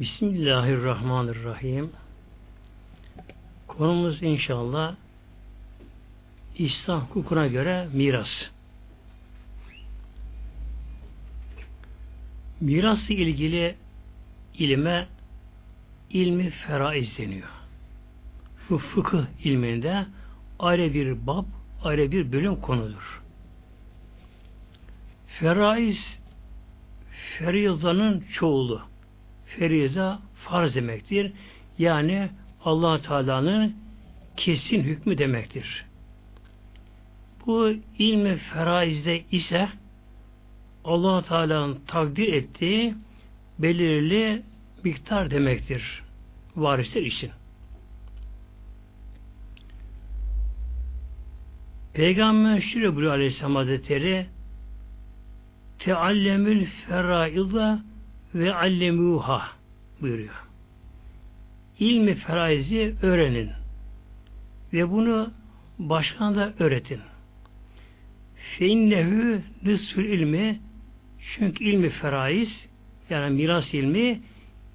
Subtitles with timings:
[0.00, 1.90] Bismillahirrahmanirrahim.
[3.66, 4.94] Konumuz inşallah
[6.58, 8.28] İslam hukukuna göre miras.
[12.60, 13.76] Mirasla ilgili
[14.58, 15.06] ilme
[16.10, 17.48] ilmi feraiz deniyor.
[18.70, 20.06] Bu fıkıh ilminde
[20.58, 21.44] ayrı bir bab,
[21.84, 23.22] ayrı bir bölüm konudur.
[25.26, 26.18] Feraiz
[27.38, 28.93] ferizanın çoğulu.
[29.58, 31.32] Feriza farz demektir.
[31.78, 32.28] Yani
[32.64, 33.76] allah Teala'nın
[34.36, 35.84] kesin hükmü demektir.
[37.46, 39.68] Bu ilmi feraizde ise
[40.84, 42.94] allah Teala'nın takdir ettiği
[43.58, 44.42] belirli
[44.84, 46.02] miktar demektir
[46.56, 47.30] varisler için.
[51.92, 54.26] Peygamber şöyle buyuruyor Aleyhisselam Hazretleri
[55.78, 57.82] Teallemül feraida
[58.34, 59.48] ve allemuha
[60.00, 60.44] buyuruyor.
[61.78, 63.50] İlmi feraizi öğrenin
[64.72, 65.30] ve bunu
[65.78, 67.00] başkana da öğretin.
[68.58, 70.60] Feinnehu nısfül ilmi
[71.18, 72.68] çünkü ilmi feraiz
[73.10, 74.20] yani miras ilmi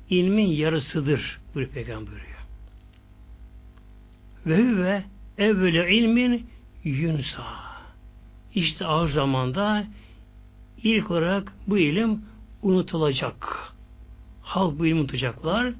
[0.09, 2.39] ilmin yarısıdır buyuruyor Peygamber buyuruyor.
[4.45, 5.03] Ve hüve
[5.37, 6.45] evveli ilmin
[6.83, 7.43] yunsa.
[8.55, 9.87] İşte ağır zamanda
[10.83, 12.21] ilk olarak bu ilim
[12.63, 13.57] unutulacak.
[14.41, 15.73] Halk bu ilmi unutacaklar.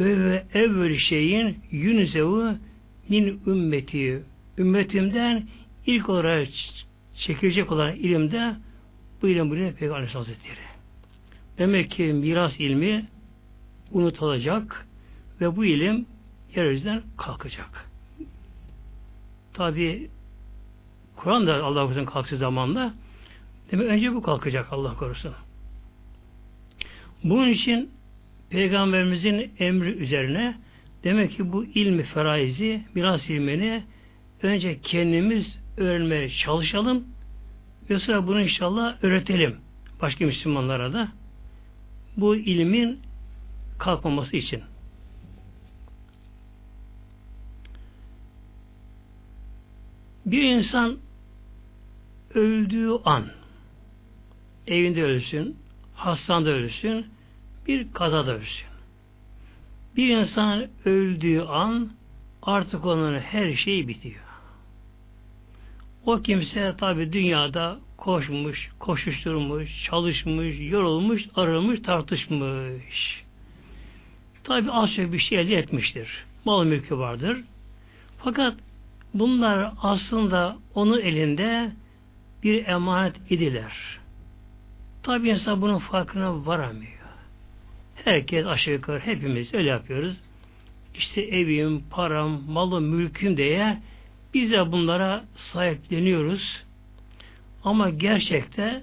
[0.00, 2.54] Ve, ve evvel şeyin yunzevu
[3.08, 4.22] min ümmeti
[4.58, 5.46] ümmetimden
[5.86, 6.48] ilk olarak
[7.14, 8.56] çekilecek olan ilimde
[9.22, 10.64] bu ilim buraya Peygamber Hazretleri.
[11.58, 13.06] Demek ki miras ilmi
[13.92, 14.86] unutulacak
[15.40, 16.06] ve bu ilim
[16.54, 17.90] yeryüzünden kalkacak.
[19.52, 20.10] Tabi
[21.16, 22.94] Kur'an da Allah korusun kalktığı zamanda
[23.70, 25.32] demek önce bu kalkacak Allah korusun.
[27.24, 27.90] Bunun için
[28.50, 30.56] Peygamberimizin emri üzerine
[31.04, 33.82] demek ki bu ilmi feraizi, miras ilmini
[34.42, 37.04] önce kendimiz öğrenmeye çalışalım
[37.90, 39.56] ve sonra bunu inşallah öğretelim
[40.02, 41.08] başka Müslümanlara da
[42.16, 43.00] bu ilmin
[43.78, 44.62] kalkmaması için.
[50.26, 50.98] Bir insan
[52.34, 53.26] öldüğü an
[54.66, 55.56] evinde ölsün,
[55.94, 57.13] hastanede ölsün,
[57.68, 57.92] bir
[58.28, 58.66] ölsün.
[59.96, 61.90] Bir insan öldüğü an
[62.42, 64.24] artık onun her şeyi bitiyor.
[66.06, 73.24] O kimse tabi dünyada koşmuş, koşuşturmuş, çalışmış, yorulmuş, arılmış, tartışmış.
[74.44, 76.24] Tabi az çok bir şey elde etmiştir.
[76.44, 77.38] Mal mülkü vardır.
[78.18, 78.54] Fakat
[79.14, 81.72] bunlar aslında onun elinde
[82.42, 83.72] bir emanet idiler.
[85.02, 87.03] Tabi insan bunun farkına varamıyor.
[87.94, 90.20] Herkes aşağı yukarı hepimiz öyle yapıyoruz.
[90.94, 93.78] İşte evim, param, malım, mülküm diye
[94.34, 96.62] biz de bunlara sahipleniyoruz.
[97.64, 98.82] Ama gerçekte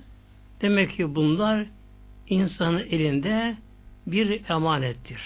[0.62, 1.66] demek ki bunlar
[2.30, 3.58] insanın elinde
[4.08, 5.22] bir emanettir.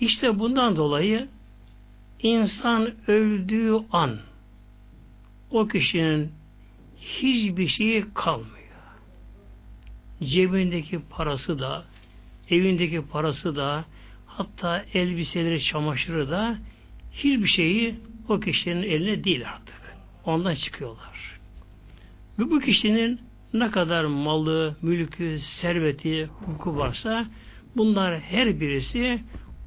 [0.00, 1.28] İşte bundan dolayı
[2.22, 4.18] insan öldüğü an
[5.50, 6.32] o kişinin
[7.00, 8.54] hiçbir şeyi kalmıyor.
[10.22, 11.84] Cebindeki parası da,
[12.50, 13.84] evindeki parası da,
[14.26, 16.58] hatta elbiseleri, çamaşırı da
[17.12, 17.94] hiçbir şeyi
[18.28, 19.80] o kişinin eline değil artık.
[20.24, 21.40] Ondan çıkıyorlar.
[22.38, 23.20] Ve bu kişinin
[23.54, 27.26] ne kadar malı, mülkü, serveti, hukuku varsa
[27.76, 29.20] bunlar her birisi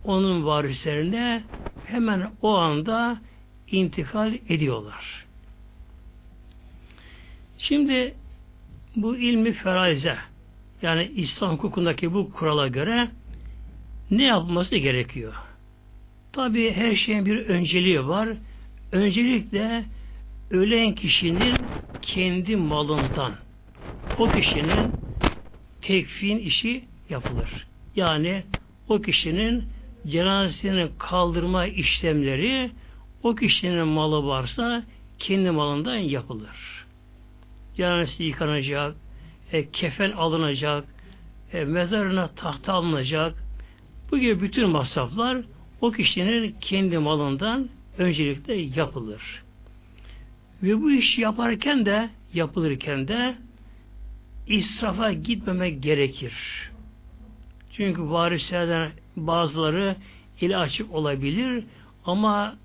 [0.04, 1.44] onun varislerine
[1.86, 3.22] hemen o anda
[3.72, 5.26] intikal ediyorlar.
[7.58, 8.14] Şimdi
[8.96, 10.18] bu ilmi feraize
[10.82, 13.10] yani İslam hukukundaki bu kurala göre
[14.12, 15.34] ne yapılması gerekiyor?
[16.34, 18.30] Tabi her şeyin bir önceliği var.
[18.92, 19.86] Öncelikle
[20.52, 21.56] ölen kişinin
[22.02, 23.34] kendi malından
[24.18, 24.92] o kişinin
[25.82, 27.68] tekfin işi yapılır.
[27.96, 28.44] Yani
[28.90, 29.64] o kişinin
[30.08, 32.72] cenazesini kaldırma işlemleri
[33.24, 34.84] o kişinin malı varsa
[35.20, 36.86] kendi malından yapılır.
[37.76, 38.96] Cenazesi yıkanacak,
[39.52, 40.86] e, kefen alınacak,
[41.54, 43.44] e, mezarına tahta alınacak.
[44.12, 45.38] Bu gibi bütün masraflar
[45.82, 49.44] o kişinin kendi malından öncelikle yapılır.
[50.64, 53.36] Ve bu iş yaparken de yapılırken de
[54.48, 56.34] israfa gitmemek gerekir.
[57.72, 59.96] Çünkü varislerden bazıları
[60.42, 61.64] eli açık olabilir
[62.06, 62.56] ama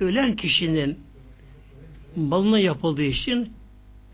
[0.00, 0.98] ölen kişinin
[2.16, 3.52] malına yapıldığı için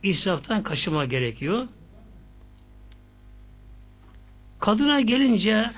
[0.02, 1.68] israftan kaçınma gerekiyor.
[4.60, 5.70] Kadına gelince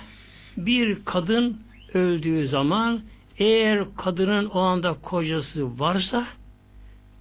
[0.57, 1.61] bir kadın
[1.95, 3.01] öldüğü zaman
[3.39, 6.27] eğer kadının o anda kocası varsa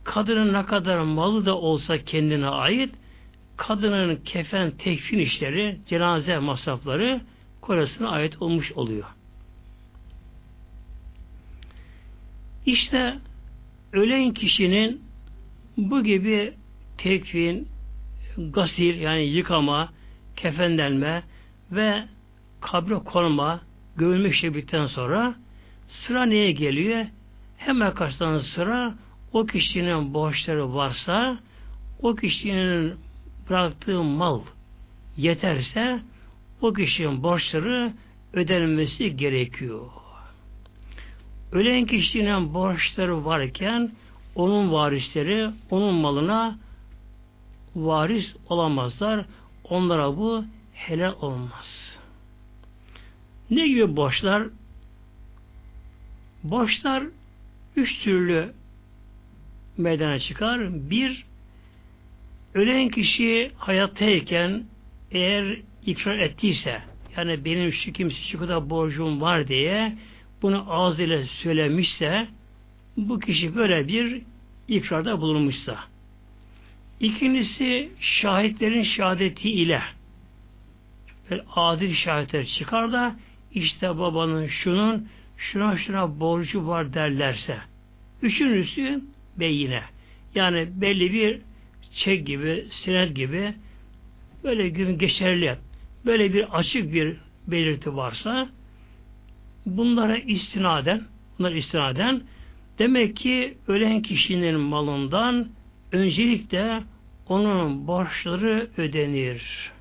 [0.04, 2.96] kadının ne kadar malı da olsa kendine ait
[3.58, 7.22] kadının kefen tekfin işleri, cenaze masrafları
[7.62, 9.06] kocasına ait olmuş oluyor.
[12.66, 13.18] İşte
[13.94, 15.02] ölen kişinin
[15.78, 16.54] bu gibi
[16.98, 17.68] tekfin,
[18.38, 19.90] gasil yani yıkama,
[20.36, 21.24] kefenlenme
[21.72, 22.04] ve
[22.62, 23.62] kabre konma,
[23.96, 25.36] gömülme işi bitten sonra
[25.88, 27.06] sıra neye geliyor?
[27.58, 28.96] Hemen karşıdan sıra
[29.34, 31.38] o kişinin borçları varsa
[32.02, 32.94] o kişinin
[33.50, 34.42] bıraktığı mal
[35.18, 36.00] yeterse
[36.62, 37.94] o kişinin borçları
[38.34, 39.88] ödenmesi gerekiyor.
[41.52, 43.92] Ölen kişinin borçları varken
[44.36, 46.60] onun varisleri onun malına
[47.76, 49.26] varis olamazlar.
[49.64, 50.44] Onlara bu
[50.88, 51.98] helal olmaz.
[53.50, 54.44] Ne gibi borçlar?
[56.44, 57.04] Borçlar
[57.76, 58.54] üç türlü
[59.78, 60.90] meydana çıkar.
[60.90, 61.26] Bir,
[62.54, 64.64] ölen kişi hayattayken
[65.12, 66.82] eğer ikrar ettiyse,
[67.18, 69.98] yani benim şu kimse şu kadar borcum var diye
[70.42, 72.28] bunu ile söylemişse,
[72.98, 74.22] bu kişi böyle bir
[74.68, 75.80] ikrarda bulunmuşsa.
[77.00, 79.82] İkincisi şahitlerin şehadeti ile
[81.32, 83.16] böyle adil şahitler çıkar da
[83.54, 85.08] işte babanın şunun
[85.38, 87.58] şuna şuna borcu var derlerse.
[88.22, 89.02] Üçüncüsü
[89.40, 89.82] beyine.
[90.36, 91.42] Yani belli bir
[91.94, 93.54] çek gibi, senet gibi
[94.44, 95.58] böyle gün geçerli
[96.06, 97.18] böyle bir açık bir
[97.48, 98.50] belirti varsa
[99.66, 101.02] bunlara istinaden
[101.40, 102.22] bunlar istinaden
[102.80, 105.48] demek ki ölen kişinin malından
[105.92, 106.84] öncelikle
[107.28, 109.72] onun borçları ödenir.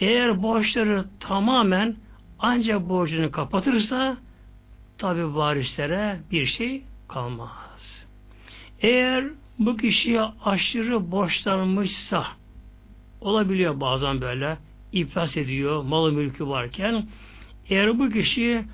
[0.00, 1.96] Eğer borçları tamamen
[2.38, 4.16] ancak borcunu kapatırsa
[4.98, 8.06] tabi varislere bir şey kalmaz.
[8.80, 9.24] Eğer
[9.58, 12.26] bu kişiye aşırı borçlanmışsa
[13.20, 14.58] olabiliyor bazen böyle
[14.92, 17.06] iflas ediyor malı mülkü varken
[17.68, 18.64] eğer bu kişi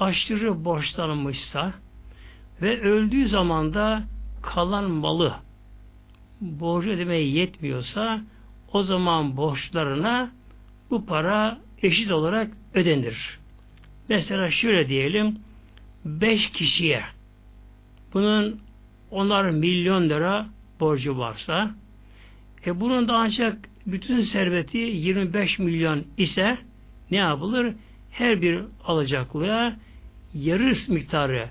[0.00, 1.72] aşırı borçlanmışsa
[2.62, 4.02] ve öldüğü zaman da
[4.42, 5.34] kalan malı
[6.40, 8.20] borcu ödemeye yetmiyorsa
[8.72, 10.30] o zaman borçlarına
[10.90, 13.38] bu para eşit olarak ödenir.
[14.08, 15.38] Mesela şöyle diyelim
[16.04, 17.02] beş kişiye
[18.14, 18.60] bunun
[19.10, 20.46] onlar milyon lira
[20.80, 21.74] borcu varsa
[22.66, 23.56] e bunun da ancak
[23.86, 26.58] bütün serveti 25 milyon ise
[27.10, 27.74] ne yapılır?
[28.10, 29.76] Her bir alacaklıya
[30.34, 31.48] yarı miktarı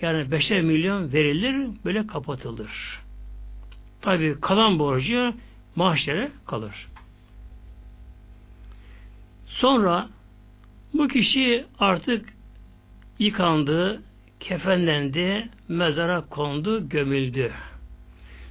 [0.00, 3.00] yani 5'er milyon verilir böyle kapatılır.
[4.00, 5.34] Tabi kalan borcu
[5.76, 6.88] maaşlara kalır.
[9.60, 10.08] Sonra
[10.94, 12.28] bu kişi artık
[13.18, 14.02] yıkandı,
[14.40, 17.52] kefenlendi, mezara kondu, gömüldü.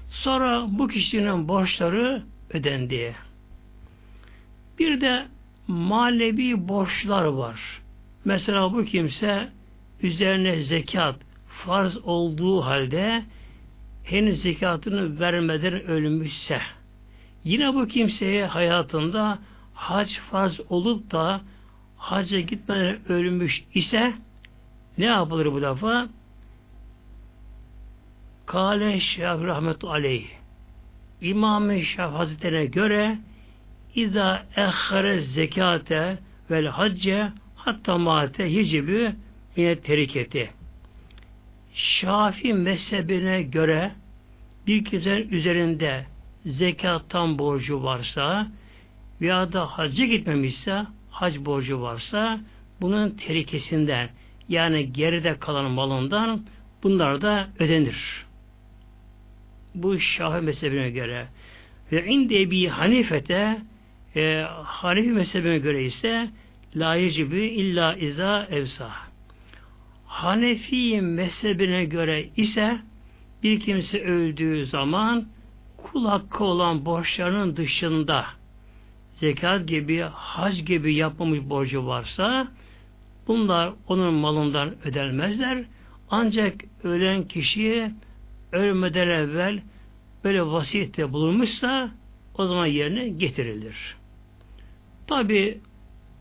[0.10, 2.24] Sonra bu kişinin borçları
[2.54, 3.16] ödendi.
[4.80, 5.26] Bir de
[5.68, 7.82] manevi borçlar var.
[8.26, 9.50] Mesela bu kimse
[10.02, 11.16] üzerine zekat
[11.48, 13.24] farz olduğu halde
[14.04, 16.62] henüz zekatını vermeden ölmüşse
[17.44, 19.40] yine bu kimseye hayatında
[19.76, 21.42] hac farz olup da
[21.98, 24.14] hacca gitmeden ölmüş ise
[24.98, 26.10] ne yapılır bu defa?
[28.46, 30.26] Kale Şah rahmetu aleyh
[31.22, 33.18] İmam-ı Şah Hazretlerine göre
[33.96, 36.18] İza ehhere zekate
[36.52, 39.16] vel hacce hatta mate yecibü
[39.56, 40.52] yine teriketi.
[41.74, 43.92] Şafi mezhebine göre
[44.68, 46.06] bir kimsenin üzerinde
[46.46, 48.48] zekattan borcu varsa
[49.22, 52.40] veya da hacca gitmemişse hac borcu varsa
[52.82, 54.10] bunun terikesinden
[54.50, 56.46] yani geride kalan malından
[56.84, 58.26] bunlar da ödenir.
[59.76, 61.28] Bu Şafi mezhebine göre.
[61.92, 63.58] Ve inde bir Hanifete
[64.16, 66.30] e, Hanefi mezhebine göre ise
[66.76, 68.92] la yecibi illa iza evsa.
[70.06, 72.80] Hanefi mezhebine göre ise
[73.44, 75.26] bir kimse öldüğü zaman
[75.78, 78.26] kul hakkı olan borçlarının dışında
[79.16, 82.48] zekat gibi, hac gibi yapmamış borcu varsa
[83.28, 85.64] bunlar onun malından ödenmezler.
[86.10, 86.54] Ancak
[86.84, 87.92] ölen kişiye
[88.52, 89.62] ölmeden evvel
[90.24, 91.92] böyle vasiyette bulunmuşsa
[92.38, 93.96] o zaman yerine getirilir.
[95.08, 95.62] Tabi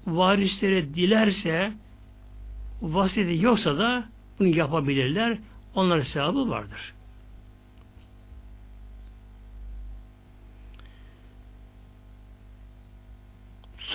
[0.06, 1.72] varisleri dilerse
[2.82, 4.04] vasiyeti yoksa da
[4.38, 5.38] bunu yapabilirler.
[5.74, 6.93] Onların sevabı vardır.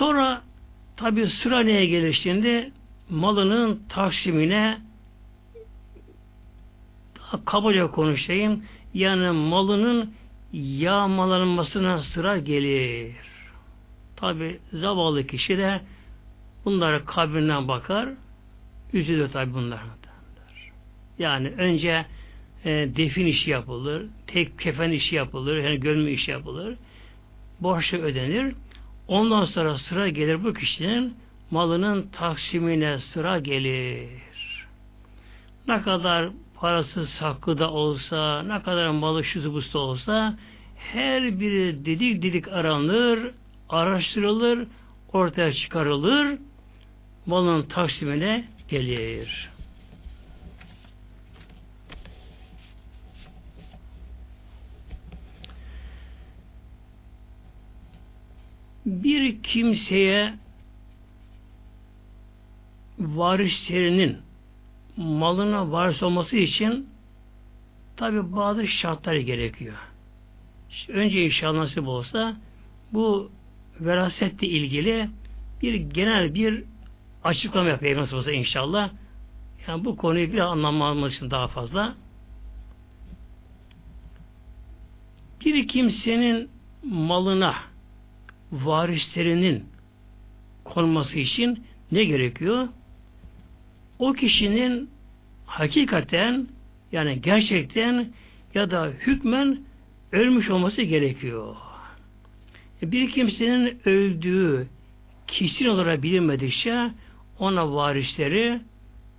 [0.00, 0.42] Sonra
[0.96, 2.72] Tabi sıra neye gelir şimdi?
[3.10, 4.78] Malının taksimine
[7.18, 8.64] daha kabaca konuşayım.
[8.94, 10.14] Yani malının
[10.52, 13.14] yağmalanmasına sıra gelir.
[14.16, 15.80] Tabi zavallı kişi de
[16.64, 18.08] bunları kabrinden bakar.
[18.92, 19.80] Üzülür tabi bunlar.
[21.18, 22.06] Yani önce
[22.64, 26.76] e, defin işi yapılır, tek kefen işi yapılır, yani gömme işi yapılır.
[27.60, 28.54] Borçlu ödenir.
[29.10, 31.14] Ondan sonra sıra gelir bu kişinin
[31.50, 34.66] malının taksimine sıra gelir.
[35.68, 40.38] Ne kadar parası saklı da olsa, ne kadar malı şu busta olsa
[40.76, 43.30] her biri didik didik aranır,
[43.68, 44.66] araştırılır,
[45.12, 46.38] ortaya çıkarılır,
[47.26, 49.50] malın taksimine gelir.
[58.86, 60.34] Bir kimseye
[62.98, 64.18] varislerinin
[64.96, 66.88] malına varis olması için
[67.96, 69.76] tabi bazı şartlar gerekiyor.
[70.70, 72.36] İşte önce inşallah nasip olsa
[72.92, 73.30] bu
[73.80, 75.08] verasetle ilgili
[75.62, 76.64] bir genel bir
[77.24, 78.90] açıklama yapayım nasıl olsa inşallah.
[79.68, 81.94] Yani bu konuyu bir anlamamız için daha fazla.
[85.44, 86.50] Bir kimsenin
[86.84, 87.69] malına
[88.52, 89.64] varislerinin
[90.64, 92.68] konması için ne gerekiyor?
[93.98, 94.90] O kişinin
[95.46, 96.46] hakikaten
[96.92, 98.12] yani gerçekten
[98.54, 99.60] ya da hükmen
[100.12, 101.56] ölmüş olması gerekiyor.
[102.82, 104.66] E, bir kimsenin öldüğü
[105.26, 106.90] kesin olarak bilinmedikçe
[107.38, 108.60] ona varisleri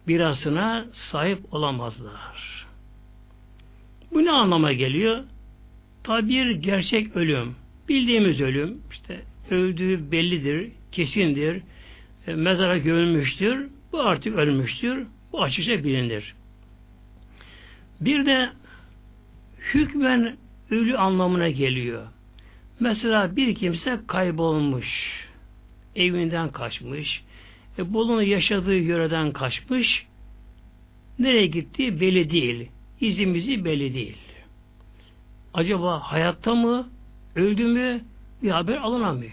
[0.08, 2.68] birasına sahip olamazlar.
[4.14, 5.24] Bu ne anlama geliyor?
[6.04, 7.56] Tabi bir gerçek ölüm.
[7.90, 11.62] Bildiğimiz ölüm işte öldüğü bellidir, kesindir,
[12.28, 16.36] e, mezara gömülmüştür, bu artık ölmüştür, bu açıkça bilinir.
[18.02, 18.50] Bir de
[19.74, 20.38] hükmen
[20.70, 22.08] ölü anlamına geliyor.
[22.80, 24.88] Mesela bir kimse kaybolmuş,
[25.96, 27.24] evinden kaçmış,
[27.78, 30.06] e, bulunun yaşadığı yöreden kaçmış,
[31.20, 32.70] nereye gittiği belli değil,
[33.02, 34.18] izimizi belli değil.
[35.54, 36.90] Acaba hayatta mı,
[37.36, 38.02] Öldü mü
[38.44, 39.32] bir haber alınamıyor.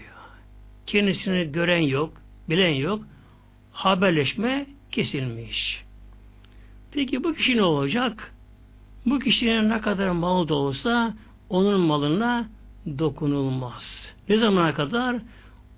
[0.85, 2.13] Kendisini gören yok,
[2.49, 3.03] bilen yok.
[3.71, 5.83] Haberleşme kesilmiş.
[6.91, 8.33] Peki bu kişi ne olacak?
[9.05, 11.13] Bu kişinin ne kadar malı da olsa
[11.49, 12.49] onun malına
[12.99, 14.13] dokunulmaz.
[14.29, 15.15] Ne zamana kadar?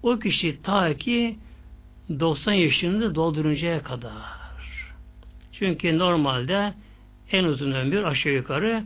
[0.04, 1.38] O kişi ta ki
[2.20, 4.42] 90 yaşını dolduruncaya kadar.
[5.51, 6.74] Çünkü normalde
[7.32, 8.84] en uzun ömür aşağı yukarı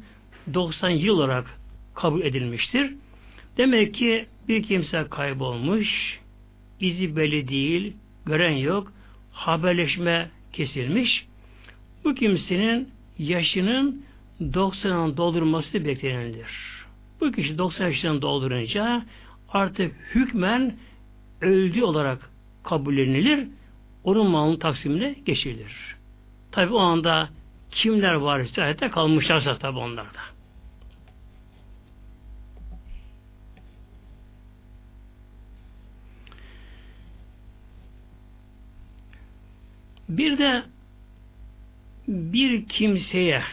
[0.54, 1.60] 90 yıl olarak
[1.96, 2.94] kabul edilmiştir.
[3.58, 6.20] Demek ki bir kimse kaybolmuş,
[6.80, 7.94] izi belli değil,
[8.26, 8.94] gören yok,
[9.32, 11.26] haberleşme kesilmiş.
[12.04, 14.06] Bu kimsenin yaşının
[14.42, 16.48] 90'ın doldurması beklenilir.
[17.22, 19.06] Bu kişi 90 yaşını doldurunca
[19.50, 20.78] artık hükmen
[21.42, 22.30] öldü olarak
[22.64, 23.48] kabullenilir.
[24.04, 25.96] Onun malının taksimine geçilir.
[26.52, 27.30] Tabi o anda
[27.72, 30.35] kimler var ise kalmışlarsa tabi onlarda.
[40.10, 40.64] Bir de
[42.08, 43.44] bir kimseye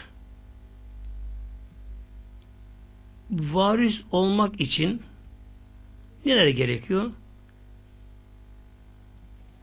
[3.31, 5.03] varis olmak için
[6.27, 7.11] neler gerekiyor?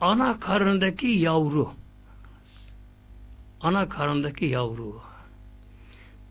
[0.00, 1.72] Ana karnındaki yavru
[3.60, 5.00] ana karnındaki yavru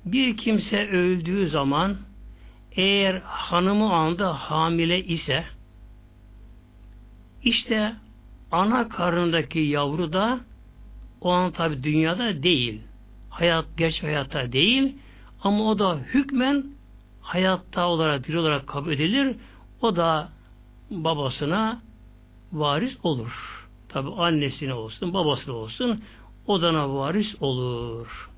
[0.06, 1.98] bir kimse öldüğü zaman
[2.72, 5.46] eğer hanımı anda hamile ise
[7.44, 7.96] işte
[8.52, 10.40] ana karnındaki yavru da
[11.22, 12.82] o an tabi dünyada değil.
[13.30, 14.98] Hayat, geç hayatta değil.
[15.44, 16.66] Ama o da hükmen
[17.22, 19.36] hayatta olarak, diri olarak kabul edilir.
[19.82, 20.30] O da
[20.92, 21.82] babasına
[22.54, 23.66] varis olur.
[23.90, 26.04] Tabi annesine olsun, babasına olsun
[26.48, 28.30] o da varis olur.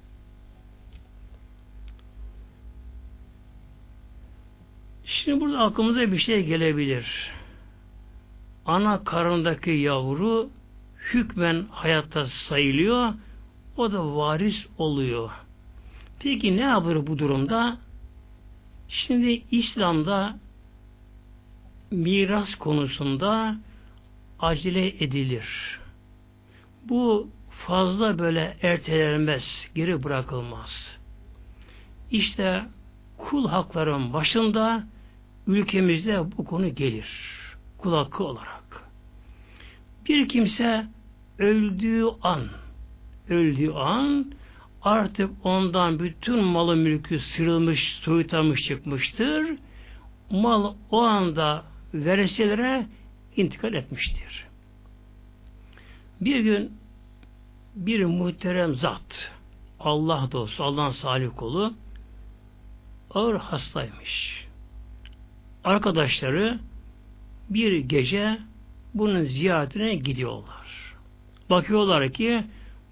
[5.06, 7.32] Şimdi burada aklımıza bir şey gelebilir.
[8.72, 10.50] Ana karındaki yavru
[11.14, 13.14] hükmen hayatta sayılıyor.
[13.78, 15.30] O da varis oluyor.
[16.20, 17.78] Peki ne yapılır bu durumda?
[18.88, 20.38] Şimdi İslam'da
[21.92, 23.56] miras konusunda
[24.40, 25.80] acele edilir.
[26.90, 27.28] Bu
[27.68, 30.98] fazla böyle ertelenmez, geri bırakılmaz.
[32.12, 32.66] İşte
[33.18, 34.84] kul hakların başında
[35.48, 37.08] ülkemizde bu konu gelir.
[37.78, 38.61] Kul hakkı olarak.
[40.10, 40.86] Bir kimse
[41.40, 42.48] öldüğü an
[43.30, 44.32] öldüğü an
[44.82, 49.58] artık ondan bütün malı mülkü sırılmış, soyutlamış çıkmıştır.
[50.32, 52.88] Mal o anda vereselere
[53.36, 54.46] intikal etmiştir.
[56.22, 56.72] Bir gün
[57.76, 59.32] bir muhterem zat
[59.80, 61.74] Allah dostu, Allah'ın salih kolu
[63.14, 64.46] ağır hastaymış.
[65.64, 66.60] Arkadaşları
[67.50, 68.40] bir gece
[68.94, 70.96] bunun ziyaretine gidiyorlar.
[71.50, 72.44] Bakıyorlar ki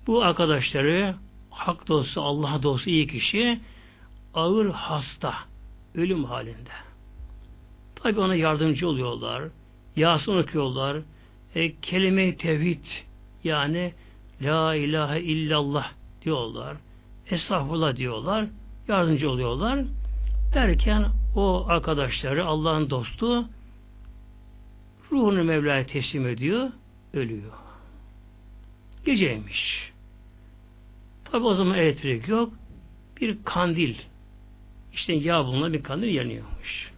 [0.08, 1.16] bu arkadaşları
[1.50, 3.60] hak dostu, Allah dostu iyi kişi
[4.34, 5.34] ağır hasta,
[5.96, 6.90] ölüm halinde.
[7.96, 9.44] Tabi ona yardımcı oluyorlar.
[9.96, 10.98] Yasin okuyorlar.
[11.56, 12.86] E, kelime-i tevhid
[13.44, 13.94] yani
[14.42, 15.92] La ilahe illallah
[16.22, 16.78] diyorlar.
[17.32, 18.46] Estağfurullah diyorlar.
[18.88, 19.86] Yardımcı oluyorlar.
[20.54, 23.46] Derken o arkadaşları Allah'ın dostu
[25.12, 26.70] ruhunu Mevla'ya teslim ediyor.
[27.14, 27.52] Ölüyor.
[29.06, 29.92] Geceymiş.
[31.26, 32.54] Tabi o zaman elektrik yok.
[33.22, 33.96] Bir kandil
[34.94, 36.92] işte yağ bulunan bir kandil yanıyormuş.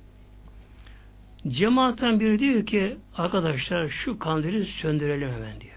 [1.47, 5.75] Cemaatten biri diyor ki arkadaşlar şu kandili söndürelim hemen diyor.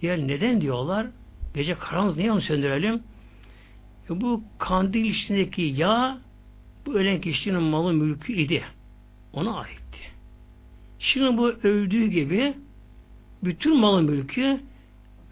[0.00, 1.06] Diğer neden diyorlar?
[1.54, 3.02] Gece karanlık niye onu söndürelim?
[4.10, 6.18] E bu kandil içindeki yağ
[6.86, 8.64] bu ölen kişinin malı mülkü idi.
[9.32, 9.79] Ona aitti.
[11.00, 12.54] Şimdi bu öldüğü gibi
[13.44, 14.60] bütün malı mülkü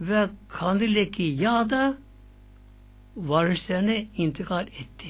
[0.01, 1.99] ve kandildeki yağ da
[3.17, 5.09] varislerine intikal etti.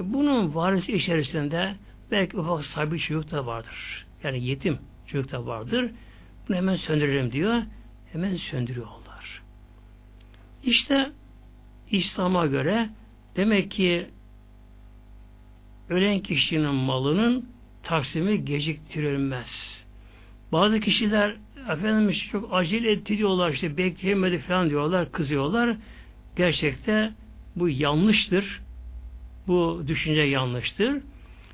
[0.00, 1.76] E bunun varisi içerisinde
[2.10, 4.06] belki ufak sabi çocuk da vardır.
[4.22, 5.90] Yani yetim çocuk da vardır.
[6.48, 7.62] Bunu hemen söndürelim diyor.
[8.12, 9.42] Hemen söndürüyorlar.
[10.64, 11.12] İşte
[11.90, 12.90] İslam'a göre
[13.36, 14.06] demek ki
[15.88, 17.55] ölen kişinin malının
[17.86, 19.84] taksimi geciktirilmez.
[20.52, 21.36] Bazı kişiler
[21.72, 25.76] efendim çok acele etti diyorlar işte bekleyemedi falan diyorlar kızıyorlar.
[26.36, 27.12] Gerçekte
[27.56, 28.60] bu yanlıştır.
[29.46, 31.02] Bu düşünce yanlıştır.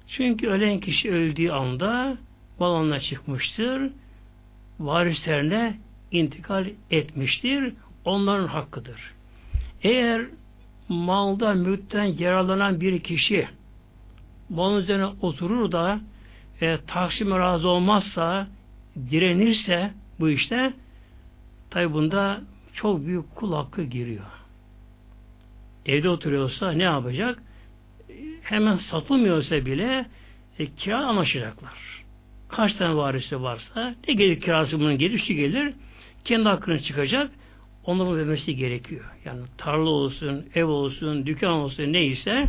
[0.08, 2.16] Çünkü ölen kişi öldüğü anda
[2.60, 3.90] balonuna çıkmıştır.
[4.80, 5.78] Varislerine
[6.12, 7.74] intikal etmiştir.
[8.04, 9.14] Onların hakkıdır.
[9.82, 10.26] Eğer
[10.88, 13.48] malda mülkten yararlanan bir kişi
[14.48, 16.00] malın üzerine oturur da
[16.62, 18.48] e, taksime razı olmazsa
[19.10, 20.72] direnirse bu işte
[21.70, 22.40] tabi bunda
[22.74, 24.24] çok büyük kul hakkı giriyor.
[25.86, 27.42] Evde oturuyorsa ne yapacak?
[28.42, 30.06] Hemen satılmıyorsa bile
[30.58, 32.02] e, kira anlaşacaklar.
[32.48, 35.74] Kaç tane varisi varsa ne gelir kirası bunun gelir, şu gelir
[36.24, 37.30] kendi hakkını çıkacak
[37.84, 39.04] onların vermesi gerekiyor.
[39.24, 42.48] Yani tarla olsun, ev olsun, dükkan olsun neyse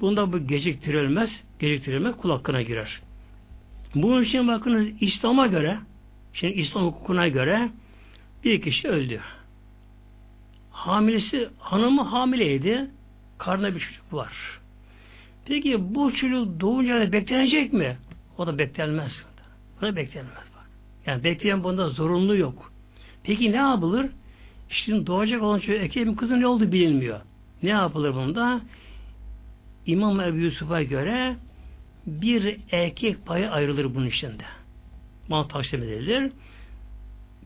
[0.00, 3.00] bunda bu geciktirilmez, geciktirilmez kul hakkına girer.
[3.94, 5.78] Bunun için bakınız İslam'a göre
[6.32, 7.70] şimdi İslam hukukuna göre
[8.44, 9.20] bir kişi öldü.
[10.70, 12.90] Hamilesi hanımı hamileydi.
[13.38, 14.32] Karnında bir çocuk var.
[15.46, 17.96] Peki bu çocuk doğunca da beklenecek mi?
[18.38, 19.26] O da beklenmez.
[19.78, 20.34] O da beklenmez.
[20.34, 20.70] Bak.
[21.06, 22.72] Yani bekleyen bunda zorunlu yok.
[23.22, 24.06] Peki ne yapılır?
[24.68, 27.20] Şimdi doğacak olan çocuk erkeğin kızın ne olduğu bilinmiyor.
[27.62, 28.60] Ne yapılır bunda?
[29.88, 31.36] İmam Ebu Yusuf'a göre
[32.06, 34.44] bir erkek payı ayrılır bunun içinde.
[35.28, 36.32] Mal taksim edilir.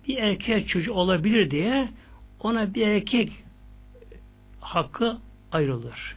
[0.09, 1.89] Bir erkek çocuğu olabilir diye
[2.41, 3.33] ona bir erkek
[4.61, 5.19] hakkı
[5.53, 6.17] ayrılır.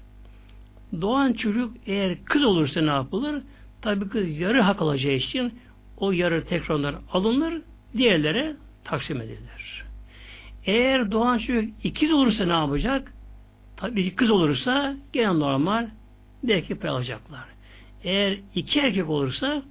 [1.02, 3.44] Doğan çocuk eğer kız olursa ne yapılır?
[3.82, 5.54] Tabi kız yarı hak alacağı için
[5.98, 7.62] o yarı tekrardan alınır,
[7.98, 9.86] diğerlere taksim edilir.
[10.66, 13.14] Eğer doğan çocuk ikiz olursa ne yapacak?
[13.78, 15.88] Tabi kız olursa gene normal
[16.47, 17.45] bir erkek pay alacaklar.
[18.03, 19.63] Eğer iki erkek olursa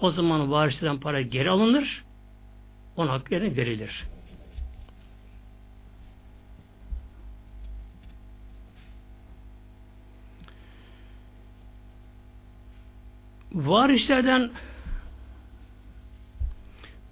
[0.00, 2.04] o zaman varisten para geri alınır.
[2.96, 4.04] Onun hakkı yerine verilir.
[13.52, 14.50] Varislerden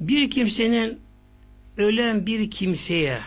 [0.00, 1.00] bir kimsenin
[1.76, 3.20] ölen bir kimseye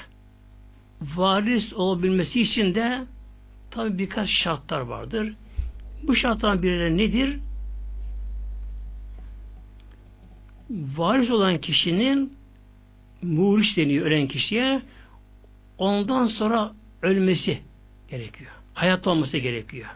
[1.02, 3.06] varis olabilmesi için de
[3.72, 5.34] tabi birkaç şartlar vardır.
[6.08, 7.40] Bu şartların birileri nedir?
[10.70, 12.34] Varis olan kişinin
[13.22, 14.82] muğriş deniyor ölen kişiye
[15.78, 17.62] ondan sonra ölmesi
[18.10, 18.52] gerekiyor.
[18.74, 19.90] Hayatta olması gerekiyor.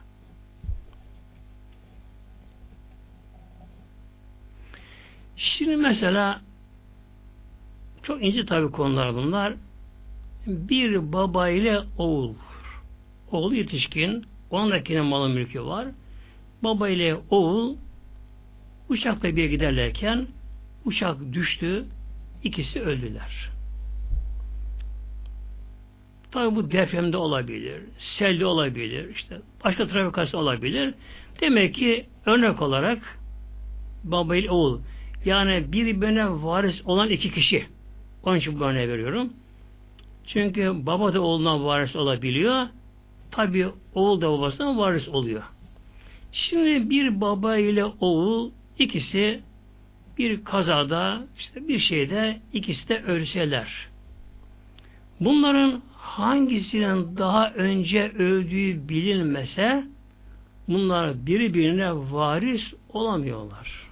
[5.38, 6.41] Şimdi mesela
[8.04, 9.54] çok ince tabi konular bunlar.
[10.48, 12.34] Bir baba ile oğul.
[13.32, 14.26] Oğul yetişkin.
[14.52, 15.88] Ondakinin malı mülkü var.
[16.64, 17.76] Baba ile oğul
[18.90, 20.28] uçakla bir giderlerken
[20.86, 21.86] uçak düştü,
[22.44, 23.50] ikisi öldüler.
[26.32, 30.94] Tabi bu depremde olabilir, selde olabilir, işte başka trafik kazası olabilir.
[31.42, 33.20] Demek ki örnek olarak
[34.04, 34.80] baba ile oğul
[35.26, 37.66] yani birbirine varis olan iki kişi.
[38.24, 39.34] Onun için bu örneği veriyorum.
[40.28, 42.68] Çünkü baba da oğlundan varis olabiliyor.
[43.32, 45.44] Tabi oğul da babasından varis oluyor.
[46.32, 49.42] Şimdi bir baba ile oğul ikisi
[50.18, 53.88] bir kazada işte bir şeyde ikisi de ölseler.
[55.20, 59.84] Bunların hangisinin daha önce öldüğü bilinmese
[60.68, 63.88] bunlar birbirine varis olamıyorlar.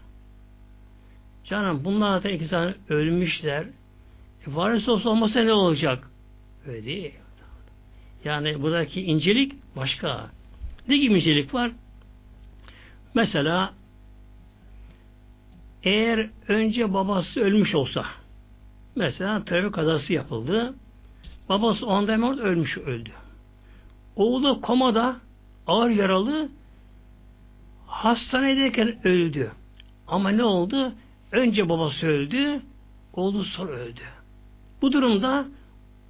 [1.44, 3.64] Canım bunlar da iki tane ölmüşler.
[4.48, 6.10] E, varis olsa olmasa ne olacak?
[6.68, 7.14] Öyle değil.
[8.26, 10.30] Yani buradaki incelik başka.
[10.88, 11.72] Ne gibi incelik var?
[13.14, 13.74] Mesela
[15.84, 18.06] eğer önce babası ölmüş olsa
[18.96, 20.74] mesela trafik kazası yapıldı
[21.50, 23.12] babası onda hemen ölmüş öldü.
[24.16, 25.16] Oğlu komada
[25.68, 26.50] ağır yaralı
[27.88, 29.52] hastanedeyken öldü.
[30.08, 30.94] Ama ne oldu?
[31.32, 32.62] Önce babası öldü,
[33.14, 34.02] oğlu sonra öldü.
[34.82, 35.46] Bu durumda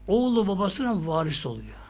[0.08, 1.85] oğlu babasına varis oluyor.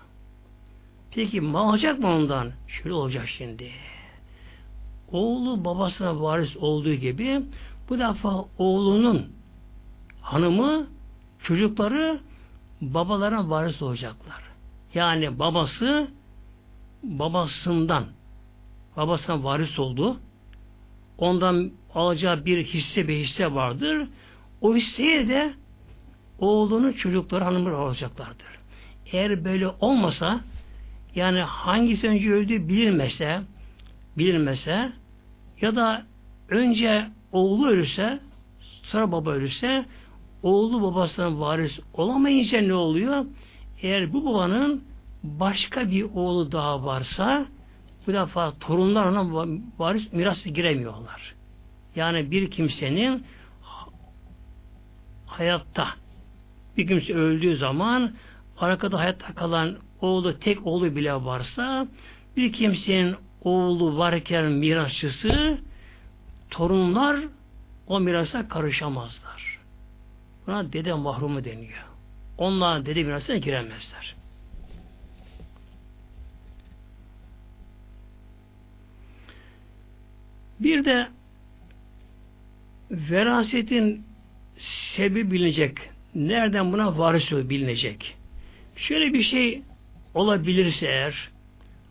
[1.16, 2.52] Peki ne olacak mı ondan?
[2.68, 3.72] Şöyle olacak şimdi.
[5.12, 7.42] Oğlu babasına varis olduğu gibi
[7.90, 9.26] bu defa oğlunun
[10.22, 10.88] hanımı,
[11.44, 12.20] çocukları
[12.82, 14.44] babalarına varis olacaklar.
[14.94, 16.08] Yani babası
[17.04, 18.06] babasından
[18.98, 20.18] babasına varis oldu.
[21.18, 24.08] Ondan alacağı bir hisse bir hisse vardır.
[24.62, 25.54] O hisseye de
[26.40, 28.60] oğlunun çocukları hanımları alacaklardır.
[29.12, 30.42] Eğer böyle olmasa
[31.16, 33.42] yani hangisi önce öldü bilinmese
[34.18, 34.92] bilinmese
[35.62, 36.06] ya da
[36.50, 38.20] önce oğlu ölürse
[38.84, 39.86] sonra baba ölürse
[40.44, 43.26] oğlu babasından varis olamayınca ne oluyor?
[43.82, 44.84] Eğer bu babanın
[45.24, 47.46] başka bir oğlu daha varsa
[48.08, 49.48] bu defa torunlar ona
[49.78, 51.36] varis miras giremiyorlar.
[51.96, 53.26] Yani bir kimsenin
[55.26, 55.88] hayatta
[56.78, 58.14] bir kimse öldüğü zaman
[58.58, 61.88] arkada hayatta kalan oğlu tek oğlu bile varsa
[62.38, 65.58] bir kimsenin oğlu varken mirasçısı
[66.50, 67.20] torunlar
[67.88, 69.60] o mirasa karışamazlar.
[70.48, 71.86] Buna dede mahrumu deniyor.
[72.38, 74.16] Onlar dede mirasına giremezler.
[80.60, 81.08] Bir de
[82.92, 84.06] verasetin
[84.58, 85.78] sebebi bilinecek.
[86.16, 88.16] Nereden buna varis bilinecek.
[88.76, 89.62] Şöyle bir şey
[90.16, 91.30] olabilirse eğer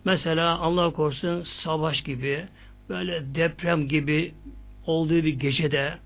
[0.04, 2.46] mesela Allah korusun savaş gibi
[2.88, 4.34] böyle deprem gibi
[4.86, 5.98] olduğu bir gecede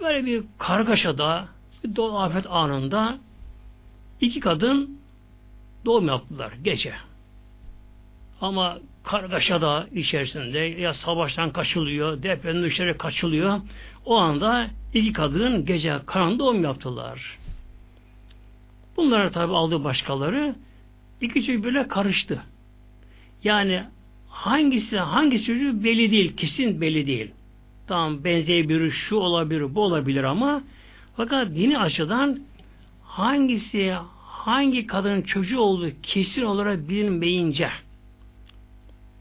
[0.00, 1.48] böyle bir kargaşada
[1.84, 3.18] bir doğal afet anında
[4.20, 4.98] iki kadın
[5.84, 6.94] doğum yaptılar gece.
[8.40, 13.60] Ama kargaşada içerisinde ya savaştan kaçılıyor, depremden dışarı kaçılıyor.
[14.04, 17.38] O anda iki kadın gece karanlıkta doğum yaptılar.
[18.96, 20.54] Bunlara tabi aldı başkaları.
[21.20, 22.42] İki çocuk böyle karıştı.
[23.44, 23.82] Yani
[24.28, 27.30] hangisi hangi çocuğu belli değil, kesin belli değil.
[27.86, 30.62] Tamam benzeyebilir, şu olabilir, bu olabilir ama
[31.16, 32.40] fakat dini açıdan
[33.02, 37.68] hangisi hangi kadının çocuğu olduğu kesin olarak bilinmeyince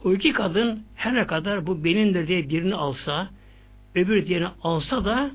[0.03, 3.29] o iki kadın her ne kadar bu benimdir diye birini alsa
[3.95, 5.31] öbür diğerini alsa da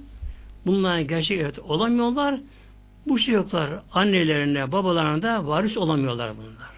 [0.66, 2.40] bunlar gerçek evet olamıyorlar.
[3.06, 6.70] Bu çocuklar annelerine, babalarına da varis olamıyorlar bunlar.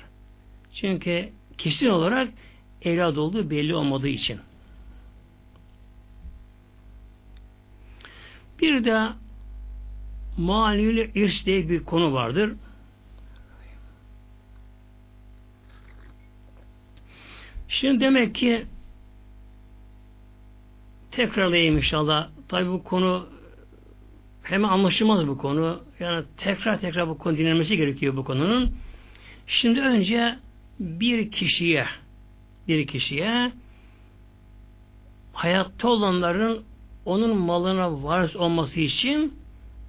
[0.74, 2.28] Çünkü kesin olarak
[2.82, 4.40] evlat olduğu belli olmadığı için.
[8.60, 9.08] Bir de
[10.36, 12.52] maliyeli irs diye bir konu vardır.
[17.68, 18.66] Şimdi demek ki
[21.10, 22.30] tekrarlayayım inşallah.
[22.48, 23.37] Tabi bu konu
[24.50, 25.80] hemen anlaşılmaz bu konu.
[26.00, 28.74] Yani tekrar tekrar bu konu dinlenmesi gerekiyor bu konunun.
[29.46, 30.38] Şimdi önce
[30.80, 31.86] bir kişiye
[32.68, 33.52] bir kişiye
[35.32, 36.62] hayatta olanların
[37.04, 39.34] onun malına varis olması için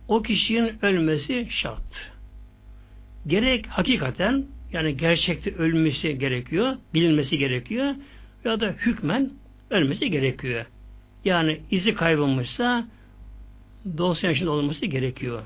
[0.07, 2.11] o kişinin ölmesi şart.
[3.27, 7.95] Gerek hakikaten yani gerçekte ölmesi gerekiyor, bilinmesi gerekiyor
[8.45, 9.29] ya da hükmen
[9.69, 10.65] ölmesi gerekiyor.
[11.25, 12.87] Yani izi kaybolmuşsa
[13.97, 15.43] dosya içinde olması gerekiyor.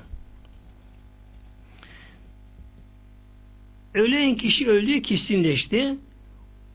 [3.94, 5.96] Ölen kişi öldüğü kesinleşti.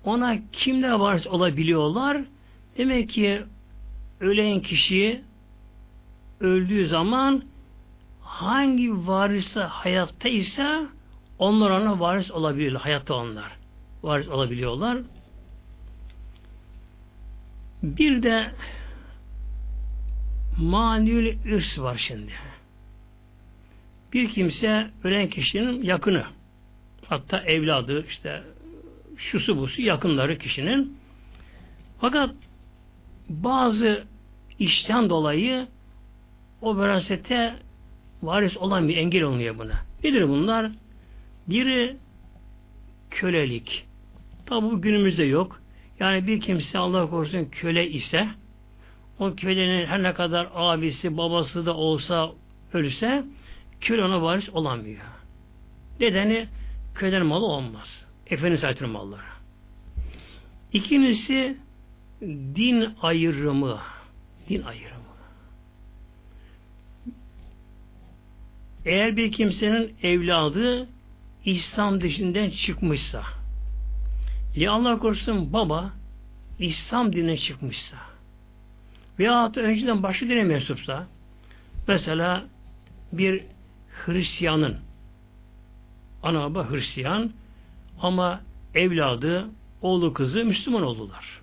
[0.04, 2.22] Ona kimler varis olabiliyorlar?
[2.78, 3.42] Demek ki
[4.20, 5.22] ölen kişi
[6.40, 7.44] öldüğü zaman
[8.22, 10.86] hangi varisi hayatta ise
[11.40, 12.82] onlar ona varis olabiliyorlar.
[12.82, 13.52] Hayatta onlar.
[14.04, 14.98] Varis olabiliyorlar.
[17.84, 18.52] Bir de
[20.60, 22.32] manül ürs var şimdi.
[24.14, 26.26] Bir kimse ölen kişinin yakını
[27.08, 28.44] hatta evladı işte
[29.18, 30.98] şusu busu yakınları kişinin
[32.02, 32.36] fakat
[33.30, 34.04] bazı
[34.60, 35.68] işten dolayı
[36.62, 37.56] o verasete
[38.24, 39.74] varis olan bir engel oluyor buna.
[40.04, 40.72] Nedir bunlar?
[41.48, 41.98] Biri
[43.12, 43.86] kölelik.
[44.46, 45.62] Tabi bu günümüzde yok.
[46.00, 48.28] Yani bir kimse Allah korusun köle ise
[49.20, 52.32] o kölenin her ne kadar abisi babası da olsa
[52.74, 53.24] ölse
[53.82, 55.02] köle ona varis olamıyor.
[56.00, 56.48] Nedeni
[56.96, 58.06] köleden malı olmaz.
[58.28, 59.22] Efendi sahipinin malları.
[60.74, 61.58] İkincisi
[62.56, 63.80] din ayrımı.
[64.50, 65.00] Din ayrımı.
[68.86, 70.88] Eğer bir kimsenin evladı
[71.46, 73.24] İslam dışından çıkmışsa
[74.56, 75.94] ya Allah korusun baba
[76.60, 78.09] İslam dinine çıkmışsa
[79.20, 81.08] veya önceden başka dine mensupsa
[81.88, 82.46] mesela
[83.14, 83.44] bir
[84.06, 84.78] Hristiyanın
[86.24, 87.32] ana baba Hristiyan
[88.02, 88.42] ama
[88.76, 89.46] evladı
[89.82, 91.42] oğlu kızı Müslüman oldular.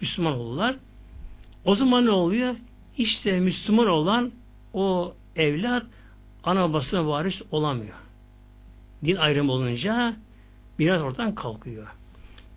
[0.00, 0.76] Müslüman oldular.
[1.64, 2.56] O zaman ne oluyor?
[2.96, 4.32] İşte Müslüman olan
[4.74, 5.86] o evlat
[6.44, 7.94] ana babasına varis olamıyor.
[9.04, 10.16] Din ayrımı olunca
[10.78, 11.86] biraz oradan kalkıyor.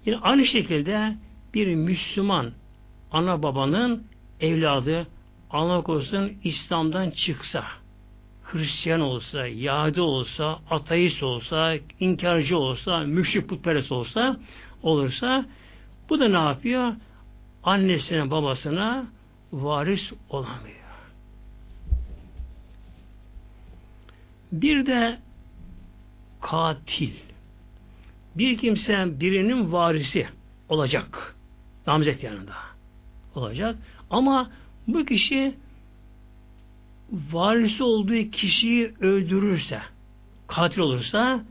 [0.06, 1.16] Yine aynı şekilde
[1.54, 2.52] bir Müslüman
[3.12, 4.04] ana babanın
[4.40, 5.08] evladı
[5.52, 7.64] Allah korusun İslam'dan çıksa
[8.44, 14.38] Hristiyan olsa, Yahudi olsa, ateist olsa, inkarcı olsa, müşrik putperest olsa
[14.84, 15.46] olursa
[16.10, 16.94] bu da ne yapıyor?
[17.64, 19.06] Annesine babasına
[19.52, 20.76] varis olamıyor.
[24.52, 25.20] Bir de
[26.42, 27.14] katil.
[28.36, 30.28] Bir kimse birinin varisi
[30.70, 31.36] olacak.
[31.88, 32.56] Namzet yanında
[33.36, 33.76] olacak.
[34.10, 34.52] Ama
[34.88, 35.56] bu kişi
[37.32, 39.82] varisi olduğu kişiyi öldürürse,
[40.48, 41.44] katil olursa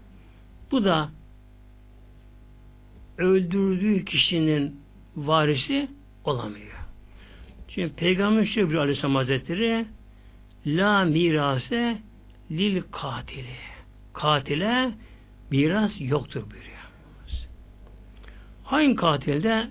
[0.71, 1.11] bu da
[3.19, 4.81] öldürdüğü kişinin
[5.17, 5.89] varisi
[6.25, 6.75] olamıyor.
[7.69, 9.87] Çünkü Peygamber Şebi Aleyhisselam Hazretleri
[10.67, 11.99] La mirase
[12.51, 13.57] lil katili.
[14.13, 14.91] Katile
[15.51, 16.75] miras yoktur buyuruyor.
[18.65, 19.71] Hangi katilde?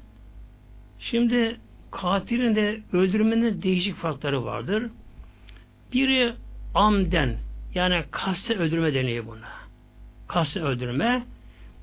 [0.99, 1.59] Şimdi
[1.93, 4.89] katilin de öldürmenin değişik farkları vardır.
[5.93, 6.33] Biri
[6.73, 7.37] amden
[7.75, 9.49] yani kaste öldürme deniyor buna.
[10.27, 11.23] Kaste öldürme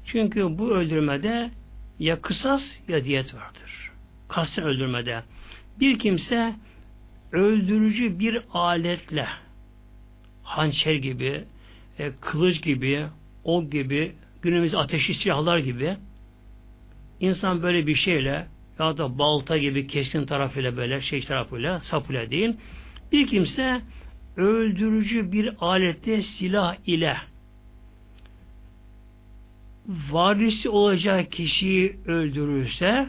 [0.06, 1.50] çünkü bu öldürmede
[1.98, 3.90] ya kısas ya diyet vardır.
[4.28, 5.22] Kasten öldürmede.
[5.80, 6.54] Bir kimse
[7.32, 9.26] öldürücü bir aletle
[10.42, 11.44] hançer gibi,
[11.98, 13.06] e, kılıç gibi,
[13.44, 15.96] ok gibi, günümüz ateşli silahlar gibi
[17.20, 18.46] insan böyle bir şeyle
[18.80, 22.56] ya da balta gibi keskin tarafıyla böyle şey tarafıyla sapıyla değil
[23.12, 23.80] bir kimse
[24.36, 27.16] öldürücü bir alette silah ile
[30.10, 33.08] varisi olacağı kişiyi öldürürse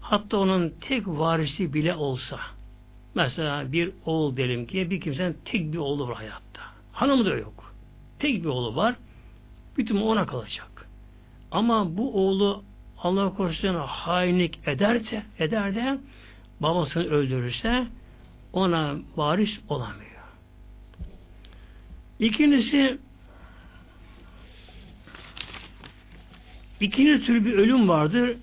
[0.00, 2.40] hatta onun tek varisi bile olsa
[3.14, 6.62] mesela bir oğul diyelim ki bir kimsenin tek bir oğlu var hayatta.
[6.92, 7.74] Hanımı da yok.
[8.18, 8.94] Tek bir oğlu var.
[9.76, 10.88] Bütün ona kalacak.
[11.50, 12.62] Ama bu oğlu
[13.06, 15.98] Allah korusun hainlik ederse eder de
[16.60, 17.86] babasını öldürürse
[18.52, 20.22] ona varis olamıyor.
[22.18, 22.98] İkincisi
[26.80, 28.36] ikinci tür bir ölüm vardır.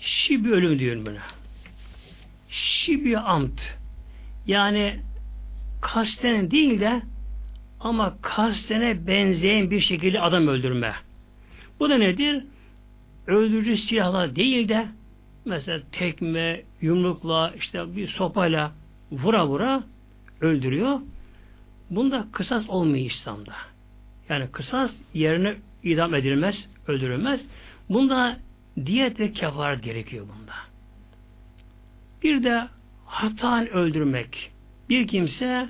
[0.00, 1.22] Şibi ölüm diyorum buna.
[2.48, 3.60] Şibi amt.
[4.46, 5.00] Yani
[5.80, 7.02] kasten değil de
[7.80, 10.94] ama kastene benzeyen bir şekilde adam öldürme.
[11.80, 12.44] Bu da nedir?
[13.26, 14.88] Öldürücü silahla değil de
[15.44, 18.72] mesela tekme, yumrukla, işte bir sopayla
[19.12, 19.82] vura vura
[20.40, 21.00] öldürüyor.
[21.90, 23.54] Bunda kısas olmuyor İslam'da.
[24.28, 27.40] Yani kısas yerine idam edilmez, öldürülmez.
[27.88, 28.38] Bunda
[28.86, 30.54] diyet ve kefaret gerekiyor bunda.
[32.22, 32.68] Bir de
[33.06, 34.50] hatan öldürmek.
[34.88, 35.68] Bir kimse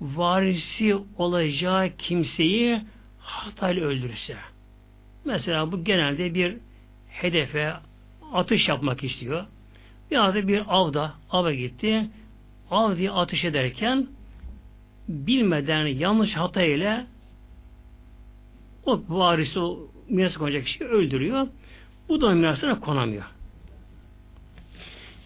[0.00, 2.82] varisi olacağı kimseyi
[3.18, 4.36] hatayla öldürürse.
[5.24, 6.56] Mesela bu genelde bir
[7.22, 7.72] hedefe
[8.32, 9.44] atış yapmak istiyor.
[10.10, 12.06] Bir da bir avda ava gitti.
[12.70, 14.06] Av diye atış ederken
[15.08, 17.06] bilmeden yanlış hata ile
[18.86, 21.48] o varisi o miras konacak kişiyi öldürüyor.
[22.08, 23.24] Bu da mirasına konamıyor.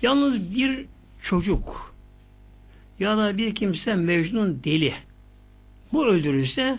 [0.03, 0.87] Yalnız bir
[1.22, 1.94] çocuk
[2.98, 4.94] ya da bir kimse Mecnun deli.
[5.92, 6.79] Bu öldürürse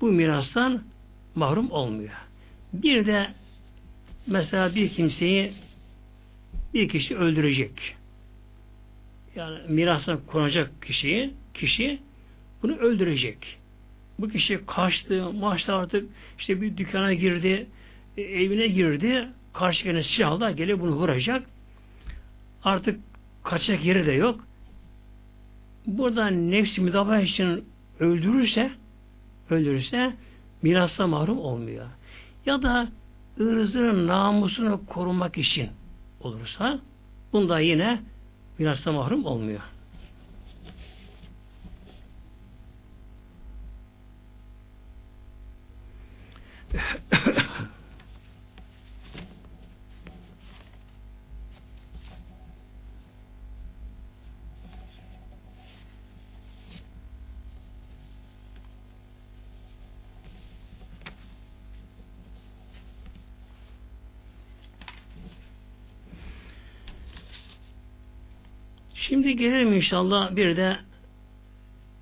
[0.00, 0.82] bu mirastan
[1.34, 2.12] mahrum olmuyor.
[2.72, 3.28] Bir de
[4.28, 5.52] mesela bir kimseyi
[6.74, 7.96] bir kişi öldürecek.
[9.36, 11.98] Yani mirasına konacak kişiyi, kişi
[12.62, 13.58] bunu öldürecek.
[14.18, 17.66] Bu kişi kaçtı, maçta artık işte bir dükkana girdi,
[18.16, 21.46] e, evine girdi, karşı gelen silahla gelip bunu vuracak.
[22.64, 23.00] Artık
[23.44, 24.40] kaçacak yeri de yok.
[25.86, 27.64] Burada nefsi müdafaa için
[28.00, 28.70] öldürürse
[29.50, 30.12] öldürürse
[30.62, 31.86] mirasla mahrum olmuyor.
[32.46, 32.88] Ya da
[33.40, 35.70] ırzının namusunu korumak için
[36.20, 36.80] olursa
[37.32, 38.02] bunda yine
[38.58, 39.60] mirasla mahrum olmuyor.
[69.08, 70.76] Şimdi gelelim inşallah bir de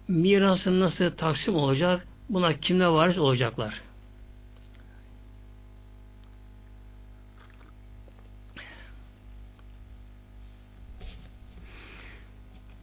[0.08, 2.06] mirasın nasıl taksim olacak?
[2.28, 3.80] Buna kimler varis olacaklar?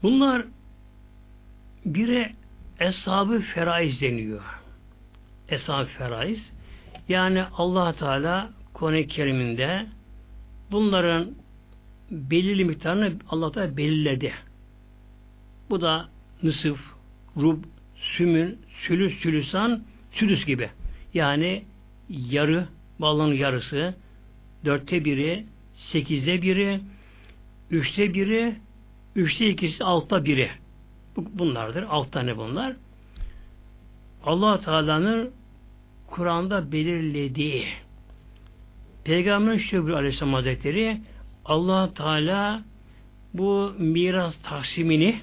[0.03, 0.45] Bunlar
[1.85, 2.31] bire
[2.79, 4.43] eshab-ı feraiz deniyor.
[5.49, 6.51] Eshab-ı feraiz.
[7.09, 9.85] Yani allah Teala Kuran-ı Kerim'inde
[10.71, 11.42] bunların
[12.13, 14.33] belirli miktarını Allah Teala belirledi.
[15.69, 16.09] Bu da
[16.43, 16.79] nısıf,
[17.37, 17.63] rub,
[17.95, 20.69] sümün, sülüs, sülüsan, sülüs gibi.
[21.13, 21.63] Yani
[22.09, 22.67] yarı,
[22.99, 23.95] balın yarısı,
[24.65, 26.79] dörtte biri, sekizde biri,
[27.71, 28.55] üçte biri,
[29.15, 30.49] üçte ikisi, altta biri.
[31.17, 31.83] Bunlardır.
[31.89, 32.75] Alt tane bunlar.
[34.25, 35.31] allah Teala'nın
[36.07, 37.67] Kur'an'da belirlediği
[39.03, 41.01] Peygamberin Şöbri Aleyhisselam Hazretleri
[41.45, 42.63] allah Teala
[43.33, 45.19] bu miras taksimini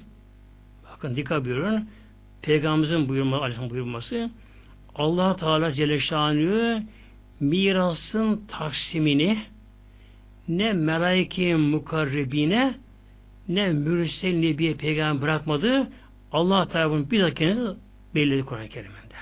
[0.91, 1.89] bakın dikkat buyurun
[2.41, 4.29] Peygamberimizin buyurması, Aleyhisselam buyurması
[4.95, 6.83] allah Teala Celle Şanlı
[7.39, 9.37] mirasın taksimini
[10.47, 12.73] ne melaike mukarrebine
[13.47, 15.87] ne mürsel nebiye peygamber bırakmadı.
[16.31, 17.77] Allah Teala bunu bizzat kendisi
[18.15, 19.15] belirledi Kur'an-ı Kerim'inde.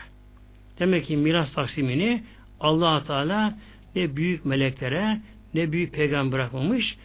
[0.79, 2.23] Demek ki miras taksimini
[2.59, 3.57] Allah Teala
[3.95, 5.21] ne büyük meleklere
[5.53, 6.97] ne büyük peygamber bırakmamış.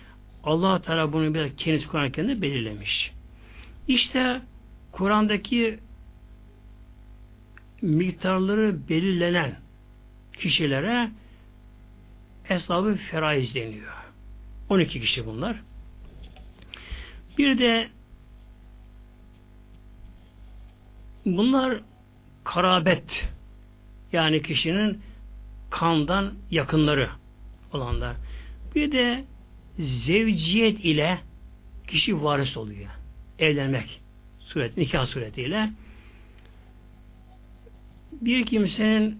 [0.44, 3.12] Allah Teala bunu bir kendisi Kur'an-ı Kerim'de belirlemiş.
[3.88, 4.42] İşte
[4.92, 5.78] Kur'an'daki
[7.82, 9.56] miktarları belirlenen
[10.38, 11.10] kişilere
[12.48, 13.92] Eshab-ı Feraiz deniyor.
[14.68, 15.62] 12 kişi bunlar.
[17.38, 17.88] Bir de
[21.26, 21.80] bunlar
[22.44, 23.28] karabet
[24.12, 25.02] yani kişinin
[25.70, 27.10] kandan yakınları
[27.72, 28.16] olanlar.
[28.74, 29.24] Bir de
[29.78, 31.18] zevciyet ile
[31.86, 32.90] kişi varis oluyor.
[33.38, 34.00] Evlenmek
[34.40, 35.70] suret, nikah suretiyle
[38.20, 39.18] bir kimsenin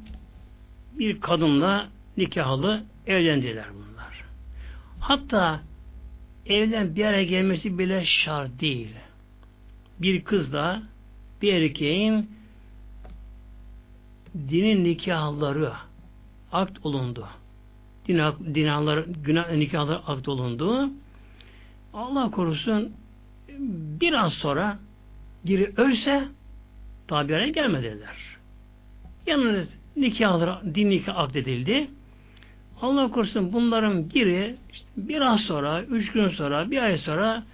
[0.99, 4.25] bir kadınla nikahlı evlendiler bunlar.
[5.01, 5.62] Hatta
[6.47, 8.95] evlen bir araya gelmesi bile şart değil.
[9.99, 10.83] Bir kızla
[11.43, 12.31] bir erkeğin
[14.35, 15.73] dinin nikahları
[16.53, 17.29] akt olundu.
[18.09, 18.21] Din,
[18.55, 20.90] dinahlar, günah, nikahları akt olundu.
[21.95, 22.93] Allah korusun
[24.01, 24.79] biraz sonra
[25.45, 26.29] biri ölse
[27.11, 28.17] araya gelmediler.
[29.27, 31.88] Yalnız nikahları, din nikah akt edildi.
[32.83, 37.45] Allah korusun bunların biri işte biraz sonra, üç gün sonra, bir ay sonra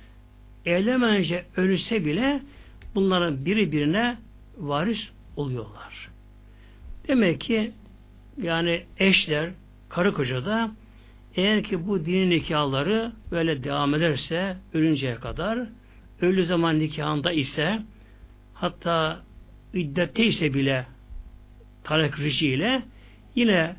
[0.66, 2.40] evlenmeden önce ölse bile
[2.94, 4.16] bunların biri birine
[4.58, 6.08] varis oluyorlar.
[7.08, 7.72] Demek ki
[8.42, 9.50] yani eşler,
[9.90, 10.70] karı koca da
[11.36, 15.58] eğer ki bu dinin nikahları böyle devam ederse ölünceye kadar
[16.20, 17.82] ölü zaman nikahında ise
[18.54, 19.22] hatta
[19.74, 20.86] iddette ise bile
[21.84, 22.82] talak ile
[23.34, 23.76] yine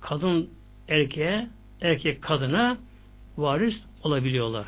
[0.00, 0.50] kadın
[0.88, 1.48] erkeğe,
[1.80, 2.78] erkek kadına
[3.36, 4.66] varis olabiliyorlar.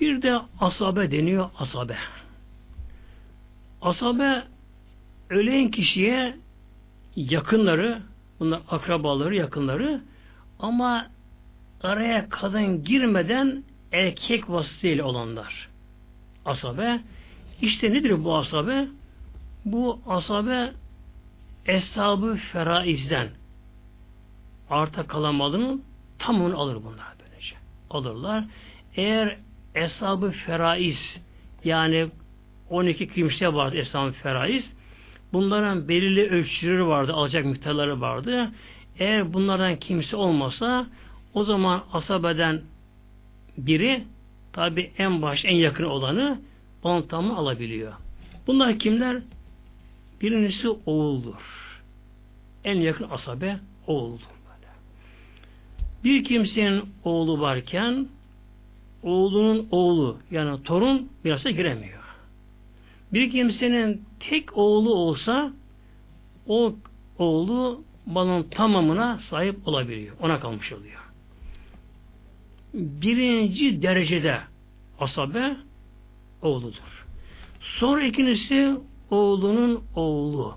[0.00, 1.96] Bir de asabe deniyor asabe.
[3.82, 4.42] Asabe
[5.30, 6.36] ölen kişiye
[7.16, 8.02] yakınları,
[8.40, 10.00] bunlar akrabaları, yakınları
[10.58, 11.06] ama
[11.82, 15.68] araya kadın girmeden erkek vasıtayla olanlar.
[16.44, 17.00] Asabe.
[17.62, 18.88] İşte nedir bu asabe?
[19.64, 20.72] Bu asabe
[21.66, 23.28] Eshab-ı Feraiz'den
[24.70, 25.82] arta kalan malının
[26.18, 27.56] tamamını alır bunlar böylece.
[27.90, 28.44] Alırlar.
[28.96, 29.38] Eğer
[29.74, 31.20] Eshab-ı Feraiz
[31.64, 32.08] yani
[32.70, 34.72] 12 kimse vardı Eshab-ı Feraiz.
[35.32, 38.50] Bunların belirli ölçüleri vardı, alacak miktarları vardı.
[38.98, 40.86] Eğer bunlardan kimse olmasa
[41.34, 42.62] o zaman asabeden
[43.58, 44.04] biri
[44.52, 46.40] tabi en baş, en yakın olanı
[46.82, 47.92] onun tamamını alabiliyor.
[48.46, 49.22] Bunlar kimler?
[50.20, 51.80] Birincisi oğuldur.
[52.64, 54.26] En yakın asabe oğuldur.
[54.46, 54.72] Böyle.
[56.04, 58.08] Bir kimsenin oğlu varken
[59.02, 62.05] oğlunun oğlu yani torun mirasa giremiyor.
[63.16, 65.52] Bir kimsenin tek oğlu olsa
[66.46, 66.74] o
[67.18, 70.16] oğlu malın tamamına sahip olabiliyor.
[70.20, 71.00] Ona kalmış oluyor.
[72.74, 74.40] Birinci derecede
[75.00, 75.56] asabe
[76.42, 77.06] oğludur.
[77.60, 78.76] Sonra ikincisi
[79.10, 80.54] oğlunun oğlu.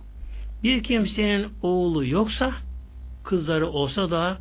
[0.64, 2.51] Bir kimsenin oğlu yoksa
[3.24, 4.38] kızları olsa da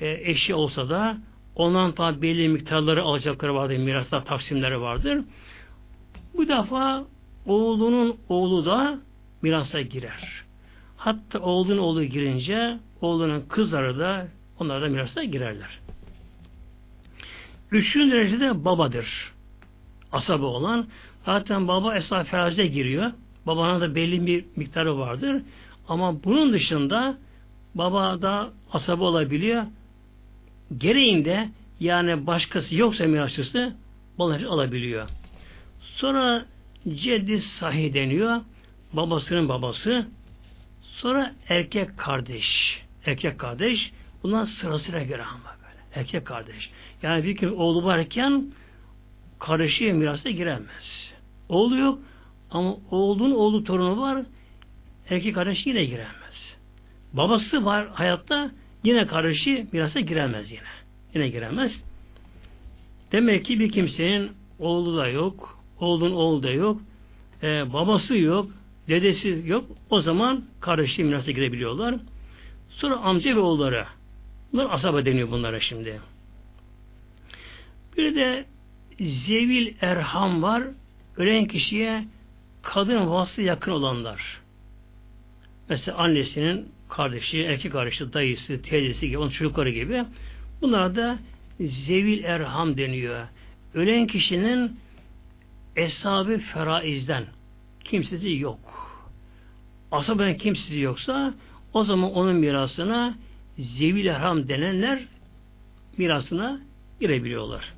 [0.00, 1.18] e, eşi olsa da
[1.56, 5.24] ondan tabi belli miktarları alacakları vardır, miraslar taksimleri vardır.
[6.36, 7.04] Bu defa
[7.46, 8.98] oğlunun oğlu da
[9.42, 10.44] mirasa girer.
[10.96, 14.28] Hatta oğlunun oğlu girince oğlunun kızları da
[14.60, 15.78] onlar da mirasa girerler.
[17.70, 19.32] Üçüncü derecede babadır.
[20.12, 20.86] Asabı olan.
[21.26, 23.12] Zaten baba esas feraze giriyor.
[23.46, 25.42] Babanın da belli bir miktarı vardır.
[25.88, 27.18] Ama bunun dışında
[27.74, 29.62] baba da asabı olabiliyor.
[30.78, 31.48] Gereğinde
[31.80, 33.74] yani başkası yoksa mirasçısı
[34.18, 35.08] babaları alabiliyor.
[35.80, 36.44] Sonra
[36.94, 38.40] ceddi sahi deniyor.
[38.92, 40.06] Babasının babası.
[40.82, 42.80] Sonra erkek kardeş.
[43.06, 43.92] Erkek kardeş.
[44.22, 46.00] Bunlar sırasıyla göre ama böyle.
[46.00, 46.70] Erkek kardeş.
[47.02, 48.46] Yani bir kim oğlu varken
[49.38, 51.12] kardeşi mirasa giremez.
[51.48, 51.98] Oğlu yok
[52.50, 54.22] ama oğlunun oğlu torunu var.
[55.10, 56.56] Erkek kardeş yine giremez.
[57.12, 58.50] Babası var hayatta
[58.84, 60.60] yine kardeşi mirasa giremez yine.
[61.14, 61.82] Yine giremez.
[63.12, 66.80] Demek ki bir kimsenin oğlu da yok, oğlun oğlu da yok,
[67.42, 68.50] e, babası yok,
[68.88, 69.64] dedesi yok.
[69.90, 71.94] O zaman kardeşi mirasa girebiliyorlar.
[72.68, 73.86] Sonra amca ve oğulları.
[74.52, 76.00] Bunlar asaba deniyor bunlara şimdi.
[77.96, 78.44] Bir de
[79.00, 80.62] zevil erham var.
[81.16, 82.04] Ölen kişiye
[82.62, 84.40] kadın vaslı yakın olanlar.
[85.68, 90.04] Mesela annesinin kardeşi, erkek kardeşi, dayısı, teyzesi gibi, onun çocukları gibi.
[90.62, 91.18] Bunlara da
[91.60, 93.26] zevil erham deniyor.
[93.74, 94.76] Ölen kişinin
[95.76, 97.24] eshab feraizden
[97.84, 98.58] kimsesi yok.
[99.92, 101.34] Asaben kimsesi yoksa
[101.72, 103.14] o zaman onun mirasına
[103.58, 105.02] zevil erham denenler
[105.96, 106.60] mirasına
[107.00, 107.72] girebiliyorlar.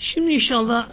[0.00, 0.88] Şimdi inşallah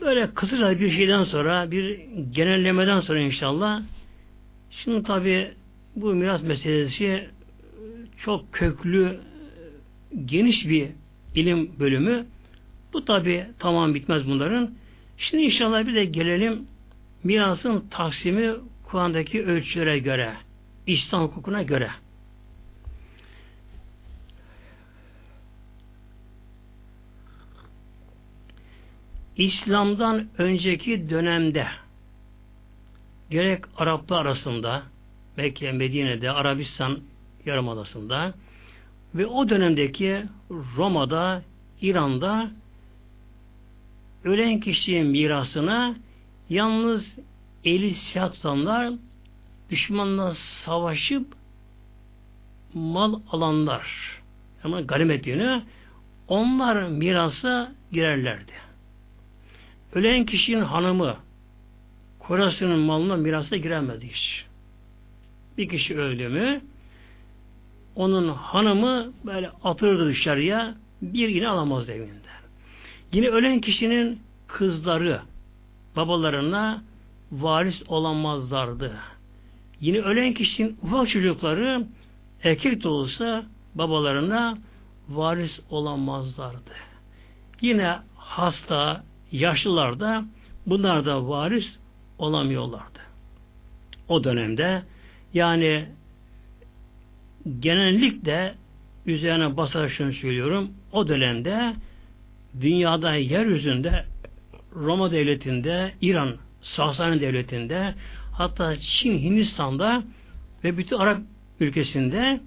[0.00, 1.98] böyle kısaca bir şeyden sonra bir
[2.32, 3.82] genellemeden sonra inşallah
[4.70, 5.50] şimdi tabi
[5.96, 7.30] bu miras meselesi
[8.24, 9.20] çok köklü
[10.24, 10.88] geniş bir
[11.34, 12.26] ilim bölümü
[12.92, 14.74] bu tabi tamam bitmez bunların.
[15.18, 16.66] Şimdi inşallah bir de gelelim
[17.24, 18.54] mirasın taksimi
[18.84, 20.34] Kur'an'daki ölçülere göre,
[20.86, 21.90] İslam hukukuna göre.
[29.36, 31.66] İslam'dan önceki dönemde
[33.30, 34.82] gerek Araplar arasında
[35.36, 37.00] Mekke, Medine'de, Arabistan
[37.46, 38.34] Yarımadası'nda
[39.14, 41.42] ve o dönemdeki Roma'da,
[41.80, 42.50] İran'da
[44.24, 45.96] ölen kişinin mirasına
[46.50, 47.18] yalnız
[47.64, 48.92] eli silah tutanlar
[49.70, 51.26] düşmanla savaşıp
[52.74, 53.86] mal alanlar
[54.64, 55.62] ama ganimet yönü
[56.28, 58.52] onlar mirasa girerlerdi.
[59.92, 61.16] Ölen kişinin hanımı
[62.18, 64.44] korasının malına mirasa giremez hiç.
[65.58, 66.60] Bir kişi öldü mü
[67.98, 72.18] onun hanımı böyle atırdı dışarıya bir yine alamaz evinden.
[73.12, 75.20] Yine ölen kişinin kızları
[75.96, 76.82] babalarına
[77.32, 78.92] varis olamazlardı.
[79.80, 81.86] Yine ölen kişinin ufak çocukları
[82.42, 83.44] erkek de olsa
[83.74, 84.58] babalarına
[85.08, 86.72] varis olamazlardı.
[87.60, 90.24] Yine hasta, yaşlılar da
[90.66, 91.78] bunlar da varis
[92.18, 92.98] olamıyorlardı.
[94.08, 94.82] O dönemde
[95.34, 95.86] yani
[97.60, 98.54] genellikle
[99.06, 100.70] üzerine basarak şunu söylüyorum.
[100.92, 101.74] O dönemde
[102.60, 104.04] dünyada yeryüzünde
[104.74, 107.94] Roma devletinde, İran Sasani devletinde
[108.32, 110.02] hatta Çin, Hindistan'da
[110.64, 111.20] ve bütün Arap
[111.60, 112.40] ülkesinde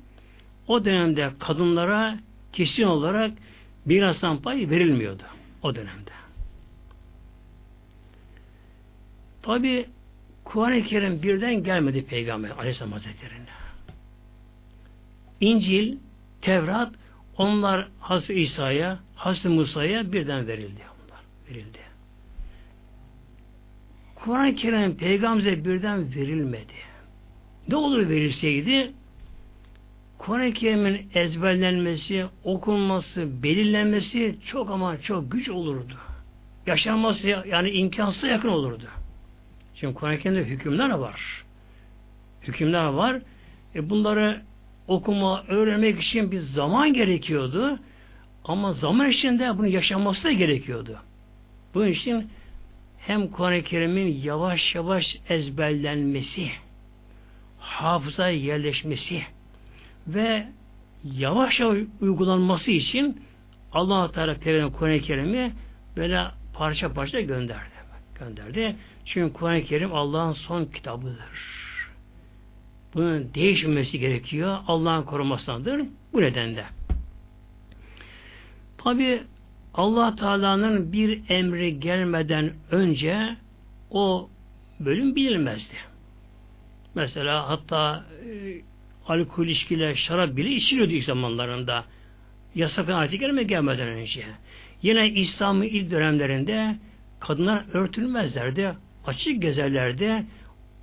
[0.68, 2.20] o dönemde kadınlara
[2.54, 3.32] kesin olarak
[3.86, 5.24] mirastan pay verilmiyordu
[5.64, 6.12] o dönemde.
[9.42, 9.86] Tabi
[10.44, 13.61] Kur'an-ı Kerim birden gelmedi Peygamber Aleyhisselam Hazretleri'ne.
[15.42, 15.98] İncil,
[16.42, 16.94] Tevrat
[17.38, 20.82] onlar Hazreti İsa'ya, Hazreti Musa'ya birden verildi.
[20.82, 21.80] Onlar verildi.
[24.16, 26.74] Kur'an-ı Kerim peygamberimize birden verilmedi.
[27.68, 28.92] Ne olur verilseydi
[30.18, 35.94] Kur'an-ı Kerim'in ezberlenmesi, okunması, belirlenmesi çok ama çok güç olurdu.
[36.66, 38.86] Yaşanması yani imkansıza yakın olurdu.
[39.76, 41.46] Çünkü Kur'an-ı Kerim'de hükümler var.
[42.42, 43.22] Hükümler var.
[43.76, 44.42] E bunları
[44.92, 47.80] okuma, öğrenmek için bir zaman gerekiyordu.
[48.46, 51.00] Ama zaman içinde bunu yaşanması da gerekiyordu.
[51.74, 52.30] Bunun için
[52.98, 56.52] hem Kur'an-ı Kerim'in yavaş yavaş ezberlenmesi,
[57.60, 59.22] hafızaya yerleşmesi
[60.08, 60.48] ve
[61.04, 63.22] yavaş yavaş uygulanması için
[63.74, 65.52] Allah Teala Peygamber Kur'an-ı Kerim'i
[65.98, 66.24] böyle
[66.54, 67.72] parça parça gönderdi.
[68.20, 68.76] Gönderdi.
[69.06, 71.61] Çünkü Kur'an-ı Kerim Allah'ın son kitabıdır.
[72.94, 74.58] Bunun değişmesi gerekiyor.
[74.68, 75.86] Allah'ın korumasındadır.
[76.14, 76.66] Bu nedenle.
[78.78, 79.24] Tabi
[79.74, 83.36] Allah Teala'nın bir emri gelmeden önce
[83.92, 84.30] o
[84.80, 85.76] bölüm bilinmezdi.
[86.96, 88.62] Mesela hatta e,
[89.08, 91.86] alkol içkiler, şarap bile içiliyordu ilk zamanlarında.
[92.56, 94.26] Yasak ayeti gelme gelmeden önce.
[94.82, 96.76] Yine İslam'ın ilk dönemlerinde
[97.20, 98.74] kadınlar örtülmezlerdi.
[99.06, 100.26] Açık gezerlerdi.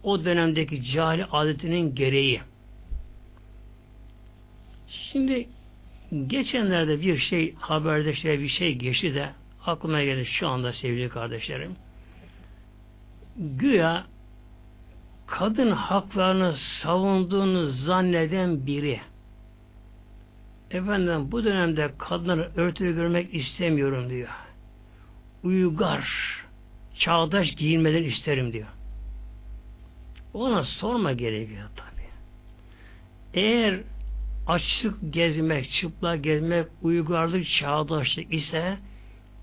[0.09, 2.41] O dönemdeki cahil adetinin gereği.
[4.89, 5.49] Şimdi
[6.27, 9.31] geçenlerde bir şey haberde şey bir şey geçti de
[9.67, 11.77] aklıma geldi şu anda sevgili kardeşlerim.
[13.37, 14.05] Güya
[15.27, 19.01] kadın haklarını savunduğunu zanneden biri
[20.71, 24.29] efendim bu dönemde kadınları örtülü görmek istemiyorum diyor.
[25.45, 26.09] Uygar
[26.99, 28.78] çağdaş giyinmeden isterim diyor.
[30.39, 32.07] Ona sorma gerekiyor tabi.
[33.35, 33.81] Eğer
[34.47, 38.79] açık gezmek, çıplak gezmek, uygarlık, çağdaşlık ise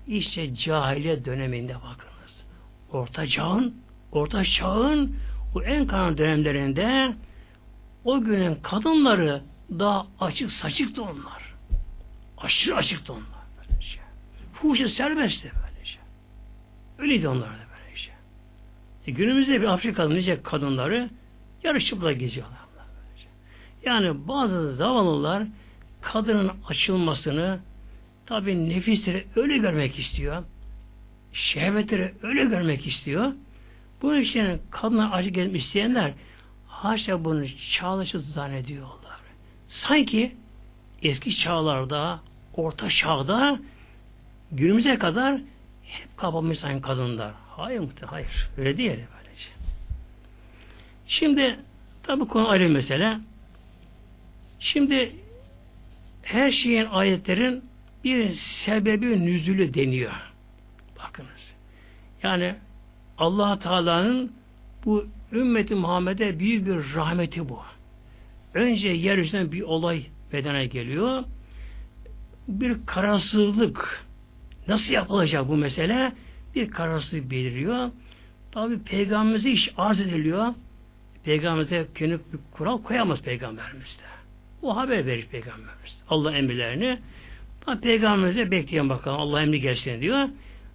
[0.06, 2.44] işte cahiliye döneminde bakınız.
[2.92, 3.74] Orta çağın,
[4.12, 5.16] orta çağın
[5.54, 7.14] bu en karanlık dönemlerinde
[8.04, 11.54] o günün kadınları daha açık saçıktı onlar.
[12.38, 13.46] Aşırı açıktı onlar.
[13.58, 13.98] Böylece.
[14.52, 15.98] Fuhuşu serbestti böylece.
[16.98, 17.65] Öyleydi onlar.
[19.06, 21.10] E günümüzde bir Afrikalı nice kadınları
[21.62, 22.58] yarı çıplak geziyorlar.
[23.84, 25.42] Yani bazı zavallılar
[26.00, 27.58] kadının açılmasını
[28.26, 30.44] tabi nefisleri öyle görmek istiyor.
[31.32, 33.32] Şehvetleri öyle görmek istiyor.
[34.02, 36.12] Bu için kadına acı gelmek isteyenler
[36.68, 39.20] haşa bunu çağdaşı zannediyorlar.
[39.68, 40.36] Sanki
[41.02, 42.20] eski çağlarda,
[42.54, 43.58] orta çağda
[44.52, 45.40] günümüze kadar
[45.82, 47.32] hep kapamış sanki kadınlar.
[47.56, 48.48] Hayır muhtemelen, hayır.
[48.58, 49.48] Öyle değil böylece.
[51.06, 51.56] Şimdi
[52.02, 53.18] tabi konu ayrı mesele.
[54.60, 55.16] Şimdi
[56.22, 57.64] her şeyin ayetlerin
[58.04, 60.12] bir sebebi nüzülü deniyor.
[60.98, 61.54] Bakınız.
[62.22, 62.54] Yani
[63.18, 64.32] allah Teala'nın
[64.84, 67.60] bu ümmeti Muhammed'e büyük bir rahmeti bu.
[68.54, 70.02] Önce yeryüzünden bir olay
[70.32, 71.24] bedene geliyor.
[72.48, 74.04] Bir kararsızlık
[74.68, 76.12] nasıl yapılacak bu mesele?
[76.56, 77.90] Bir kararsızlık beliriyor.
[78.52, 80.54] Tabi peygamberimize iş arz ediliyor.
[81.24, 82.18] Peygamberimize bir
[82.52, 84.02] kural koyamaz peygamberimiz de.
[84.62, 86.02] O haber verir peygamberimiz.
[86.08, 86.98] Allah emirlerini.
[87.60, 90.28] Tabi peygamberimize bekleyen bakalım Allah emri gelsin diyor.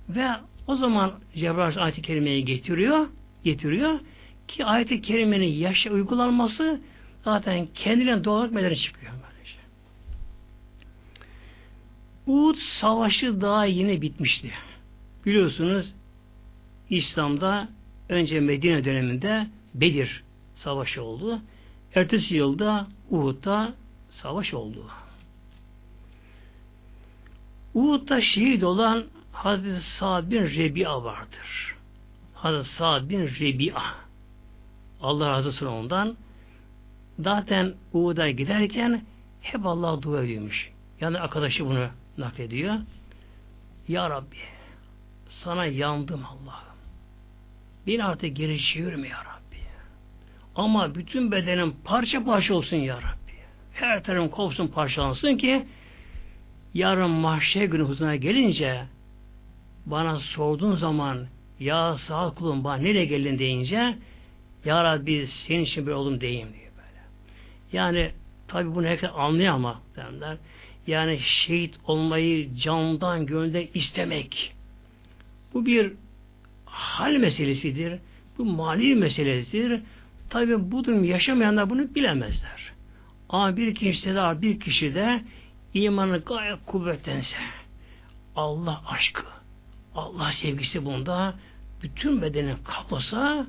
[0.10, 0.28] Ve
[0.68, 3.08] o zaman Cebrail ayet-i kerimeyi getiriyor,
[3.44, 4.00] getiriyor
[4.48, 6.82] ki ayet-i kerimenin yaşa uygulanması
[7.24, 9.12] zaten kendinden doğal olarak meydana çıkıyor.
[9.12, 9.58] Böylece.
[12.28, 14.52] Uhud savaşı daha yeni bitmişti.
[15.26, 15.94] Biliyorsunuz
[16.90, 17.70] İslam'da
[18.10, 20.24] önce Medine döneminde Bedir
[20.56, 21.42] savaşı oldu.
[21.96, 23.74] Ertesi yılda Uhud'da
[24.10, 24.86] savaş oldu.
[27.74, 31.76] Uhud'da şehit olan Hazreti Sa'd bin Rebi'a vardır.
[32.34, 33.96] Hazreti Sa'd bin Rebi'a.
[35.02, 36.18] Allah razı olsun ondan.
[37.20, 39.02] Zaten Uhud'a giderken
[39.42, 40.72] hep Allah'a dua ediyormuş.
[41.02, 42.76] Yani arkadaşı bunu naklediyor.
[43.88, 44.38] Ya Rabbi
[45.32, 46.78] sana yandım Allah'ım.
[47.88, 49.58] Beni artık geri çevirme ya Rabbi.
[50.56, 53.32] Ama bütün bedenim parça parça olsun ya Rabbi.
[53.74, 55.66] Her tarafım kopsun parçalansın ki
[56.74, 58.84] yarın mahşer günü huzuruna gelince
[59.86, 61.28] bana sorduğun zaman
[61.60, 63.96] ya sağ kulum bana nereye geldin deyince
[64.66, 67.02] ya Rabbi senin için bir oğlum deyim diyor böyle.
[67.74, 68.12] Yani
[68.48, 70.38] tabi bunu herkes anlıyor ama derler.
[70.88, 74.54] Yani şehit olmayı candan gönülden istemek.
[75.54, 75.94] Bu bir
[76.66, 78.00] hal meselesidir.
[78.38, 79.82] Bu mali meselesidir.
[80.30, 82.72] Tabi bu durum yaşamayanlar bunu bilemezler.
[83.30, 85.24] Ama bir kişide de bir kişi de
[85.74, 87.38] imanı gayet kuvvetlense
[88.36, 89.24] Allah aşkı,
[89.96, 91.36] Allah sevgisi bunda
[91.84, 93.48] bütün bedeni kaplasa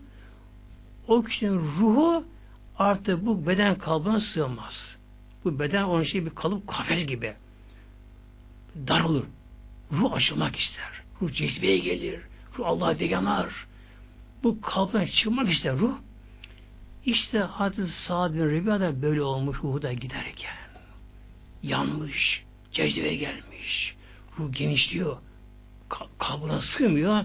[1.09, 2.25] o kişinin ruhu
[2.79, 4.97] artık bu beden kalıbına sığmaz.
[5.45, 7.35] Bu beden onun şey bir kalıp kafes gibi.
[8.89, 9.25] Darılır.
[9.93, 11.02] Ruh açılmak ister.
[11.23, 12.21] Ruh cezbeye gelir.
[12.59, 13.67] Ruh Allah'a yanar.
[14.43, 15.95] Bu kalıptan çıkmak ister ruh.
[17.07, 20.57] İşte Hazreti Sa'd bin Rebi'a da böyle olmuş ruhu da giderken.
[21.63, 22.45] Yanmış.
[22.73, 23.97] Cezbeye gelmiş.
[24.39, 25.17] Ruh genişliyor.
[26.19, 27.25] Kabına sığmıyor.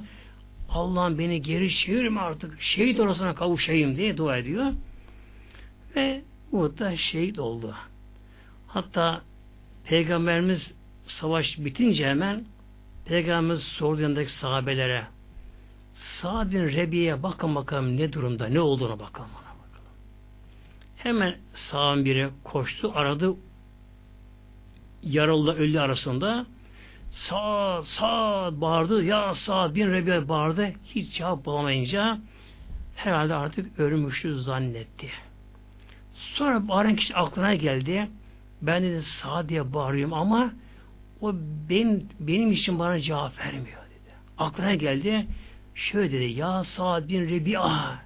[0.70, 2.62] Allah'ım beni geri çevirme artık.
[2.62, 4.74] Şehit orasına kavuşayım diye dua ediyor.
[5.96, 6.22] Ve
[6.52, 7.76] Uhud'da şehit oldu.
[8.68, 9.22] Hatta
[9.84, 10.74] Peygamberimiz
[11.08, 12.46] savaş bitince hemen
[13.08, 15.08] Peygamberimiz sordu yanındaki sahabelere
[15.94, 19.92] Sa'd bin Rebi'ye bakın bakalım ne durumda, ne olduğunu bakalım ona bakalım.
[20.98, 23.36] Hemen sağın biri koştu, aradı
[25.04, 26.46] yaralı ölü arasında
[27.12, 32.20] sağ sağ bağırdı ya sağ bin Rebi'ye bağırdı hiç cevap bulamayınca
[32.96, 35.10] herhalde artık ölmüştü zannetti.
[36.14, 38.10] Sonra bağıran kişi aklına geldi.
[38.62, 40.52] Ben dedi sağ diye bağırıyorum ama
[41.22, 41.34] o
[41.70, 44.14] benim, benim için bana cevap vermiyor dedi.
[44.38, 45.28] Aklına geldi.
[45.76, 46.24] Şöyle dedi.
[46.24, 48.00] Ya Sa'd bin Rebi'a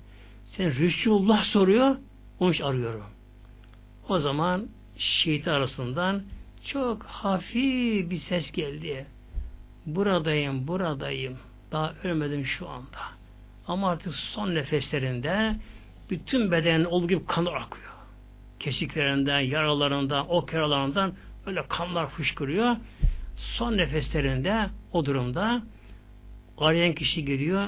[0.46, 1.96] sen Resulullah soruyor.
[2.40, 3.06] Onu arıyorum.
[4.10, 6.24] O zaman şehit arasından
[6.66, 9.06] çok hafif bir ses geldi.
[9.86, 11.38] Buradayım, buradayım.
[11.72, 13.00] Daha ölmedim şu anda.
[13.68, 15.56] Ama artık son nefeslerinde
[16.10, 17.92] bütün bedenin olduğu gibi kan akıyor
[18.62, 21.14] kesiklerinden, yaralarından, ok yaralarından
[21.46, 22.76] öyle kanlar fışkırıyor.
[23.38, 25.64] Son nefeslerinde o durumda
[26.58, 27.68] arayan kişi geliyor.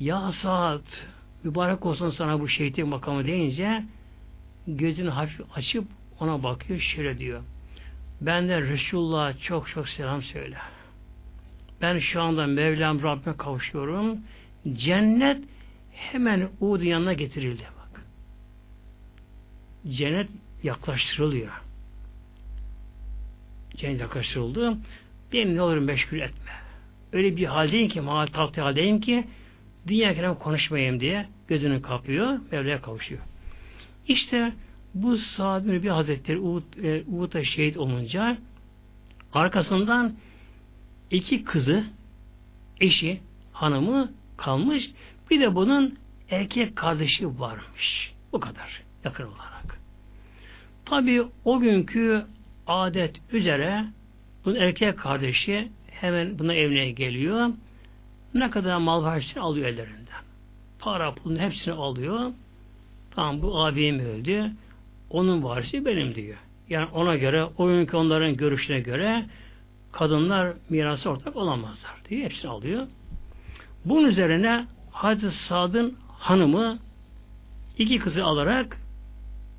[0.00, 1.06] Ya saat
[1.44, 3.82] mübarek olsun sana bu şehitlik makamı deyince
[4.66, 5.84] gözünü hafif açıp
[6.20, 7.42] ona bakıyor şöyle diyor.
[8.20, 10.56] Ben de Resulullah çok çok selam söyle.
[11.80, 14.18] Ben şu anda Mevlam Rabbime kavuşuyorum.
[14.72, 15.44] Cennet
[15.92, 17.64] hemen Uğud'un yanına getirildi
[19.90, 20.30] cennet
[20.62, 21.52] yaklaştırılıyor.
[23.78, 24.76] Cennet yaklaştırıldı.
[25.32, 26.52] Beni ne olur meşgul etme.
[27.12, 29.24] Öyle bir haldeyim ki, mal tatlı haldeyim ki
[29.86, 33.20] dünya kelam konuşmayayım diye gözünü kapıyor, Mevla'ya kavuşuyor.
[34.08, 34.52] İşte
[34.94, 38.36] bu Sa'd bin Hazretleri Uhud, e, şehit olunca
[39.32, 40.14] arkasından
[41.10, 41.84] iki kızı,
[42.80, 43.20] eşi,
[43.52, 44.90] hanımı kalmış.
[45.30, 45.98] Bir de bunun
[46.30, 48.12] erkek kardeşi varmış.
[48.32, 49.78] Bu kadar yakın olarak.
[50.84, 52.26] Tabi o günkü
[52.68, 53.84] adet üzere
[54.44, 57.50] bunun erkek kardeşi hemen buna evine geliyor.
[58.34, 60.22] Ne kadar mal varsa alıyor ellerinden.
[60.78, 62.32] Para pulunu hepsini alıyor.
[63.10, 64.50] Tamam bu abim öldü.
[65.10, 66.36] Onun varisi benim diyor.
[66.68, 69.24] Yani ona göre, o günkü onların görüşüne göre
[69.92, 72.86] kadınlar mirası ortak olamazlar diye hepsini alıyor.
[73.84, 76.78] Bunun üzerine Hazreti Sad'ın hanımı
[77.78, 78.76] iki kızı alarak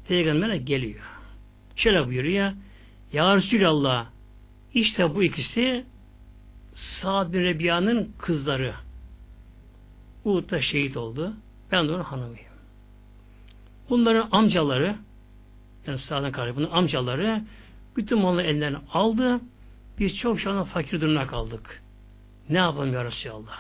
[0.08, 1.06] Peygamber'e geliyor.
[1.76, 2.52] Şöyle buyuruyor.
[3.14, 4.08] Ya Resulallah
[4.74, 5.86] işte bu ikisi
[6.74, 8.74] Sa'd bin Rebiya'nın kızları.
[10.26, 11.34] Uhud'da şehit oldu.
[11.72, 12.50] Ben de onun hanımıyım.
[13.90, 14.96] Bunların amcaları
[15.88, 17.42] yani Sa'd'ın kardeşi amcaları
[17.98, 19.40] bütün malını elinden aldı.
[20.00, 21.82] Biz çok şu anda fakir durumuna kaldık.
[22.50, 23.60] Ne yapalım ya Resulallah?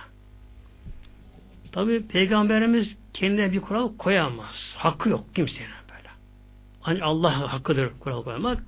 [1.71, 4.75] Tabi Peygamberimiz kendine bir kural koyamaz.
[4.77, 5.79] Hakkı yok kimsenin.
[6.81, 8.63] Hani Allah hakkıdır kural koymak.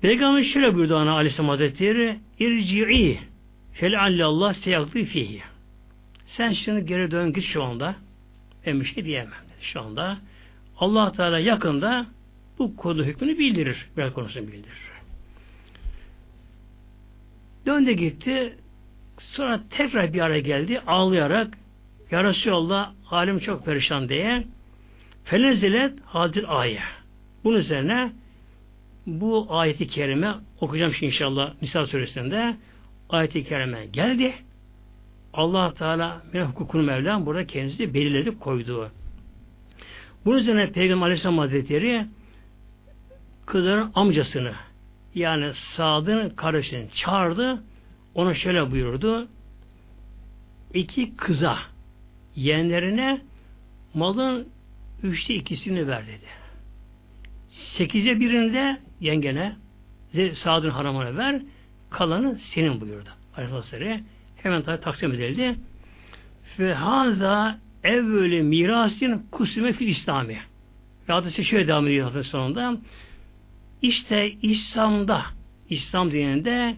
[0.00, 3.18] Peygamber şöyle buyurdu ana Aleyhisselam Hazretleri irci'i
[3.72, 5.42] fel Allah seyaklı fihi.
[6.26, 7.94] Sen şimdi geri dön git şu anda.
[8.66, 10.18] Ben bir şey diyemem dedi şu anda.
[10.78, 12.06] allah Teala yakında
[12.58, 13.86] bu konu hükmünü bildirir.
[13.96, 14.88] Böyle konusunu bildirir.
[17.66, 18.54] Döndü gitti.
[19.18, 20.80] Sonra tekrar bir ara geldi.
[20.86, 21.58] Ağlayarak
[22.10, 24.44] Ya Resulallah halim çok perişan diye
[25.24, 26.80] Felezilet hadil ayet.
[27.44, 28.12] Bunun üzerine
[29.08, 32.56] bu ayeti kerime okuyacağım şimdi inşallah Nisa suresinde
[33.10, 34.34] ayeti kerime geldi.
[35.32, 38.90] Allah Teala hukukunu Mevlam burada kendisi belirledi koydu.
[40.24, 42.06] Bunun üzerine Peygamber Aleyhisselam Hazretleri
[43.46, 44.52] kızların amcasını
[45.14, 47.62] yani Sad'ın kardeşini çağırdı.
[48.14, 49.28] Ona şöyle buyurdu.
[50.74, 51.58] İki kıza
[52.36, 53.20] yeğenlerine
[53.94, 54.48] malın
[55.02, 56.37] Üçte ikisini ver dedi.
[57.58, 59.56] Sekize birinde yengene
[60.34, 61.42] Sad'ın haramına ver
[61.90, 63.08] kalanı senin buyurdu.
[63.36, 64.04] Aleyhisselatü
[64.42, 65.56] hemen tabi taksim edildi.
[66.58, 70.38] Ve haza evveli mirasin kusime fil İslami.
[71.06, 72.76] hadise şöyle devam ediyor hadis sonunda.
[73.82, 75.24] İşte İslam'da,
[75.70, 76.76] İslam dininde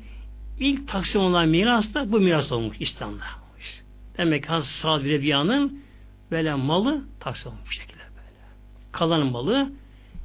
[0.61, 3.25] ilk taksim olan miras da bu miras olmuş İslam'da.
[4.19, 5.83] Demek ki Hazreti Sa'd Rebia'nın
[6.31, 8.47] böyle malı taksim olmuş şekilde böyle.
[8.93, 9.73] Kalan malı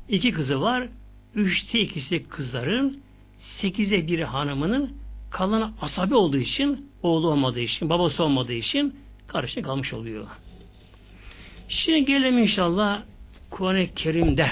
[0.10, 0.88] iki kızı var.
[1.36, 3.00] Üçte ikisi kızların,
[3.40, 4.92] sekize biri hanımının
[5.30, 8.96] kalan asabi olduğu için, oğlu olmadığı için, babası olmadığı için
[9.28, 10.28] karışık kalmış oluyor.
[11.68, 13.04] Şimdi gelelim inşallah
[13.50, 14.48] Kuran-ı Kerim'de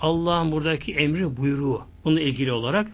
[0.00, 2.86] Allah'ın buradaki emri buyruğu bununla ilgili olarak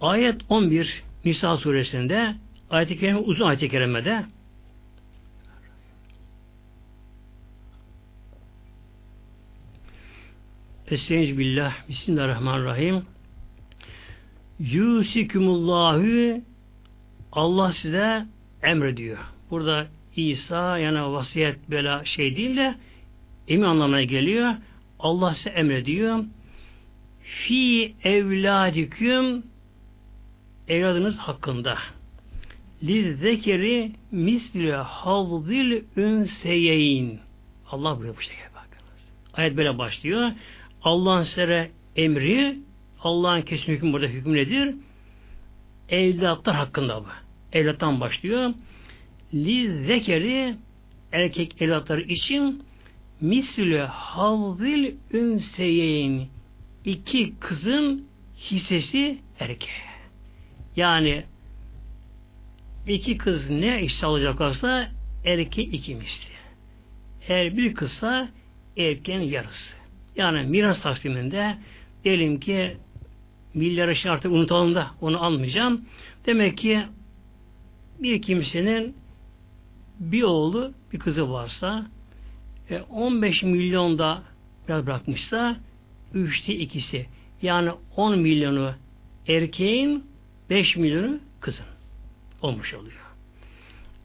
[0.00, 2.34] ayet 11 Nisa suresinde
[2.70, 4.24] ayet-i kerime uzun ayet-i kerimede
[10.90, 13.02] Estaizu billah Bismillahirrahmanirrahim
[14.58, 16.40] Yusikumullahu
[17.32, 18.26] Allah size
[18.62, 19.18] emrediyor.
[19.50, 22.74] Burada İsa yani vasiyet bela şey değil de
[23.48, 24.54] emin anlamına geliyor.
[24.98, 26.24] Allah size emrediyor.
[27.22, 29.42] Fi evladiküm
[30.68, 31.78] evladınız hakkında.
[32.82, 37.18] Lizzekeri misli havzil ünseyeyn.
[37.70, 39.02] Allah buraya bu şekilde bakınız.
[39.34, 40.32] Ayet böyle başlıyor.
[40.86, 42.58] Allah'ın size emri,
[43.02, 44.74] Allah'ın kesin hükmü burada hüküm nedir?
[45.88, 47.08] Evlatlar hakkında bu.
[47.52, 48.54] Evlattan başlıyor.
[49.34, 50.56] Li zekeri
[51.12, 52.62] erkek evlatları için
[53.20, 56.28] mislü havzil ünseyeyn
[56.84, 58.08] iki kızın
[58.38, 59.86] hissesi erkeğe.
[60.76, 61.24] Yani
[62.88, 64.88] iki kız ne iş alacaklarsa
[65.24, 66.30] erkeği iki misli.
[67.28, 68.28] Eğer bir kızsa
[68.76, 69.85] erkeğin yarısı.
[70.16, 71.56] Yani miras taksiminde
[72.04, 72.76] diyelim ki
[73.54, 75.84] milyar için artık unutalım da onu almayacağım.
[76.26, 76.82] Demek ki
[77.98, 78.96] bir kimsenin
[80.00, 81.86] bir oğlu bir kızı varsa
[82.90, 84.22] 15 e, milyonda
[84.68, 85.56] biraz bırakmışsa
[86.14, 87.06] üçte ikisi
[87.42, 88.74] yani 10 milyonu
[89.28, 90.04] erkeğin
[90.50, 91.64] 5 milyonu kızın
[92.42, 93.06] olmuş oluyor.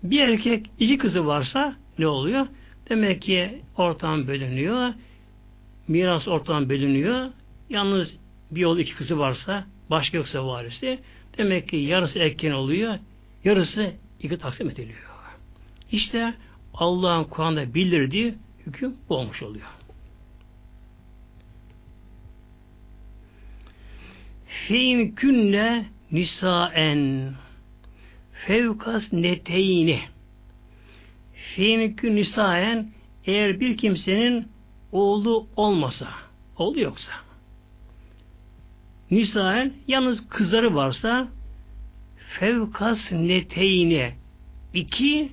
[0.04, 2.48] Bir erkek iki kızı varsa ne oluyor?
[2.90, 4.94] Demek ki ortam bölünüyor.
[5.88, 7.30] Miras ortam bölünüyor.
[7.70, 8.18] Yalnız
[8.52, 11.00] bir yol iki kızı varsa başka yoksa varisi
[11.38, 13.00] demek ki yarısı erken oluyor.
[13.44, 15.00] Yarısı iki taksim ediliyor.
[15.92, 16.34] İşte
[16.74, 18.34] Allah'ın Kur'an'da bildirdiği
[18.66, 19.68] hüküm bu olmuş oluyor.
[24.68, 27.34] Fein künne nisaen
[28.34, 30.02] fevkas neteyni
[31.56, 32.92] Fein kün nisaen
[33.26, 34.51] eğer bir kimsenin
[34.92, 36.08] oğlu olmasa
[36.58, 37.12] oğlu yoksa
[39.12, 41.28] nisaen yalnız kızları varsa
[42.40, 44.14] fevkas neteyni
[44.74, 45.32] iki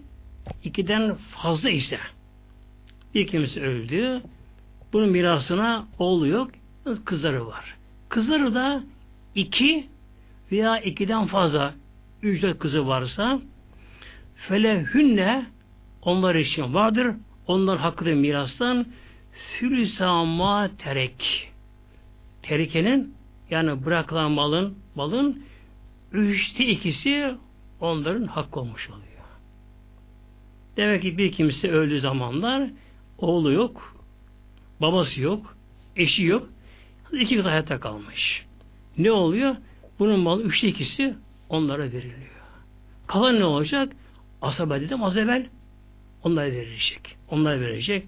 [0.64, 1.98] ikiden fazla ise
[3.14, 4.22] bir kimse öldü
[4.92, 6.50] bunun mirasına oğlu yok
[7.04, 7.76] kızları var.
[8.08, 8.82] Kızları da
[9.34, 9.86] iki
[10.52, 11.74] veya ikiden fazla
[12.22, 13.40] dört kızı varsa
[14.36, 15.46] felehünne
[16.02, 17.06] onlar için vardır.
[17.46, 18.86] Onlar hakkında mirastan
[19.38, 21.50] sülüsama terek.
[22.42, 23.14] Terikenin
[23.50, 25.42] yani bırakılan malın malın
[26.12, 27.34] üçte ikisi
[27.80, 29.08] onların hakkı olmuş oluyor.
[30.76, 32.70] Demek ki bir kimse öldüğü zamanlar
[33.18, 33.96] oğlu yok,
[34.80, 35.56] babası yok,
[35.96, 36.48] eşi yok.
[37.12, 38.46] iki kız hayatta kalmış.
[38.98, 39.56] Ne oluyor?
[39.98, 41.14] Bunun malı üçte ikisi
[41.48, 42.38] onlara veriliyor.
[43.06, 43.92] Kalan ne olacak?
[44.42, 45.46] Asabe dedim az evvel
[46.24, 47.16] onlara verilecek.
[47.30, 48.06] Onlara verecek.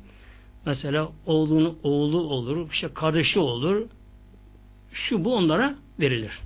[0.66, 3.88] Mesela oğlunun oğlu olur, işte kardeşi olur.
[4.92, 6.40] Şu bu onlara verilir.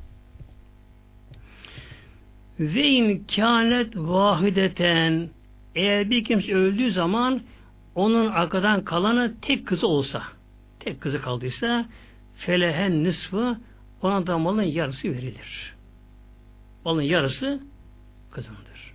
[2.61, 5.31] Ve in kânet vahideten
[5.75, 7.43] eğer bir kimse öldüğü zaman
[7.95, 10.23] onun arkadan kalanı tek kızı olsa,
[10.81, 11.87] tek kızı kaldıysa
[12.35, 13.59] felehen nisfı
[14.03, 15.75] ona da malın yarısı verilir.
[16.85, 17.61] Malın yarısı
[18.31, 18.95] kızındır.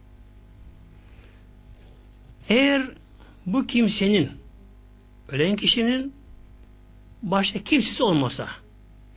[2.49, 2.89] Eğer
[3.45, 4.38] bu kimsenin
[5.31, 6.13] ölen kişinin
[7.23, 8.49] başta kimsesi olmasa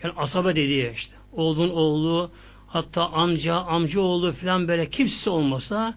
[0.02, 2.30] yani asaba dediği işte oğlun oğlu
[2.66, 5.94] hatta amca amca oğlu falan böyle kimsesi olmasa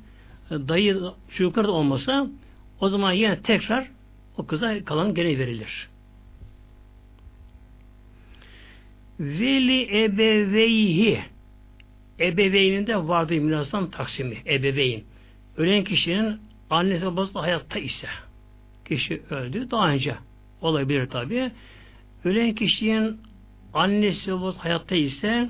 [0.49, 1.01] dayı
[1.37, 2.27] çocuklar da olmasa
[2.79, 3.91] o zaman yine tekrar
[4.37, 5.89] o kıza kalan gene verilir.
[9.19, 11.21] Veli ebeveyhi
[12.19, 15.03] ebeveyninde vardı mirastan taksimi ebeveyn.
[15.57, 16.39] Ölen kişinin
[16.69, 18.07] annesi babası hayatta ise
[18.85, 20.15] kişi öldü daha önce
[20.61, 21.51] olabilir tabi.
[22.23, 23.21] Ölen kişinin
[23.73, 25.49] annesi babası hayatta ise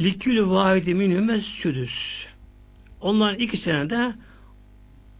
[0.00, 2.26] likül vahidi minhüme südüs.
[3.00, 4.12] Onların ikisine de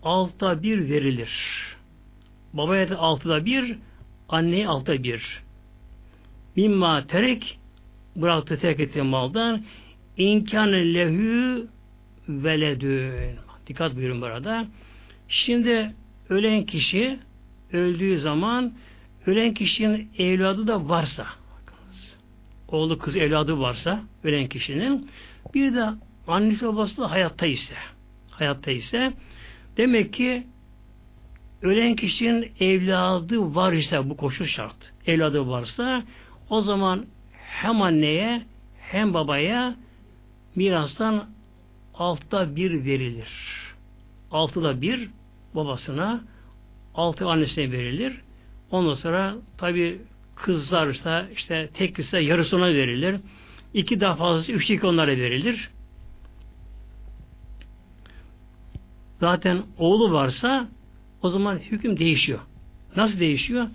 [0.03, 1.31] altta bir verilir.
[2.53, 3.79] babaya da altıda bir,
[4.29, 5.43] anneye altıda bir.
[6.57, 7.59] Mimma terek
[8.17, 9.65] bıraktı terk ettiği maldan
[10.17, 11.67] imkanı lehü
[12.29, 13.37] veledün.
[13.67, 14.67] Dikkat buyurun burada.
[15.31, 15.95] Şimdi
[16.29, 17.19] ölen kişi
[17.73, 18.73] öldüğü zaman
[19.27, 21.27] ölen kişinin evladı da varsa
[22.69, 25.11] oğlu kız evladı varsa ölen kişinin
[25.55, 25.87] bir de
[26.27, 27.75] annesi babası da hayatta ise
[28.31, 29.13] hayatta ise
[29.77, 30.47] demek ki
[31.63, 34.93] ölen kişinin evladı var ise bu koşul şart.
[35.07, 36.03] Evladı varsa
[36.51, 38.43] o zaman hem anneye
[38.81, 39.77] hem babaya
[40.55, 41.31] mirastan
[41.95, 43.29] altta bir verilir.
[44.31, 45.11] Altıda bir
[45.55, 46.21] babasına,
[46.95, 48.21] altı annesine verilir.
[48.71, 50.01] Ondan sonra tabi
[50.37, 53.21] kızlarsa işte tek kızsa yarısına verilir.
[53.75, 55.71] İki daha fazlası üç iki onlara verilir.
[59.21, 60.69] Zaten oğlu varsa
[61.23, 62.41] o zaman hüküm değişiyor.
[62.97, 63.67] Nasıl değişiyor?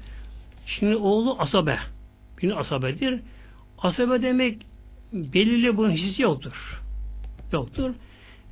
[0.65, 1.79] Şimdi oğlu asabe.
[2.41, 3.21] Bir asabedir.
[3.77, 4.65] Asabe demek
[5.13, 6.81] belirli bunun hissi yoktur.
[7.51, 7.93] Yoktur.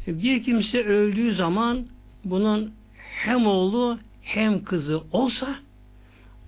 [0.08, 1.86] Bir kimse öldüğü zaman
[2.26, 2.74] bunun
[3.16, 5.56] hem oğlu hem kızı olsa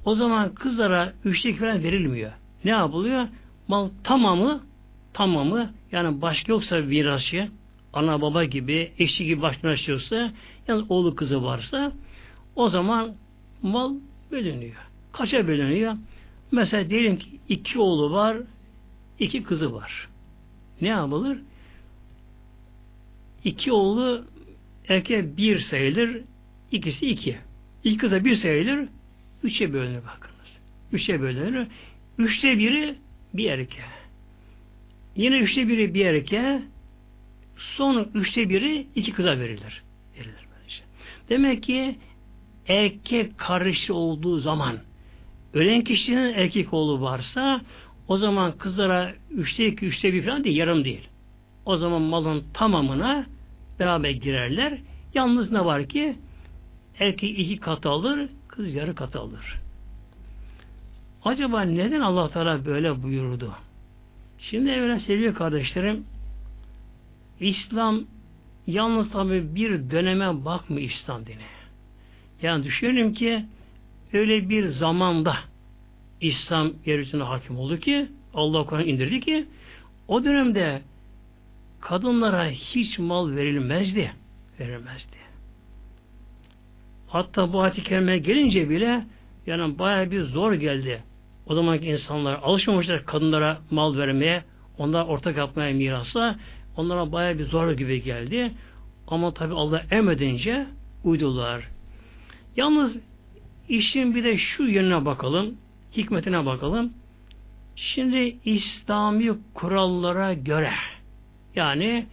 [0.06, 2.32] o zaman kızlara üçte falan verilmiyor.
[2.66, 3.28] Ne yapılıyor?
[3.68, 4.64] Mal tamamı
[5.14, 7.50] tamamı yani başka yoksa mirasçı
[7.94, 10.32] ana baba gibi eşi gibi yaşıyorsa
[10.68, 11.92] yani oğlu kızı varsa
[12.56, 13.16] o zaman
[13.62, 13.94] mal
[14.32, 14.76] bölünüyor.
[15.12, 15.96] Kaça bölünüyor?
[16.52, 18.38] Mesela diyelim ki iki oğlu var
[19.20, 20.08] iki kızı var.
[20.82, 21.38] Ne yapılır?
[23.44, 24.26] İki oğlu
[24.88, 26.22] erkek bir sayılır
[26.72, 27.38] ikisi iki.
[27.84, 28.88] İlk kıza bir sayılır
[29.46, 30.58] Üçe bölünür bakınız.
[30.92, 31.68] Üçe bölünür.
[32.18, 32.96] Üçte biri
[33.34, 33.86] bir erkeğe.
[35.16, 36.62] Yine üçte biri bir erkeğe
[37.58, 39.84] son üçte biri iki kıza verilir.
[40.14, 40.84] verilir böylece.
[41.30, 41.96] Demek ki
[42.68, 44.78] erkek karışı olduğu zaman
[45.54, 47.62] ölen kişinin erkek oğlu varsa
[48.08, 51.08] o zaman kızlara üçte iki, üçte bir falan değil, yarım değil.
[51.66, 53.26] O zaman malın tamamına
[53.80, 54.78] beraber girerler.
[55.14, 56.16] Yalnız ne var ki
[57.00, 59.60] erkek iki kat alır, kız yarı katı alır.
[61.26, 63.54] Acaba neden Allah Teala böyle buyurdu?
[64.40, 66.06] Şimdi evvela sevgili kardeşlerim
[67.40, 68.04] İslam
[68.68, 71.46] yalnız tabi bir döneme bakmıyor İslam dini.
[72.42, 73.46] Yani düşünelim ki
[74.14, 75.38] öyle bir zamanda
[76.22, 79.46] İslam yeryüzüne hakim oldu ki Allah Kur'an indirdi ki
[80.08, 80.82] o dönemde
[81.82, 84.12] kadınlara hiç mal verilmezdi.
[84.60, 85.25] Verilmezdi.
[87.16, 89.06] Hatta bu ayet-i kerime gelince bile
[89.48, 91.04] yani baya bir zor geldi.
[91.48, 94.44] O zamanki insanlar alışmamışlar kadınlara mal vermeye,
[94.78, 96.36] onlar ortak yapmaya mirasla.
[96.78, 98.52] Onlara baya bir zor gibi geldi.
[99.08, 100.68] Ama tabi Allah emredince
[101.04, 101.70] uydular.
[102.58, 102.98] Yalnız
[103.70, 105.56] işin bir de şu yönüne bakalım.
[105.98, 106.94] Hikmetine bakalım.
[107.76, 110.74] Şimdi İslami kurallara göre
[111.56, 112.06] yani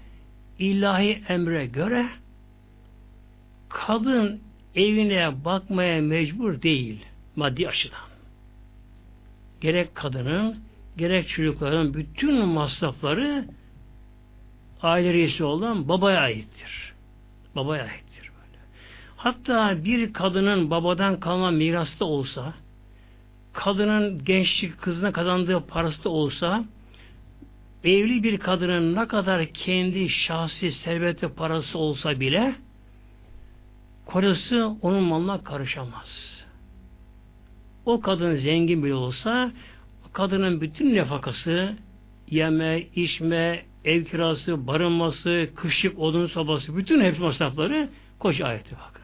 [0.59, 2.07] ilahi emre göre
[3.69, 7.05] kadın evine bakmaya mecbur değil
[7.37, 7.99] maddi açıdan.
[9.61, 10.57] Gerek kadının
[10.97, 13.45] gerek çocukların bütün masrafları
[14.83, 16.93] aile reisi olan babaya aittir.
[17.57, 18.59] Babaya aittir böyle.
[19.17, 22.55] Hatta bir kadının babadan kalma mirasta olsa
[23.53, 26.65] kadının gençlik kızına kazandığı parası da olsa
[27.85, 32.55] evli bir kadının ne kadar kendi şahsi serveti parası olsa bile
[34.13, 36.45] Kocası onun malına karışamaz.
[37.87, 39.53] O kadın zengin bile olsa
[40.13, 41.77] kadının bütün nefakası
[42.31, 47.89] yeme, içme, ev kirası, barınması, kışlık odun sobası, bütün hepsi masrafları
[48.19, 49.03] koca ayeti bakın.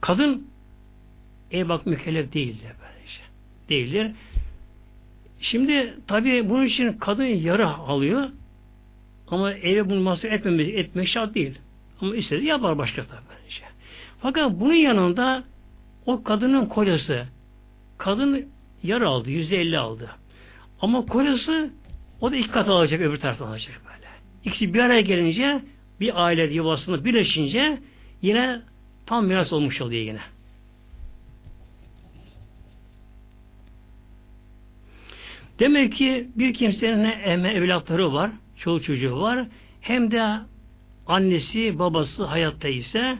[0.00, 0.48] Kadın
[1.50, 3.22] ev bak mükellef değildir böylece.
[3.68, 4.12] Değildir.
[5.40, 8.28] Şimdi tabi bunun için kadın yarı alıyor
[9.28, 11.58] ama eve bunu masraf etmemek, etmek şart değil.
[12.00, 13.20] Ama istedi yapar başka tabi.
[13.48, 13.66] Şey.
[14.20, 15.44] Fakat bunun yanında
[16.06, 17.26] o kadının kocası
[17.98, 18.48] kadın
[18.82, 19.30] yar aldı.
[19.30, 20.10] Yüzde elli aldı.
[20.80, 21.70] Ama kocası
[22.20, 24.08] o da iki kat alacak öbür taraftan alacak böyle.
[24.44, 25.62] İkisi bir araya gelince
[26.00, 27.78] bir aile yuvasında birleşince
[28.22, 28.60] yine
[29.06, 30.20] tam miras olmuş oluyor yine.
[35.58, 39.46] Demek ki bir kimsenin hem evlatları var, çoğu çocuğu var,
[39.80, 40.38] hem de
[41.06, 43.18] annesi babası hayatta ise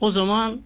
[0.00, 0.60] o zaman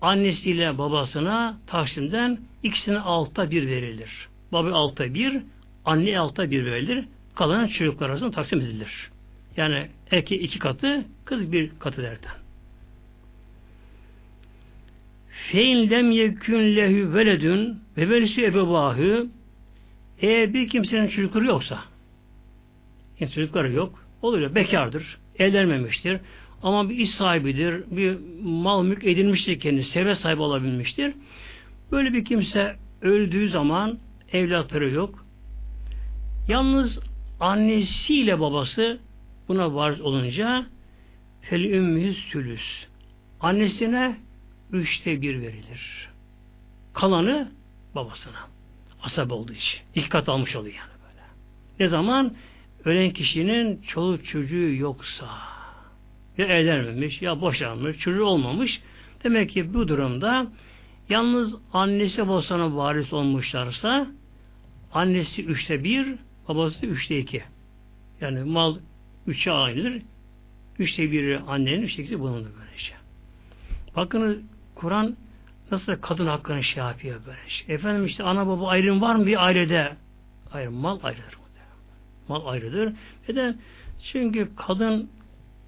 [0.00, 4.28] annesiyle babasına Taksim'den ikisine altta bir verilir.
[4.52, 5.42] Baba altta bir,
[5.84, 7.04] anne altta bir verilir.
[7.34, 9.10] Kalan çocuklar arasında taksim edilir.
[9.56, 12.36] Yani erkek iki katı, kız bir katı derden.
[15.52, 19.28] Fein lem yekün lehü veledün ve velisi ebevahü
[20.20, 21.84] eğer bir kimsenin çocukları yoksa
[23.20, 24.06] yani çocukları yok.
[24.22, 24.54] Oluyor.
[24.54, 25.18] Bekardır.
[25.38, 26.20] Evlenmemiştir.
[26.62, 27.84] Ama bir iş sahibidir.
[27.90, 29.90] Bir mal mülk edinmiştir kendisi.
[29.90, 31.14] Servet sahibi olabilmiştir.
[31.92, 33.98] Böyle bir kimse öldüğü zaman
[34.32, 35.26] evlatları yok.
[36.48, 37.00] Yalnız
[37.40, 38.98] annesiyle babası
[39.48, 40.66] buna varız olunca
[41.40, 42.86] fel ümmühüz sülüs.
[43.40, 44.16] Annesine
[44.72, 46.08] üçte bir verilir.
[46.94, 47.52] Kalanı
[47.94, 48.48] babasına.
[49.02, 49.80] Asap olduğu için.
[49.94, 51.22] İki kat almış oluyor yani böyle.
[51.80, 52.34] Ne zaman?
[52.86, 55.26] Ölen kişinin çoluk çocuğu yoksa
[56.38, 58.80] ya evlenmemiş ya boşanmış, çocuğu olmamış.
[59.24, 60.46] Demek ki bu durumda
[61.08, 64.06] yalnız annesi babasına varis olmuşlarsa
[64.92, 66.14] annesi üçte bir,
[66.48, 67.42] babası üçte iki.
[68.20, 68.76] Yani mal
[69.26, 70.02] üçe ayrılır.
[70.78, 72.96] Üçte biri annenin, üçte ikisi bunun da böyle şey.
[73.96, 75.16] Bakın Kur'an
[75.70, 77.74] nasıl kadın hakkını şey yapıyor böyle şey.
[77.74, 79.92] Efendim işte ana baba ayrım var mı bir ailede?
[80.52, 81.35] Ayrım mal ayrıdır.
[82.28, 82.92] Mal ayrıdır.
[83.28, 83.56] Neden?
[84.12, 85.10] Çünkü kadın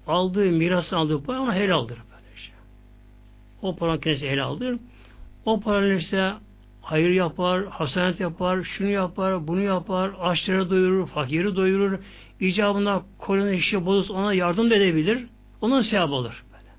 [0.07, 2.53] aldığı miras aldığı para ona helaldir böyle şey.
[3.61, 4.77] O para kendisi helaldir.
[5.45, 6.33] O parayla işte
[6.81, 11.99] hayır yapar, hasanet yapar, şunu yapar, bunu yapar, açları doyurur, fakiri doyurur,
[12.39, 15.25] icabında kolunu işi bozulsa ona yardım edebilir,
[15.61, 16.43] onun sevap alır.
[16.51, 16.71] Böyle.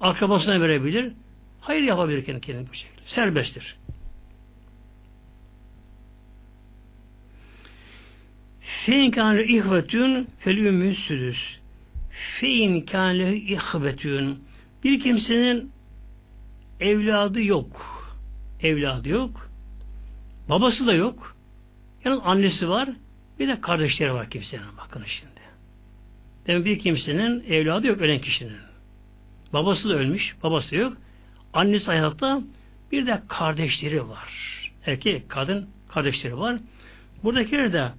[0.00, 1.12] Akrabasına verebilir,
[1.60, 3.02] hayır yapabilir kendi kendine bu şekilde.
[3.06, 3.76] Serbesttir.
[8.70, 10.94] Fein kâne ihvetün fel ümmü
[12.86, 14.38] kâne ihvetün.
[14.84, 15.72] Bir kimsenin
[16.80, 17.86] evladı yok.
[18.62, 19.50] Evladı yok.
[20.48, 21.36] Babası da yok.
[22.04, 22.88] Yani annesi var.
[23.38, 24.64] Bir de kardeşleri var kimsenin.
[24.78, 25.40] Bakın şimdi.
[26.46, 28.56] Demek bir kimsenin evladı yok ölen kişinin.
[29.52, 30.36] Babası da ölmüş.
[30.42, 30.96] Babası yok.
[31.52, 32.42] Annesi hayatta.
[32.92, 34.30] Bir de kardeşleri var.
[34.86, 36.58] Erkek, kadın kardeşleri var.
[37.24, 37.92] Buradakiler de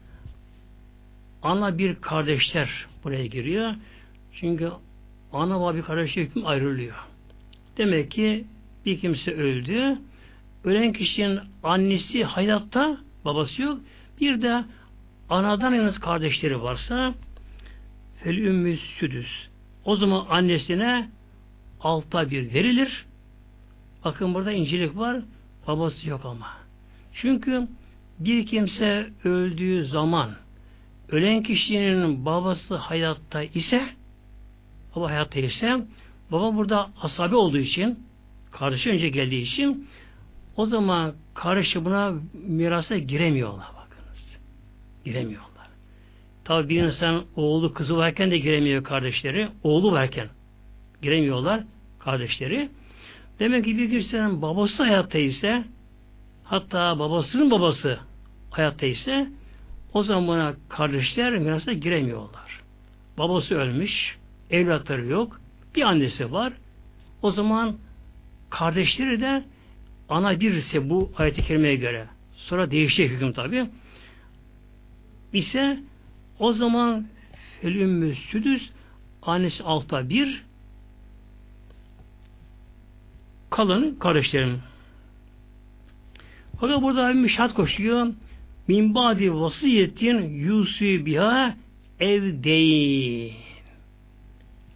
[1.41, 3.73] ana bir kardeşler buraya giriyor.
[4.33, 4.71] Çünkü
[5.33, 6.95] ana baba bir kardeşler hüküm ayrılıyor.
[7.77, 8.45] Demek ki
[8.85, 9.97] bir kimse öldü.
[10.63, 13.79] Ölen kişinin annesi hayatta, babası yok.
[14.21, 14.63] Bir de
[15.29, 17.13] anadan yalnız kardeşleri varsa
[18.23, 19.47] fel ümmü südüs.
[19.85, 21.09] O zaman annesine
[21.81, 23.05] altta bir verilir.
[24.05, 25.21] Bakın burada incilik var.
[25.67, 26.47] Babası yok ama.
[27.13, 27.67] Çünkü
[28.19, 30.31] bir kimse öldüğü zaman
[31.11, 33.89] ölen kişinin babası hayatta ise
[34.95, 35.81] baba hayatta ise
[36.31, 37.99] baba burada asabi olduğu için
[38.51, 39.87] kardeşi önce geldiği için
[40.55, 44.37] o zaman kardeşi buna mirasa giremiyorlar bakınız.
[45.05, 45.51] Giremiyorlar.
[46.43, 49.47] Tabi bir insan oğlu kızı varken de giremiyor kardeşleri.
[49.63, 50.27] Oğlu varken
[51.01, 51.63] giremiyorlar
[51.99, 52.69] kardeşleri.
[53.39, 55.63] Demek ki bir kimsenin babası hayatta ise
[56.43, 57.99] hatta babasının babası
[58.51, 59.27] hayatta ise
[59.93, 62.61] o zaman buna kardeşler mirasa giremiyorlar.
[63.17, 64.17] Babası ölmüş,
[64.49, 65.41] evlatları yok,
[65.75, 66.53] bir annesi var.
[67.21, 67.77] O zaman
[68.49, 69.43] kardeşleri de
[70.09, 73.65] ana bir ise bu ayet-i kerimeye göre sonra değişecek hüküm tabi
[75.33, 75.79] ise
[76.39, 77.07] o zaman
[77.61, 78.69] felümmü südüs
[79.21, 80.43] annesi altta bir
[83.49, 84.61] kalanı kardeşlerim.
[86.59, 88.07] Fakat burada bir şart koşuyor.
[88.71, 91.55] Min badi vasiyetin yusi biha
[91.99, 93.33] ev değil.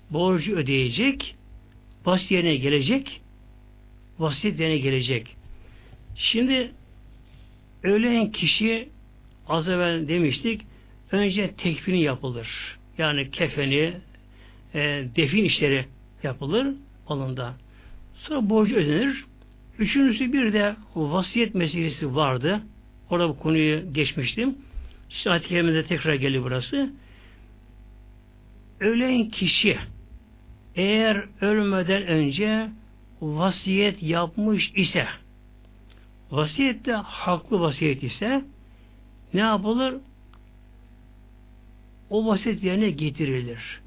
[0.09, 1.35] Borcu ödeyecek,
[2.05, 3.21] vasiyetine gelecek,
[4.19, 5.35] vasiyet yerine gelecek.
[6.15, 6.71] Şimdi
[7.83, 8.89] ölen kişi
[9.47, 10.61] az evvel demiştik
[11.11, 12.77] önce tekfini yapılır.
[12.97, 13.93] Yani kefeni,
[14.73, 15.85] e, defin işleri
[16.23, 16.67] yapılır
[17.07, 17.53] alında.
[18.15, 19.25] Sonra borcu ödenir.
[19.79, 22.61] Üçüncüsü bir de vasiyet meselesi vardı.
[23.09, 24.55] Orada bu konuyu geçmiştim.
[25.09, 26.89] İşte ayet tekrar geliyor burası.
[28.79, 29.77] Ölen kişi
[30.75, 32.69] eğer ölmeden önce
[33.21, 35.07] vasiyet yapmış ise
[36.31, 38.41] vasiyette haklı vasiyet ise
[39.33, 39.95] ne yapılır?
[42.09, 43.81] O vasiyet yerine getirilir.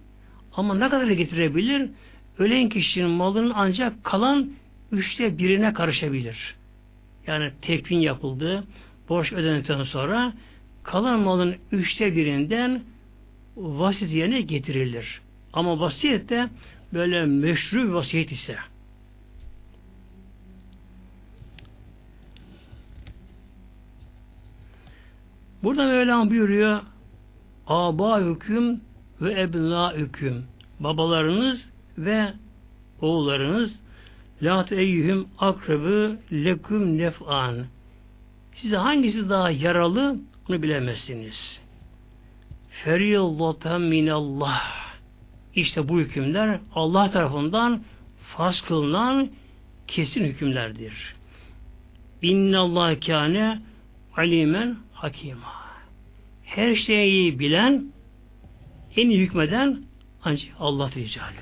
[0.53, 1.91] Ama ne kadar getirebilir?
[2.39, 4.53] Ölen kişinin malının ancak kalan
[4.93, 6.55] üçte birine karışabilir.
[7.27, 8.65] Yani tekvin yapıldı,
[9.09, 10.33] borç ödendikten sonra
[10.83, 12.83] kalan malın üçte birinden
[13.57, 15.21] vasiyet yerine getirilir.
[15.53, 16.49] Ama vasiyet de
[16.93, 18.57] böyle meşru bir vasiyet ise
[25.63, 26.81] Burada Mevlam buyuruyor
[27.67, 28.81] Aba hüküm
[29.21, 30.45] ve ebna hüküm
[30.81, 32.33] babalarınız ve
[33.01, 33.81] oğullarınız
[34.43, 37.57] La eyyühüm akrebu leküm nef'an.
[38.63, 40.17] Size hangisi daha yaralı
[40.49, 41.61] bunu bilemezsiniz.
[42.71, 44.63] Feriyallatan minallah.
[45.55, 47.83] İşte bu hükümler Allah tarafından
[48.37, 49.31] farz kılınan
[49.87, 51.15] kesin hükümlerdir.
[52.23, 53.63] İnnallah kâne
[54.17, 55.59] alimen hakima.
[56.45, 57.93] Her şeyi bilen,
[58.97, 59.83] en iyi hükmeden
[60.25, 61.33] ancak Allah Teala.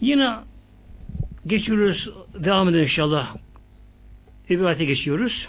[0.00, 0.34] Yine
[1.48, 3.36] geçiyoruz, devam edelim inşallah.
[4.48, 5.48] İbrahim'e geçiyoruz.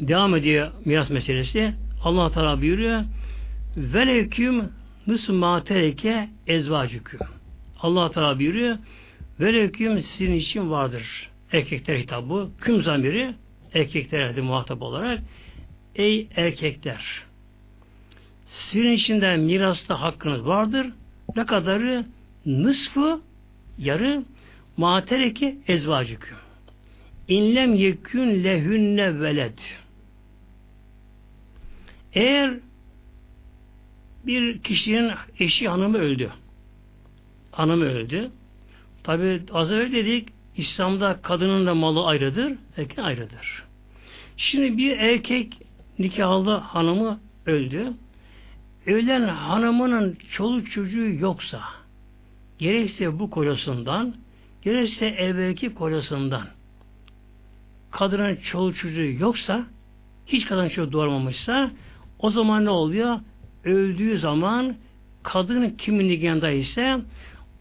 [0.00, 1.72] Devam ediyor miras meselesi.
[2.04, 3.04] Allah Teala buyuruyor.
[3.76, 4.68] Veleküm
[5.06, 7.20] nısm matereke ezvacüküm.
[7.80, 8.78] Allah Teala buyuruyor.
[9.40, 11.30] Veleküm sizin için vardır.
[11.52, 12.48] Erkekler hitabı.
[12.60, 13.34] Küm zamiri
[13.74, 15.20] erkeklere de muhatap olarak
[15.94, 17.26] Ey erkekler
[18.46, 20.86] sizin içinde mirasta hakkınız vardır.
[21.36, 22.04] Ne kadarı?
[22.46, 23.20] Nısfı
[23.78, 24.24] yarı
[24.76, 26.36] matereki ezvacüküm.
[27.28, 29.58] İnlem yekün lehünne veled.
[32.12, 32.54] Eğer
[34.26, 36.30] bir kişinin eşi hanımı öldü.
[37.52, 38.30] Hanımı öldü.
[39.04, 43.64] Tabi az önce dedik İslam'da kadının da malı ayrıdır, erkeğin ayrıdır.
[44.36, 45.58] Şimdi bir erkek
[45.98, 47.92] nikahlı hanımı öldü.
[48.86, 51.62] Ölen hanımının çoluk çocuğu yoksa
[52.58, 54.14] gerekse bu kocasından
[54.62, 56.46] gerekse evvelki kocasından
[57.90, 59.66] kadının çoluk çocuğu yoksa
[60.26, 61.70] hiç kadın çocuğu doğurmamışsa
[62.18, 63.20] o zaman ne oluyor?
[63.64, 64.76] Öldüğü zaman
[65.22, 67.00] kadın kimin nikahında ise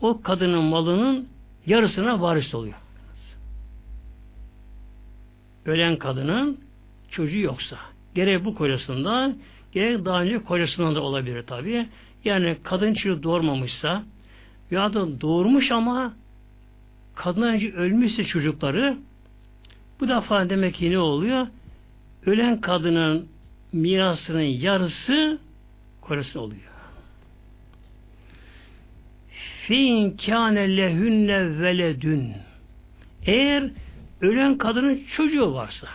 [0.01, 1.27] o kadının malının
[1.65, 2.75] yarısına varis oluyor.
[5.65, 6.59] Ölen kadının
[7.11, 7.77] çocuğu yoksa.
[8.15, 9.37] Gerek bu kocasından
[9.71, 11.87] gerek daha önce kocasından da olabilir tabi.
[12.25, 14.03] Yani kadın çocuğu doğurmamışsa
[14.71, 16.13] ya da doğurmuş ama
[17.15, 18.97] kadın önce ölmüşse çocukları
[19.99, 21.47] bu defa demek ki ne oluyor?
[22.25, 23.27] Ölen kadının
[23.73, 25.39] mirasının yarısı
[26.01, 26.61] kocası oluyor.
[29.67, 32.33] Fin kâne lehünne veledün
[33.25, 33.71] eğer
[34.21, 35.87] ölen kadının çocuğu varsa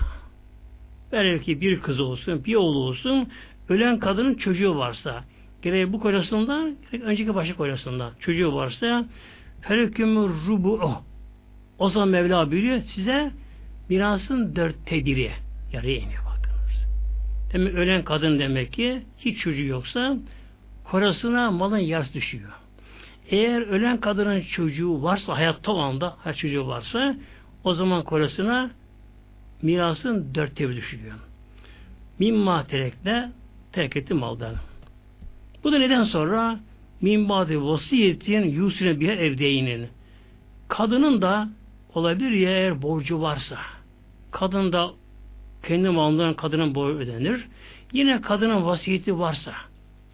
[1.13, 3.29] belki bir kız olsun, bir oğlu olsun
[3.69, 5.25] ölen kadının çocuğu varsa
[5.63, 9.05] gerek bu kocasından gerek önceki başka kocasından çocuğu varsa
[9.61, 10.95] felükümü rubu
[11.79, 13.31] o zaman Mevla biliyor size
[13.89, 15.31] mirasın dörtte biri
[15.73, 16.87] yarıya iniyor bakınız.
[17.53, 20.17] Demek ölen kadın demek ki hiç çocuğu yoksa
[20.85, 22.53] korasına malın yarısı düşüyor.
[23.29, 27.17] Eğer ölen kadının çocuğu varsa hayatta o anda her çocuğu varsa
[27.65, 28.71] o zaman korasına
[29.63, 31.15] mirasın dörtte bir düşüyor.
[32.19, 33.31] Mimma terekle
[33.73, 34.55] terk etti maldan.
[35.65, 36.61] Bu da neden sonra
[37.01, 39.89] min vasiyetin yusine bir evdeyinin
[40.69, 41.49] kadının da
[41.95, 43.59] olabilir ya eğer borcu varsa
[44.31, 44.91] kadın da
[45.63, 47.47] kendi malından kadının boyu ödenir.
[47.93, 49.53] Yine kadının vasiyeti varsa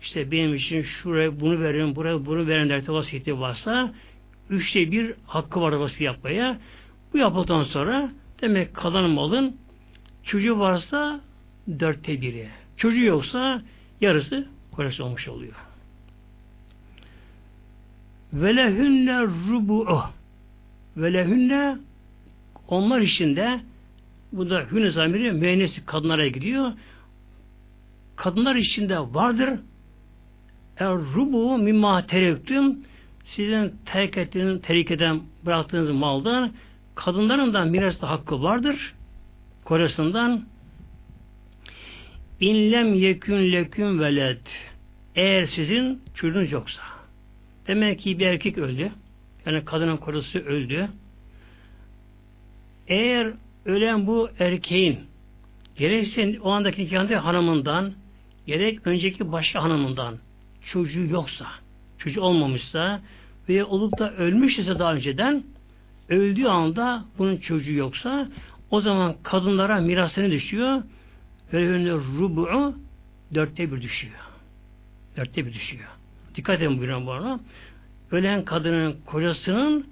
[0.02, 3.92] işte benim için şuraya bunu verin, buraya bunu verin derse vasiyeti varsa
[4.50, 6.58] üçte bir hakkı var vasiyet yapmaya.
[7.12, 8.10] Bu yapıldıktan sonra
[8.42, 9.56] demek kalan malın
[10.24, 11.20] çocuğu varsa
[11.80, 12.48] dörtte biri.
[12.76, 13.62] Çocuğu yoksa
[14.00, 15.54] yarısı kocası olmuş oluyor.
[18.32, 20.02] Velehünne rubu'u
[20.96, 21.76] Velehünne
[22.68, 23.60] onlar içinde
[24.32, 26.72] bu da hünne zamiri müennesi kadınlara gidiyor.
[28.16, 29.50] Kadınlar içinde vardır
[30.78, 32.78] er rubu mimma terektüm
[33.24, 36.52] sizin terk ettiğiniz, terk eden bıraktığınız maldan
[36.94, 38.94] kadınların da mirasta hakkı vardır.
[39.64, 40.44] Kocasından
[42.40, 44.46] inlem yekün lekün veled.
[45.14, 46.82] Eğer sizin çocuğunuz yoksa.
[47.66, 48.90] Demek ki bir erkek öldü.
[49.46, 50.88] Yani kadının kocası öldü.
[52.88, 53.32] Eğer
[53.64, 54.98] ölen bu erkeğin
[55.76, 57.92] gerekse o andaki nikahında hanımından
[58.46, 60.18] gerek önceki başka hanımından
[60.72, 61.46] çocuğu yoksa
[61.98, 63.00] çocuğu olmamışsa
[63.48, 65.44] veya olup da ölmüşse daha önceden
[66.08, 68.28] öldüğü anda bunun çocuğu yoksa
[68.70, 70.82] o zaman kadınlara mirasını düşüyor
[71.52, 72.74] ve rubu'u
[73.34, 74.14] dörtte bir düşüyor.
[75.16, 75.88] Dörtte bir düşüyor.
[76.34, 77.40] Dikkat edin buyuran bu arada.
[78.10, 79.86] Ölen kadının kocasının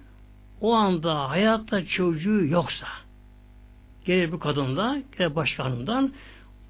[0.60, 2.86] o anda hayatta çocuğu yoksa
[4.04, 6.12] gerek bu kadında gerek başka hanımdan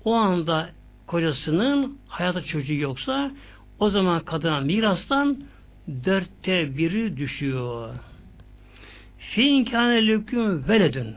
[0.04, 0.70] o anda
[1.06, 3.30] kocasının hayatta çocuğu yoksa
[3.78, 5.38] o zaman kadına mirastan
[6.04, 7.94] dörtte biri düşüyor.
[9.18, 11.14] Fi inkâne lüküm veledün.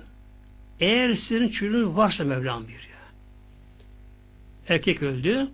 [0.79, 2.86] Eğer sizin çocuğunuz varsa Mevlam buyuruyor.
[4.69, 5.47] Erkek öldü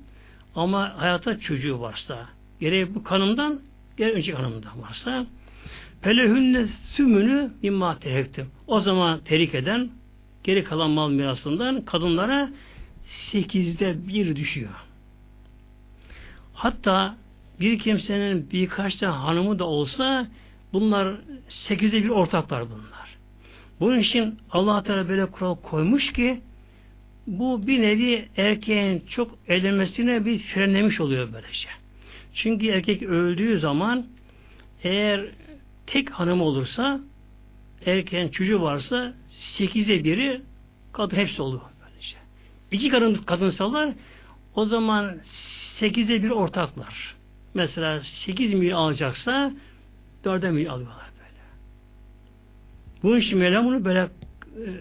[0.56, 2.30] ama hayata çocuğu varsa
[2.60, 3.60] gerek bu kanımdan
[3.98, 5.26] Geri önceki hanımda varsa
[6.02, 8.48] Felehünne sümünü mimma terektim.
[8.68, 9.90] O zaman terik eden
[10.44, 12.50] geri kalan mal mirasından kadınlara
[13.08, 14.74] sekizde bir düşüyor.
[16.54, 17.16] Hatta
[17.60, 20.28] bir kimsenin birkaç tane hanımı da olsa
[20.74, 21.16] bunlar
[21.50, 23.18] sekizde bir ortaklar bunlar.
[23.80, 26.42] Bunun için Allah Teala böyle kural koymuş ki
[27.28, 31.70] bu bir nevi erkeğin çok eğlenmesine bir frenlemiş oluyor böylece.
[32.34, 34.06] Çünkü erkek öldüğü zaman
[34.84, 35.26] eğer
[35.88, 37.00] tek hanım olursa
[37.86, 40.42] erkeğin çocuğu varsa sekize biri
[40.94, 41.62] kadın hepsi oluyor.
[41.86, 42.16] Böylece.
[42.72, 43.94] İki kadın kadınsalar
[44.56, 45.18] o zaman
[45.78, 47.16] sekize bir ortaklar.
[47.54, 49.54] Mesela sekiz milyon alacaksa
[50.24, 51.42] dörde milyon alıyorlar böyle.
[53.04, 54.10] Bunun için Mevlam bunu böyle e,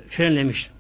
[0.09, 0.71] frenlemiş.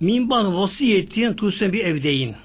[0.00, 2.36] Minban vasiyetin tutsun bir evdeyin.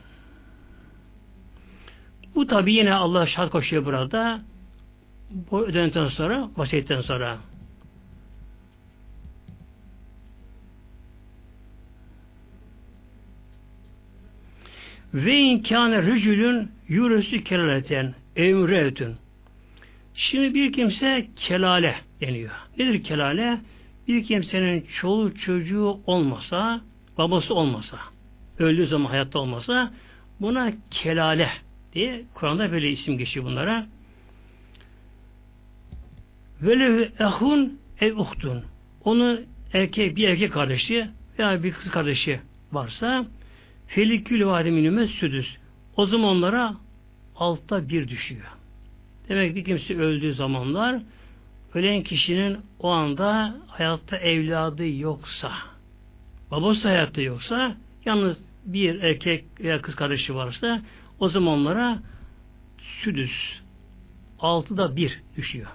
[2.36, 4.42] Bu tabi yine Allah şart koşuyor burada.
[5.52, 7.38] Bu ödendikten sonra, vasiyetten sonra.
[15.14, 19.16] Ve inkâne rücülün yürüsü kelaleten emretün.
[20.14, 22.52] Şimdi bir kimse kelale deniyor.
[22.78, 23.60] Nedir kelale?
[24.08, 26.82] Bir kimsenin çoluğu çocuğu olmasa,
[27.22, 28.00] babası olmasa,
[28.60, 29.94] öldüğü zaman hayatta olmasa
[30.40, 31.50] buna kelale
[31.94, 33.86] diye Kur'an'da böyle isim geçiyor bunlara.
[36.62, 38.64] Velev ehun ev uhtun.
[39.04, 41.08] Onun erkek bir erkek kardeşi
[41.40, 42.40] veya bir kız kardeşi
[42.72, 43.26] varsa
[43.88, 45.58] felikül vademinüme südüs.
[45.98, 46.74] O zaman onlara
[47.36, 48.48] altta bir düşüyor.
[49.30, 51.02] Demek ki kimse öldüğü zamanlar
[51.74, 55.71] ölen kişinin o anda hayatta evladı yoksa
[56.52, 57.76] babası hayatta yoksa
[58.06, 60.82] yalnız bir erkek veya kız kardeşi varsa
[61.20, 62.00] o zaman onlara
[62.80, 63.32] südüs
[64.40, 65.68] altıda bir düşüyor.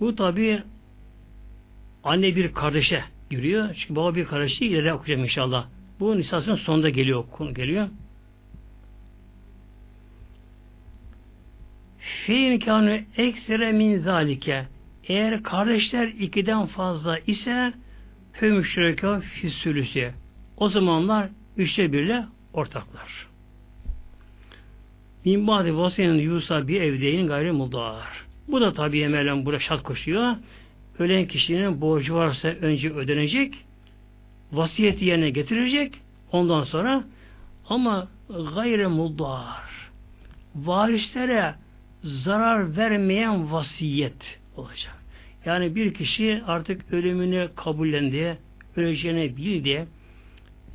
[0.00, 0.62] Bu tabi
[2.04, 3.74] anne bir kardeşe giriyor.
[3.74, 5.66] Çünkü baba bir kardeşi ileride okuyacağım inşallah.
[6.00, 7.24] Bu nisasının sonunda geliyor.
[7.32, 7.88] Konu geliyor.
[12.26, 14.66] Şeyin kanı eksere min zalike
[15.08, 17.72] eğer kardeşler ikiden fazla ise
[18.32, 20.12] Fümüşreke fissülüsü.
[20.56, 23.26] O zamanlar üçte birle ortaklar.
[25.24, 28.24] Min ba'di vasiyenin yusa bir evdeyin gayri mudar.
[28.48, 30.36] Bu da tabi emelen burada şart koşuyor.
[30.98, 33.54] Ölen kişinin borcu varsa önce ödenecek,
[34.52, 35.94] vasiyeti yerine getirecek,
[36.32, 37.04] ondan sonra
[37.68, 38.08] ama
[38.54, 39.90] gayri mudar.
[40.54, 41.54] Varislere
[42.02, 44.97] zarar vermeyen vasiyet olacak.
[45.44, 48.38] Yani bir kişi artık ölümünü kabullendi,
[48.76, 49.86] öleceğini bildi.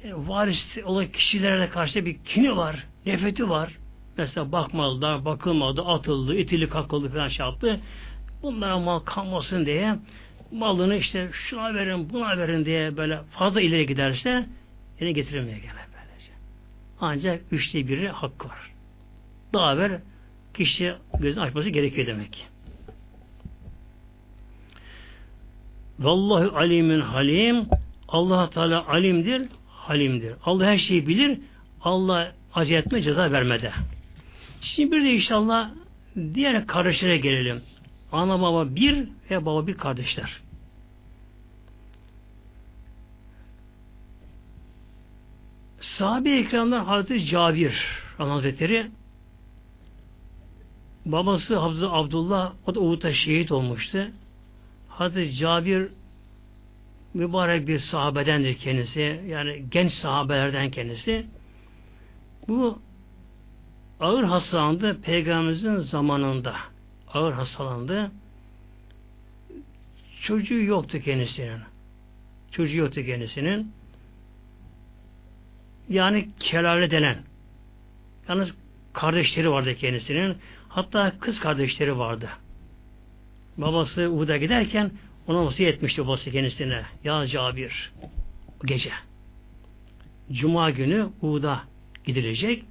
[0.03, 3.77] E, varis olan kişilere karşı bir kini var, nefreti var.
[4.17, 7.79] Mesela bakmadı, bakılmadı, atıldı, itili kakıldı falan şey yaptı.
[8.41, 9.95] Bunlara mal kalmasın diye
[10.51, 14.45] malını işte şuna verin, buna verin diye böyle fazla ileri giderse
[14.99, 16.31] yine getiremeye gene böylece.
[17.01, 18.71] Ancak üçte biri hakkı var.
[19.53, 19.91] Daha ver
[20.53, 22.43] kişi gözünü açması gerekiyor demek ki.
[25.99, 27.65] Vallahu alimin halim.
[28.07, 30.33] Allah Teala alimdir, halimdir.
[30.45, 31.39] Allah her şeyi bilir.
[31.81, 33.71] Allah acı etme ceza vermede.
[34.61, 35.69] Şimdi bir de inşallah
[36.33, 37.61] diğer kardeşlere gelelim.
[38.11, 40.41] Ana baba bir ve baba bir kardeşler.
[45.81, 47.73] Sahabe-i Ekram'dan Hazreti Cabir
[48.17, 48.91] Hazretleri
[51.05, 54.11] babası Hafız Abdullah o da Uhud'da şehit olmuştu.
[54.97, 55.87] Hazreti Cabir
[57.13, 59.21] mübarek bir sahabedendir kendisi.
[59.27, 61.25] Yani genç sahabelerden kendisi.
[62.47, 62.79] Bu
[63.99, 66.55] ağır hastalandı peygamberimizin zamanında.
[67.13, 68.11] Ağır hastalandı.
[70.21, 71.59] Çocuğu yoktu kendisinin.
[72.51, 73.71] Çocuğu yoktu kendisinin.
[75.89, 77.17] Yani kelale denen.
[78.29, 78.53] Yalnız
[78.93, 80.37] kardeşleri vardı kendisinin.
[80.69, 82.29] Hatta kız kardeşleri vardı.
[83.57, 84.91] Babası Uhud'a giderken
[85.27, 86.83] ona vasiyet etmişti babası kendisine.
[87.03, 87.91] Ya Cabir
[88.65, 88.91] gece
[90.31, 91.63] Cuma günü Uhud'a
[92.05, 92.63] gidilecek.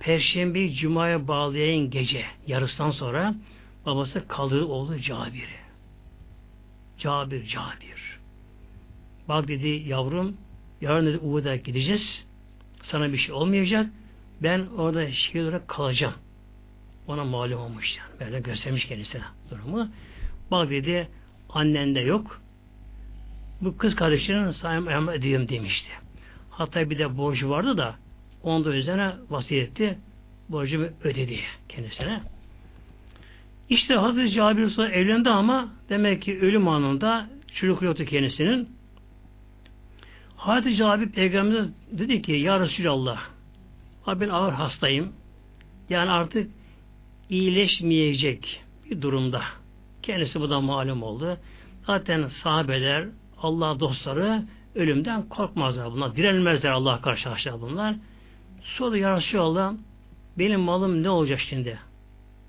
[0.00, 3.34] Perşembe Cuma'ya bağlayan gece yarısından sonra
[3.86, 5.60] babası kaldığı oğlu Cabir'i.
[6.98, 8.18] Cabir, Cabir.
[9.28, 10.36] Bak dedi yavrum
[10.80, 12.26] yarın dedi Uhud'a gideceğiz.
[12.82, 13.86] Sana bir şey olmayacak.
[14.42, 16.14] Ben orada şehir olarak kalacağım.
[17.10, 18.20] Ona malum olmuş yani.
[18.20, 19.88] Böyle göstermiş kendisine durumu.
[20.50, 21.08] Bak dedi
[21.48, 22.40] annen de yok.
[23.60, 25.90] bu kız kardeşinin sayım edeyim demişti.
[26.50, 27.94] Hatta bir de borcu vardı da
[28.42, 29.98] onda üzerine vasiyet etti.
[30.48, 32.20] Borcumu ödedi kendisine.
[33.68, 38.68] İşte Hazreti Cabir sonra evlendi ama demek ki ölüm anında çocuk yoktu kendisinin.
[40.36, 43.20] Hazreti Cabir peygamberimiz dedi ki Ya Resulallah
[44.06, 45.12] ben ağır hastayım.
[45.88, 46.59] Yani artık
[47.30, 49.42] iyileşmeyecek bir durumda.
[50.02, 51.38] Kendisi bu da malum oldu.
[51.86, 53.08] Zaten sahabeler,
[53.38, 54.44] Allah dostları
[54.74, 56.16] ölümden korkmazlar bunlar.
[56.16, 57.94] Direnmezler Allah karşı aşağı bunlar.
[58.62, 59.74] Sonra ya Resulallah
[60.38, 61.78] benim malım ne olacak şimdi?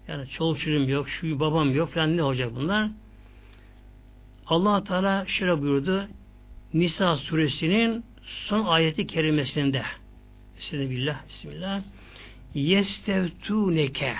[0.08, 2.90] Yani çoluk çocuğum yok, şu babam yok falan ne olacak bunlar?
[4.48, 6.08] allah Teala şöyle buyurdu.
[6.74, 9.84] Nisa suresinin son ayeti kerimesinde
[10.58, 11.82] Bismillah, Bismillah
[12.54, 14.16] Yestevtuneke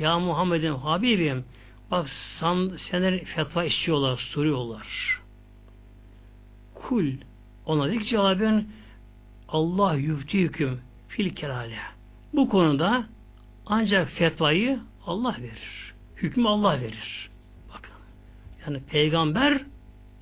[0.00, 1.44] Ya Muhammed'im, Habibim
[1.90, 4.86] bak san, senden fetva istiyorlar, soruyorlar.
[6.74, 7.06] Kul
[7.66, 8.66] ona dedik cevaben
[9.48, 11.78] Allah yüftüyküm fil kerale.
[12.32, 13.06] Bu konuda
[13.66, 15.94] ancak fetvayı Allah verir.
[16.16, 17.30] Hükmü Allah verir.
[17.68, 17.94] Bakın.
[18.66, 19.62] Yani peygamber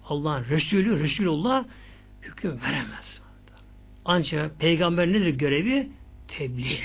[0.09, 1.65] Allah'ın Resulü, Resulullah
[2.23, 3.21] hüküm veremez.
[4.05, 5.89] Ancak peygamber nedir görevi?
[6.29, 6.79] Tebliğ.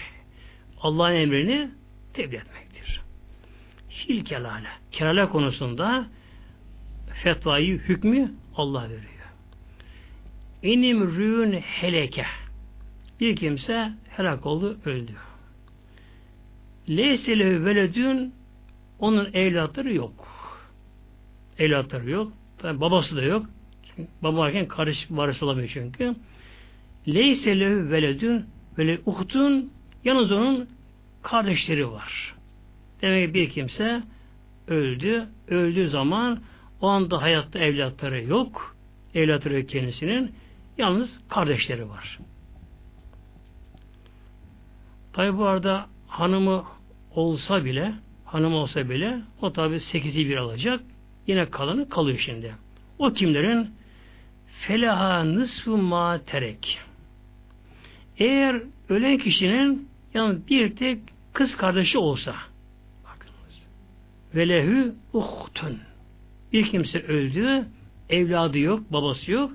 [0.82, 1.70] Allah'ın emrini
[2.14, 2.63] tebliğ etmektir.
[3.94, 4.68] Fil kelale.
[4.92, 6.06] Kelale konusunda
[7.24, 9.24] fetvayı, hükmü Allah veriyor.
[10.64, 12.26] İnim rün heleke.
[13.20, 15.14] Bir kimse helak oldu, öldü.
[16.90, 18.34] Leysele veledün
[19.00, 20.28] onun evlatları yok.
[21.60, 22.34] Evlatları yok.
[22.58, 23.46] Tabi babası da yok.
[23.84, 26.16] Çünkü baba varken kardeş varis olamıyor çünkü.
[27.08, 28.46] Leysele veledün
[28.78, 29.72] böyle uhtun
[30.04, 30.70] yalnız onun
[31.22, 32.36] kardeşleri var.
[33.04, 34.04] Demek bir kimse
[34.68, 35.28] öldü.
[35.48, 36.40] Öldüğü zaman
[36.82, 38.76] o anda hayatta evlatları yok.
[39.16, 40.32] Evlatları yok kendisinin.
[40.78, 42.20] Yalnız kardeşleri var.
[45.14, 46.64] Tabi bu arada hanımı
[47.16, 47.94] olsa bile
[48.26, 50.82] hanım olsa bile o tabi sekizi bir alacak.
[51.28, 52.56] Yine kalanı kalıyor şimdi.
[53.00, 53.70] O kimlerin?
[54.48, 56.80] Felaha nısfı ma terek.
[58.18, 61.00] Eğer ölen kişinin yani bir tek
[61.34, 62.36] kız kardeşi olsa.
[64.36, 65.80] Velehü uhtun.
[66.54, 67.66] Bir kimse öldü,
[68.10, 69.52] evladı yok, babası yok.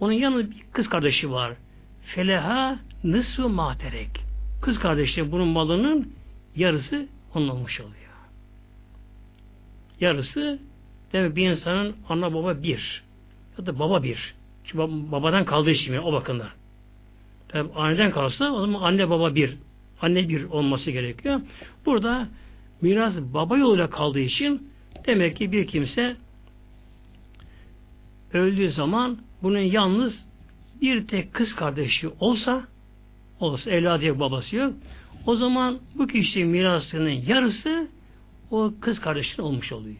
[0.00, 1.52] Onun yanında bir kız kardeşi var.
[2.02, 4.10] Feleha nısfı materek.
[4.62, 6.12] Kız kardeşi bunun malının
[6.56, 7.94] yarısı onun olmuş oluyor.
[10.00, 10.58] Yarısı
[11.12, 13.02] demek bir insanın ana baba bir
[13.58, 14.34] ya da baba bir.
[14.64, 14.78] Çünkü
[15.12, 16.48] babadan kaldığı için o bakımdan.
[17.48, 19.56] Tabi anneden kalsa o zaman anne baba bir.
[20.02, 21.40] Anne bir olması gerekiyor.
[21.86, 22.28] Burada
[22.82, 24.68] miras baba yoluyla kaldığı için
[25.06, 26.16] demek ki bir kimse
[28.32, 30.28] öldüğü zaman bunun yalnız
[30.80, 32.64] bir tek kız kardeşi olsa
[33.40, 34.74] olsa evladı yok babası yok
[35.26, 37.88] o zaman bu kişinin mirasının yarısı
[38.50, 39.96] o kız kardeşinin olmuş oluyor.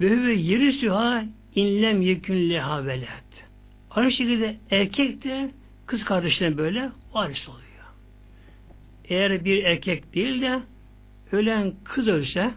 [0.00, 3.46] Ve huve yerisüha inlem yekün leha velet.
[3.90, 5.50] Aynı şekilde erkek de
[5.86, 7.62] kız kardeşine böyle varis oluyor.
[9.04, 10.60] Eğer bir erkek değil de
[11.32, 12.54] ölen kız ölse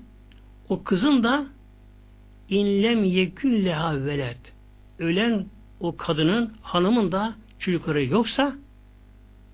[0.69, 1.45] o kızın da
[2.49, 4.37] inlem yekün leha velet.
[4.99, 5.45] Ölen
[5.79, 8.55] o kadının, hanımın da çocukları yoksa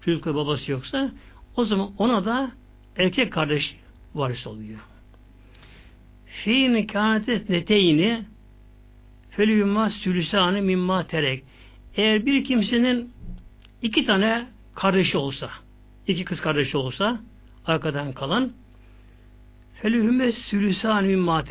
[0.02, 1.12] çocukları babası yoksa
[1.56, 2.52] o zaman ona da
[2.98, 3.76] erkek kardeş
[4.16, 4.80] varis oluyor.
[6.26, 8.26] Fi mikanetes neteyni
[9.30, 11.44] felümmâ sülüsânı mimma terek.
[11.96, 13.12] Eğer bir kimsenin
[13.82, 15.50] iki tane kardeşi olsa,
[16.08, 17.20] iki kız kardeşi olsa,
[17.66, 18.52] arkadan kalan
[19.82, 21.44] felühümme sülüsânı mimma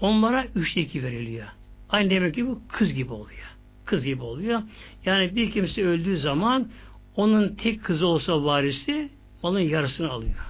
[0.00, 1.46] onlara üçte iki veriliyor.
[1.90, 3.56] Aynı demek gibi kız gibi oluyor.
[3.84, 4.62] Kız gibi oluyor.
[5.04, 6.68] Yani bir kimse öldüğü zaman
[7.16, 9.08] onun tek kızı olsa varisi
[9.42, 10.46] malın yarısını alıyor.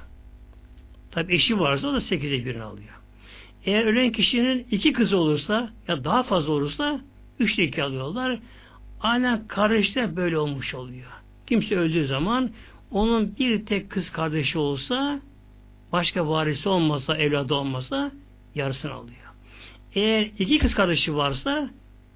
[1.10, 2.94] Tabi eşi varsa o da sekize birini alıyor.
[3.64, 7.01] Eğer ölen kişinin iki kızı olursa ya daha fazla olursa
[7.39, 8.39] üçte iki alıyorlar.
[9.01, 11.10] Aynen kardeşler böyle olmuş oluyor.
[11.47, 12.51] Kimse öldüğü zaman
[12.90, 15.20] onun bir tek kız kardeşi olsa
[15.93, 18.12] başka varisi olmasa, evladı olmasa
[18.55, 19.19] yarısını alıyor.
[19.94, 21.70] Eğer iki kız kardeşi varsa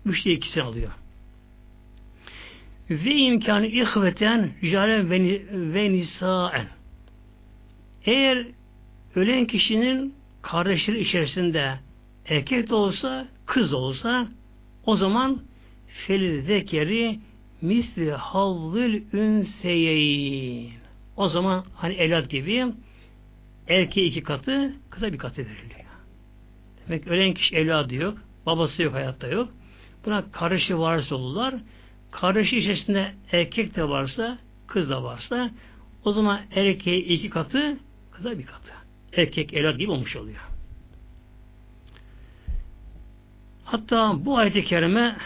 [0.07, 0.93] üçte ikisini alıyor.
[2.91, 5.11] Ve imkanı ihveten ricalen
[5.75, 6.67] ve nisaen.
[8.05, 8.47] Eğer
[9.15, 11.79] ölen kişinin kardeşleri içerisinde
[12.29, 14.29] erkek de olsa, kız da olsa
[14.87, 15.43] o zaman
[16.07, 17.19] felil zekeri
[17.63, 20.71] misli havlil ünseyeyn.
[21.17, 22.67] O zaman hani evlat gibi
[23.69, 25.83] erkeğe iki katı, kıza bir katı veriliyor.
[26.89, 29.49] Demek ölen kişi evladı yok, babası yok, hayatta yok.
[30.05, 31.55] Buna karışı varsa olurlar.
[32.11, 35.51] Karışı içerisinde erkek de varsa, kız da varsa
[36.05, 37.79] o zaman erkeğe iki katı,
[38.13, 38.73] kıza bir katı.
[39.13, 40.41] Erkek evlat gibi olmuş oluyor.
[43.65, 45.17] Hatta bu ayet-i kerime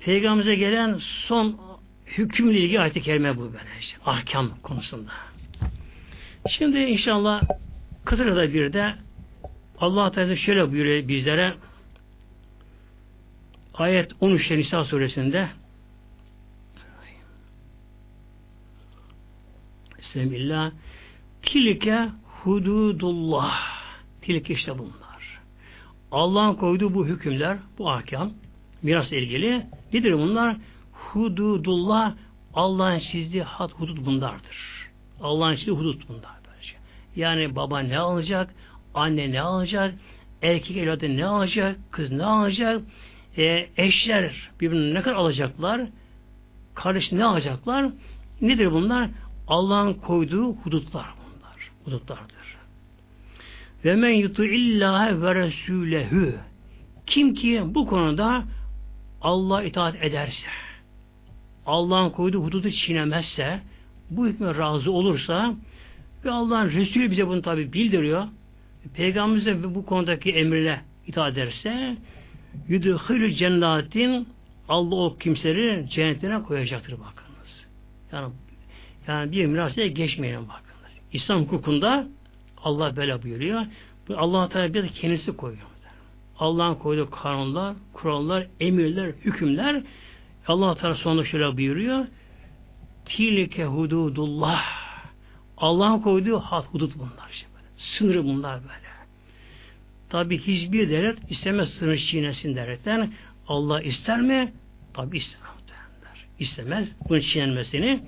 [0.00, 1.60] Peygamberimize gelen son
[2.06, 3.98] hükümle ilgili ayet-i kerime bu böyle işte.
[4.06, 5.10] Ahkam konusunda.
[6.48, 7.42] Şimdi inşallah
[8.04, 8.94] kısa bir de
[9.78, 11.54] Allah Teala şöyle buyuruyor bizlere
[13.74, 15.48] ayet 13 Nisa suresinde
[19.98, 20.72] Bismillah
[21.42, 23.60] Tilke hududullah
[24.22, 25.40] Tilke işte bunlar.
[26.12, 28.32] Allah'ın koyduğu bu hükümler, bu ahkam,
[28.82, 30.56] miras ilgili nedir bunlar?
[30.92, 32.14] Hududullah
[32.54, 34.71] Allah'ın çizdiği had hudut bunlardır.
[35.22, 36.32] Allah'ın çizdiği hudut bunlar.
[36.48, 36.74] Böylece.
[37.16, 38.54] Yani baba ne alacak?
[38.94, 39.94] Anne ne alacak?
[40.42, 41.78] Erkek evladı ne alacak?
[41.90, 42.82] Kız ne alacak?
[43.38, 45.80] E, eşler birbirini ne kadar alacaklar?
[46.74, 47.90] Kardeş ne alacaklar?
[48.40, 49.10] Nedir bunlar?
[49.48, 51.70] Allah'ın koyduğu hudutlar bunlar.
[51.84, 52.56] Hudutlardır.
[53.84, 56.34] Ve men yutu illahe ve resulehü
[57.06, 58.44] kim ki bu konuda
[59.22, 60.46] Allah itaat ederse
[61.66, 63.60] Allah'ın koyduğu hududu çiğnemezse
[64.16, 65.54] bu hükme razı olursa
[66.24, 68.28] ve Allah'ın Resulü bize bunu tabi bildiriyor.
[68.94, 71.96] Peygamberimiz de bu konudaki emrine itaat ederse
[72.68, 74.28] yudhülü cennetin
[74.68, 77.66] Allah o kimseleri cennetine koyacaktır bakınız.
[78.12, 78.32] Yani
[79.08, 80.92] yani bir mirasaya geçmeyin bakınız.
[81.12, 82.06] İslam hukukunda
[82.64, 83.66] Allah böyle buyuruyor.
[84.16, 85.66] Allah Teala bir de kendisi koyuyor.
[86.38, 89.82] Allah'ın koyduğu kanunlar, kurallar, emirler, hükümler
[90.46, 92.06] Allah Teala sonunda şöyle buyuruyor.
[93.16, 94.62] Tilke hududullah.
[95.56, 97.30] Allah'ın koyduğu had hudut bunlar.
[97.32, 97.66] Işte böyle.
[97.76, 98.92] Sınırı bunlar böyle.
[100.08, 103.12] Tabi hiçbir devlet istemez sınır çiğnesin devletten.
[103.48, 104.52] Allah ister mi?
[104.94, 105.52] Tabi istemez.
[106.38, 108.00] İstemez bunun çiğnenmesini.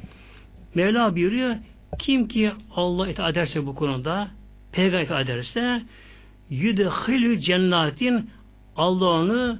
[0.74, 1.56] Mevla buyuruyor.
[1.98, 4.28] Kim ki Allah itaat ederse bu konuda
[4.72, 5.82] peygamber itaat ederse
[6.50, 8.30] yudhilü cennetin
[8.76, 9.58] Allah onu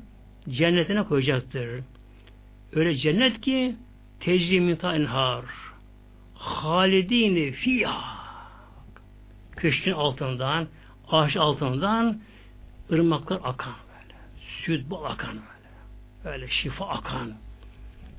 [0.49, 1.81] cennetine koyacaktır.
[2.73, 3.75] Öyle cennet ki
[4.25, 5.45] tecrimita enhar
[6.35, 8.25] halidini fiyah
[9.57, 10.69] köşkün altından
[11.09, 12.21] ağaç altından
[12.93, 14.15] ırmaklar akan böyle.
[14.39, 15.71] Süt bol akan böyle.
[16.25, 17.35] Böyle şifa akan.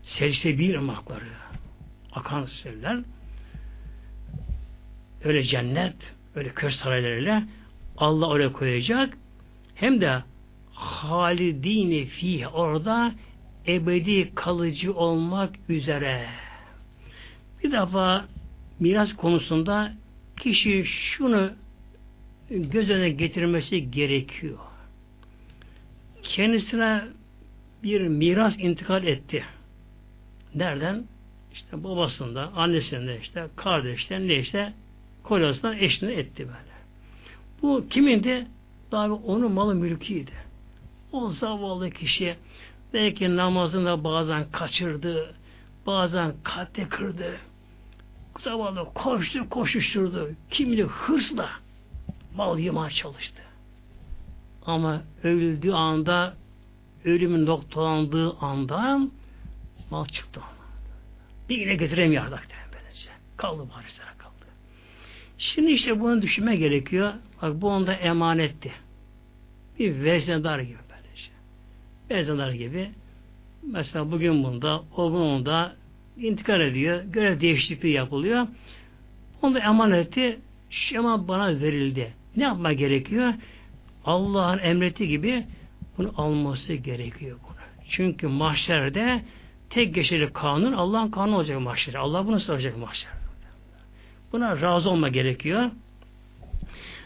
[0.03, 1.33] Selsebil ırmakları
[2.13, 2.99] akan seller.
[5.23, 5.95] Öyle cennet,
[6.35, 7.43] öyle köz saraylarıyla
[7.97, 9.17] Allah oraya koyacak.
[9.75, 10.23] Hem de
[10.73, 13.15] halidini fi orada
[13.67, 16.25] ebedi kalıcı olmak üzere.
[17.63, 18.25] Bir defa
[18.79, 19.93] miras konusunda
[20.39, 21.51] kişi şunu
[22.49, 24.57] göz önüne getirmesi gerekiyor.
[26.23, 27.03] Kendisine
[27.83, 29.43] bir miras intikal etti.
[30.55, 31.03] Nereden?
[31.53, 34.73] İşte babasından, annesinden, işte kardeşten, ne işte
[35.23, 36.75] kocasından eşini etti böyle.
[37.61, 38.47] Bu kimindi?
[38.91, 40.31] Daha onun malı mülkiydi.
[41.11, 42.35] O zavallı kişi
[42.95, 45.35] belki namazında bazen kaçırdı,
[45.85, 47.37] bazen katte kırdı.
[48.39, 50.29] Zavallı koştu, koşuşturdu.
[50.51, 51.49] Kimini hırsla
[52.35, 53.41] mal yemaya çalıştı.
[54.65, 56.33] Ama öldüğü anda
[57.05, 58.99] ölümün noktalandığı anda
[59.91, 60.55] mal çıktı ona.
[61.49, 63.09] Bir yine getiremiyor artık böylece.
[63.37, 64.45] Kaldı barislere kaldı.
[65.37, 67.13] Şimdi işte bunu düşünme gerekiyor.
[67.41, 68.71] Bak bu onda emanetti.
[69.79, 70.84] Bir veznedar gibi
[72.09, 72.89] Veznedar gibi
[73.63, 75.75] mesela bugün bunda, o bunda
[76.17, 77.03] intikal ediyor.
[77.03, 78.47] Görev değişikliği yapılıyor.
[79.41, 82.13] Onda emaneti şema bana verildi.
[82.37, 83.33] Ne yapma gerekiyor?
[84.05, 85.45] Allah'ın emreti gibi
[85.97, 87.55] bunu alması gerekiyor bunu.
[87.89, 89.21] Çünkü mahşerde
[89.69, 91.97] tek geçerli kanun Allah'ın kanunu olacak mahşerde.
[91.97, 93.15] Allah bunu soracak mahşerde.
[94.31, 95.71] Buna razı olma gerekiyor.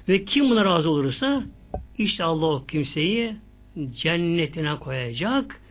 [0.08, 1.44] Ve kim buna razı olursa
[1.98, 3.36] işte Allah o kimseyi
[3.92, 5.62] cennetine koyacak.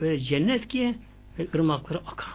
[0.00, 0.94] Böyle cennet ki
[1.54, 2.34] ırmakları akan.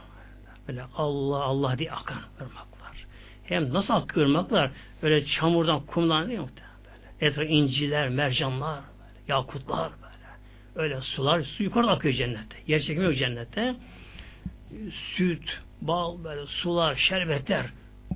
[0.68, 3.06] Böyle Allah Allah diye akan ırmaklar.
[3.44, 4.72] Hem nasıl akıyor ırmaklar?
[5.02, 6.48] Böyle çamurdan, kumdan değil mi?
[6.86, 7.30] Böyle.
[7.32, 10.86] Etraf inciler, mercanlar, böyle, yakutlar böyle.
[10.86, 12.56] Öyle sular, su yukarı akıyor cennette.
[12.68, 13.76] Yer çekimi yok cennette.
[15.16, 17.66] Süt, bal, böyle sular, şerbetler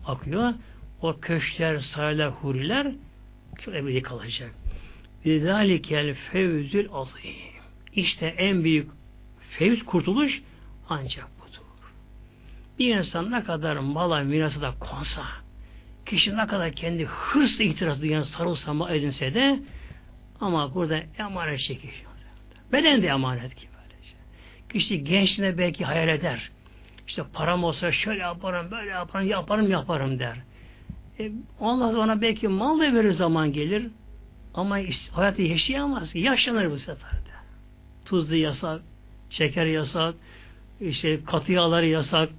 [0.06, 0.54] akıyor.
[1.02, 2.92] O köşkler, saraylar, huriler
[3.62, 4.52] çok ebedi kalacak.
[5.26, 7.32] Lidalikel fevzül azim.
[7.94, 8.92] İşte en büyük
[9.58, 10.42] fevz kurtuluş
[10.90, 11.94] ancak budur.
[12.80, 15.24] Bir insan ne kadar mala mirası da konsa,
[16.06, 19.60] kişi ne kadar kendi hırsla itiraz duyan sarılsa mı edinse de
[20.42, 21.94] ama burada emanet çekiyor.
[22.72, 23.72] Beden de emanet gibi.
[23.76, 23.96] Böyle.
[24.70, 26.52] Kişi gençliğine belki hayal eder.
[27.08, 30.38] İşte param olsa şöyle yaparım, böyle yaparım, yaparım, yaparım der.
[31.20, 33.88] E, ondan sonra belki mal da verir zaman gelir.
[34.56, 34.80] Ama
[35.12, 36.16] hayatı yaşayamaz.
[36.16, 37.36] Yaşlanır bu sefer de.
[38.06, 38.82] Tuzlu yasak,
[39.30, 40.16] şeker yasak,
[40.82, 42.30] işte katı yağlar yasak,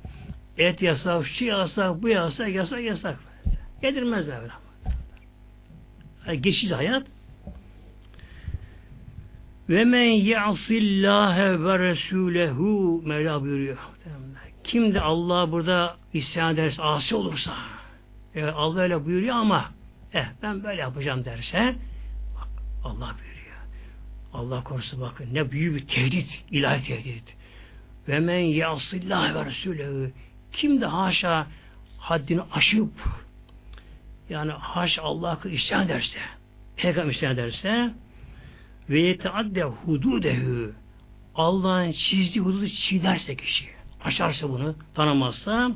[0.59, 3.19] et yasak, şu yasak, bu yasak, yasak, yasak.
[3.83, 4.61] Yedirmez Mevlam.
[6.27, 7.07] Yani geçici hayat.
[9.69, 13.79] Ve men ya'sillâhe ve resûlehu Mevla buyuruyor.
[14.65, 17.55] Kim de Allah burada isyan ederse, asi olursa,
[18.35, 19.71] evet, Allah öyle buyuruyor ama
[20.15, 21.75] eh ben böyle yapacağım derse
[22.87, 23.57] Allah buyuruyor.
[24.33, 27.37] Allah korusun bakın ne büyük bir tehdit, ilahi tehdit.
[28.09, 30.13] Ve men yasillah ve resulühü
[30.53, 31.47] kim de haşa
[31.99, 32.91] haddini aşıp
[34.31, 36.19] yani haş Allah'a isyan ederse
[36.77, 37.95] peygamber isyan ederse
[38.91, 40.73] ve yeteadde hududehu
[41.35, 43.69] Allah'ın çizdiği hududu çiğnerse kişi
[44.05, 45.71] aşarsa bunu tanımazsa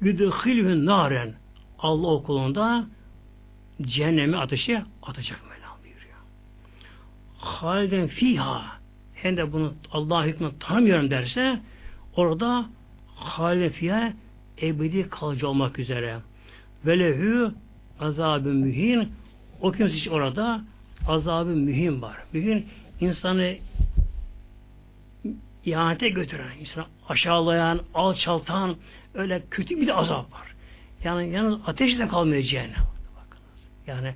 [0.00, 1.34] yüdehilhün naren
[1.78, 2.86] Allah okulunda
[3.82, 5.49] cehenneme ateşe atacak.
[7.40, 8.62] Haliden fiha
[9.14, 11.60] hem de bunu Allah hükmünü tanımıyorum derse
[12.16, 12.66] orada
[13.06, 14.12] haliden fiha
[14.62, 16.18] ebedi kalıcı olmak üzere.
[16.86, 17.50] Velehü
[18.00, 19.12] azabı mühin
[19.60, 20.64] o kimse için orada
[21.08, 22.16] azabı mühim var.
[22.32, 22.66] Mühim
[23.00, 23.56] insanı
[25.64, 28.76] ihanete götüren, insanı aşağılayan, alçaltan
[29.14, 30.54] öyle kötü bir de azap var.
[31.04, 32.08] Yani yalnız ateşle.
[33.16, 33.60] Bakınız.
[33.86, 34.14] Yani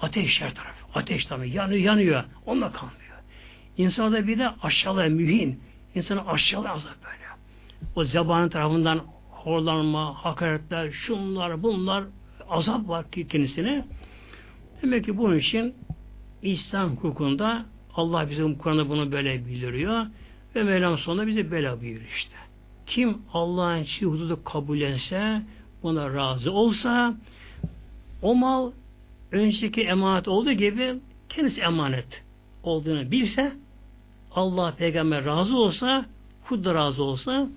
[0.00, 0.85] ateş her taraf.
[0.96, 2.24] Ateş tabii yanıyor, yanıyor.
[2.46, 3.16] Onunla kalmıyor.
[3.76, 5.60] İnsanda bir de aşağılayan, mühim.
[5.94, 7.26] İnsanı aşağılayan azap böyle.
[7.96, 9.00] O zebanın tarafından
[9.30, 12.04] horlanma, hakaretler, şunlar, bunlar
[12.48, 13.84] azap var kendisine.
[14.82, 15.74] Demek ki bunun için
[16.42, 20.06] İslam hukukunda Allah bize Kur'an'da bunu böyle bildiriyor.
[20.54, 22.36] Ve Mevlam sonunda bize bela buyuruyor işte.
[22.86, 25.42] Kim Allah'ın çiğ hududu kabul etse,
[25.82, 27.14] buna razı olsa,
[28.22, 28.72] o mal
[29.32, 30.94] önceki emanet olduğu gibi
[31.28, 32.22] kendisi emanet
[32.62, 33.52] olduğunu bilse,
[34.30, 36.06] Allah peygamber razı olsa,
[36.44, 37.48] hud da razı olsa,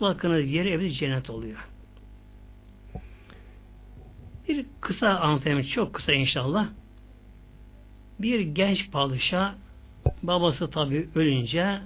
[0.00, 1.68] bakınız yeri evde cennet oluyor.
[4.48, 6.68] Bir kısa anlatayım, çok kısa inşallah.
[8.18, 9.54] Bir genç padişah,
[10.22, 11.80] babası tabi ölünce,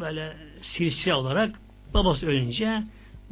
[0.00, 1.60] böyle silsile olarak
[1.94, 2.82] babası ölünce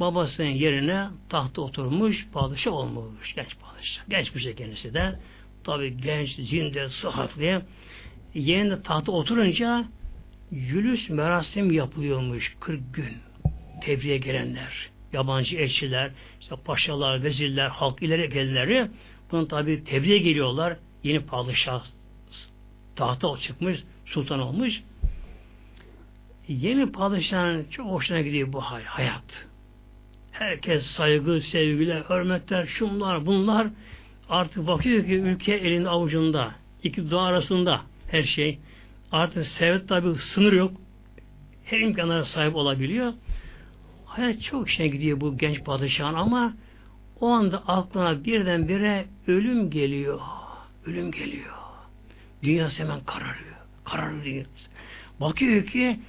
[0.03, 3.35] babasının yerine tahta oturmuş padişah olmuş.
[3.35, 4.09] Genç padişah.
[4.09, 5.19] Genç bir şey kendisi de.
[5.63, 7.61] Tabi genç, zinde, sıhhatli.
[8.33, 9.85] Yerine tahta oturunca
[10.51, 13.17] Yülüs merasim yapılıyormuş 40 gün.
[13.81, 16.11] Tebriğe gelenler, yabancı elçiler,
[16.41, 18.87] işte paşalar, vezirler, halk ileri gelenleri
[19.31, 20.77] bunun tabi tebriğe geliyorlar.
[21.03, 21.83] Yeni padişah
[22.95, 24.83] tahta çıkmış, sultan olmuş
[26.47, 29.47] yeni padişahın çok hoşuna gidiyor bu hayat.
[30.33, 33.67] Herkes saygı, sevgiler, hürmetler, şunlar, bunlar
[34.29, 36.55] artık bakıyor ki ülke elinde avucunda.
[36.83, 38.59] iki dua arasında her şey.
[39.11, 40.71] Artık servet tabi sınır yok.
[41.65, 43.13] Her imkanlara sahip olabiliyor.
[44.05, 46.53] Hayat çok işine gidiyor bu genç padişahın ama
[47.19, 50.19] o anda aklına birdenbire ölüm geliyor.
[50.85, 51.53] Ölüm geliyor.
[52.43, 53.55] Dünyası hemen kararıyor.
[53.85, 54.45] Kararıyor.
[55.21, 55.99] Bakıyor ki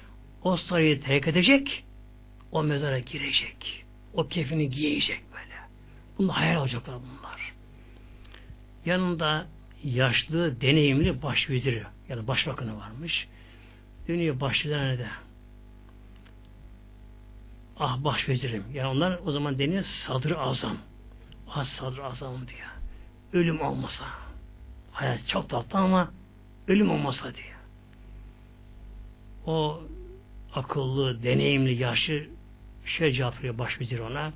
[0.43, 1.83] o sarayı terk edecek,
[2.51, 3.84] o mezara girecek.
[4.15, 5.55] O kefini giyecek böyle.
[6.17, 7.53] Bunu hayal olacaklar bunlar.
[8.85, 9.47] Yanında
[9.83, 13.27] yaşlı, deneyimli başveziri, yani başbakanı varmış.
[14.07, 15.07] Dönüyor başvezirine de.
[17.79, 18.63] Ah başvezirim.
[18.73, 20.77] Yani onlar o zaman deniyor sadır azam.
[21.49, 22.69] Ah sadır azam diyor.
[23.33, 24.05] Ölüm olmasa.
[24.91, 26.11] Hayat çok tatlı ama
[26.67, 27.55] ölüm olmasa diyor.
[29.45, 29.81] O
[30.53, 32.34] akıllı, deneyimli, yaşlı
[32.85, 34.33] şey cevap veriyor başvezir ona.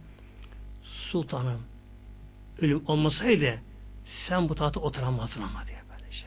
[0.83, 1.61] Sultanım
[2.61, 3.59] ölüm olmasaydı
[4.05, 6.25] sen bu tahta oturamazdın ama diye böylece.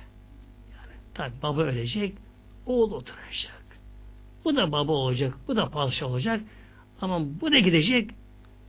[0.76, 2.14] Yani tabi baba ölecek,
[2.66, 3.62] oğul oturacak.
[4.44, 6.40] Bu da baba olacak, bu da padişah olacak.
[7.00, 8.10] Ama bu da gidecek,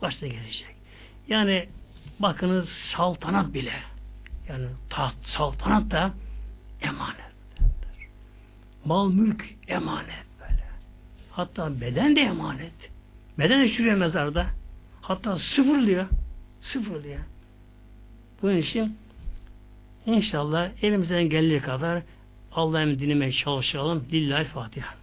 [0.02, 0.76] başta gelecek.
[1.28, 1.70] Yani
[2.20, 3.74] bakınız saltanat bile
[4.50, 6.14] yani taht, saltanat da
[6.82, 7.34] emanet.
[8.86, 10.26] Mal mülk emanet.
[11.32, 12.92] Hatta beden de emanet.
[13.40, 14.48] Beden de çürüyor mezarda.
[15.02, 16.08] Hatta sıfırlıyor.
[16.62, 17.20] Sıfırlıyor.
[18.42, 18.98] Bunun için
[20.06, 22.04] inşallah elimizden geldiği kadar
[22.52, 24.06] Allah'ın dinime çalışalım.
[24.12, 25.03] Lillahi Fatiha.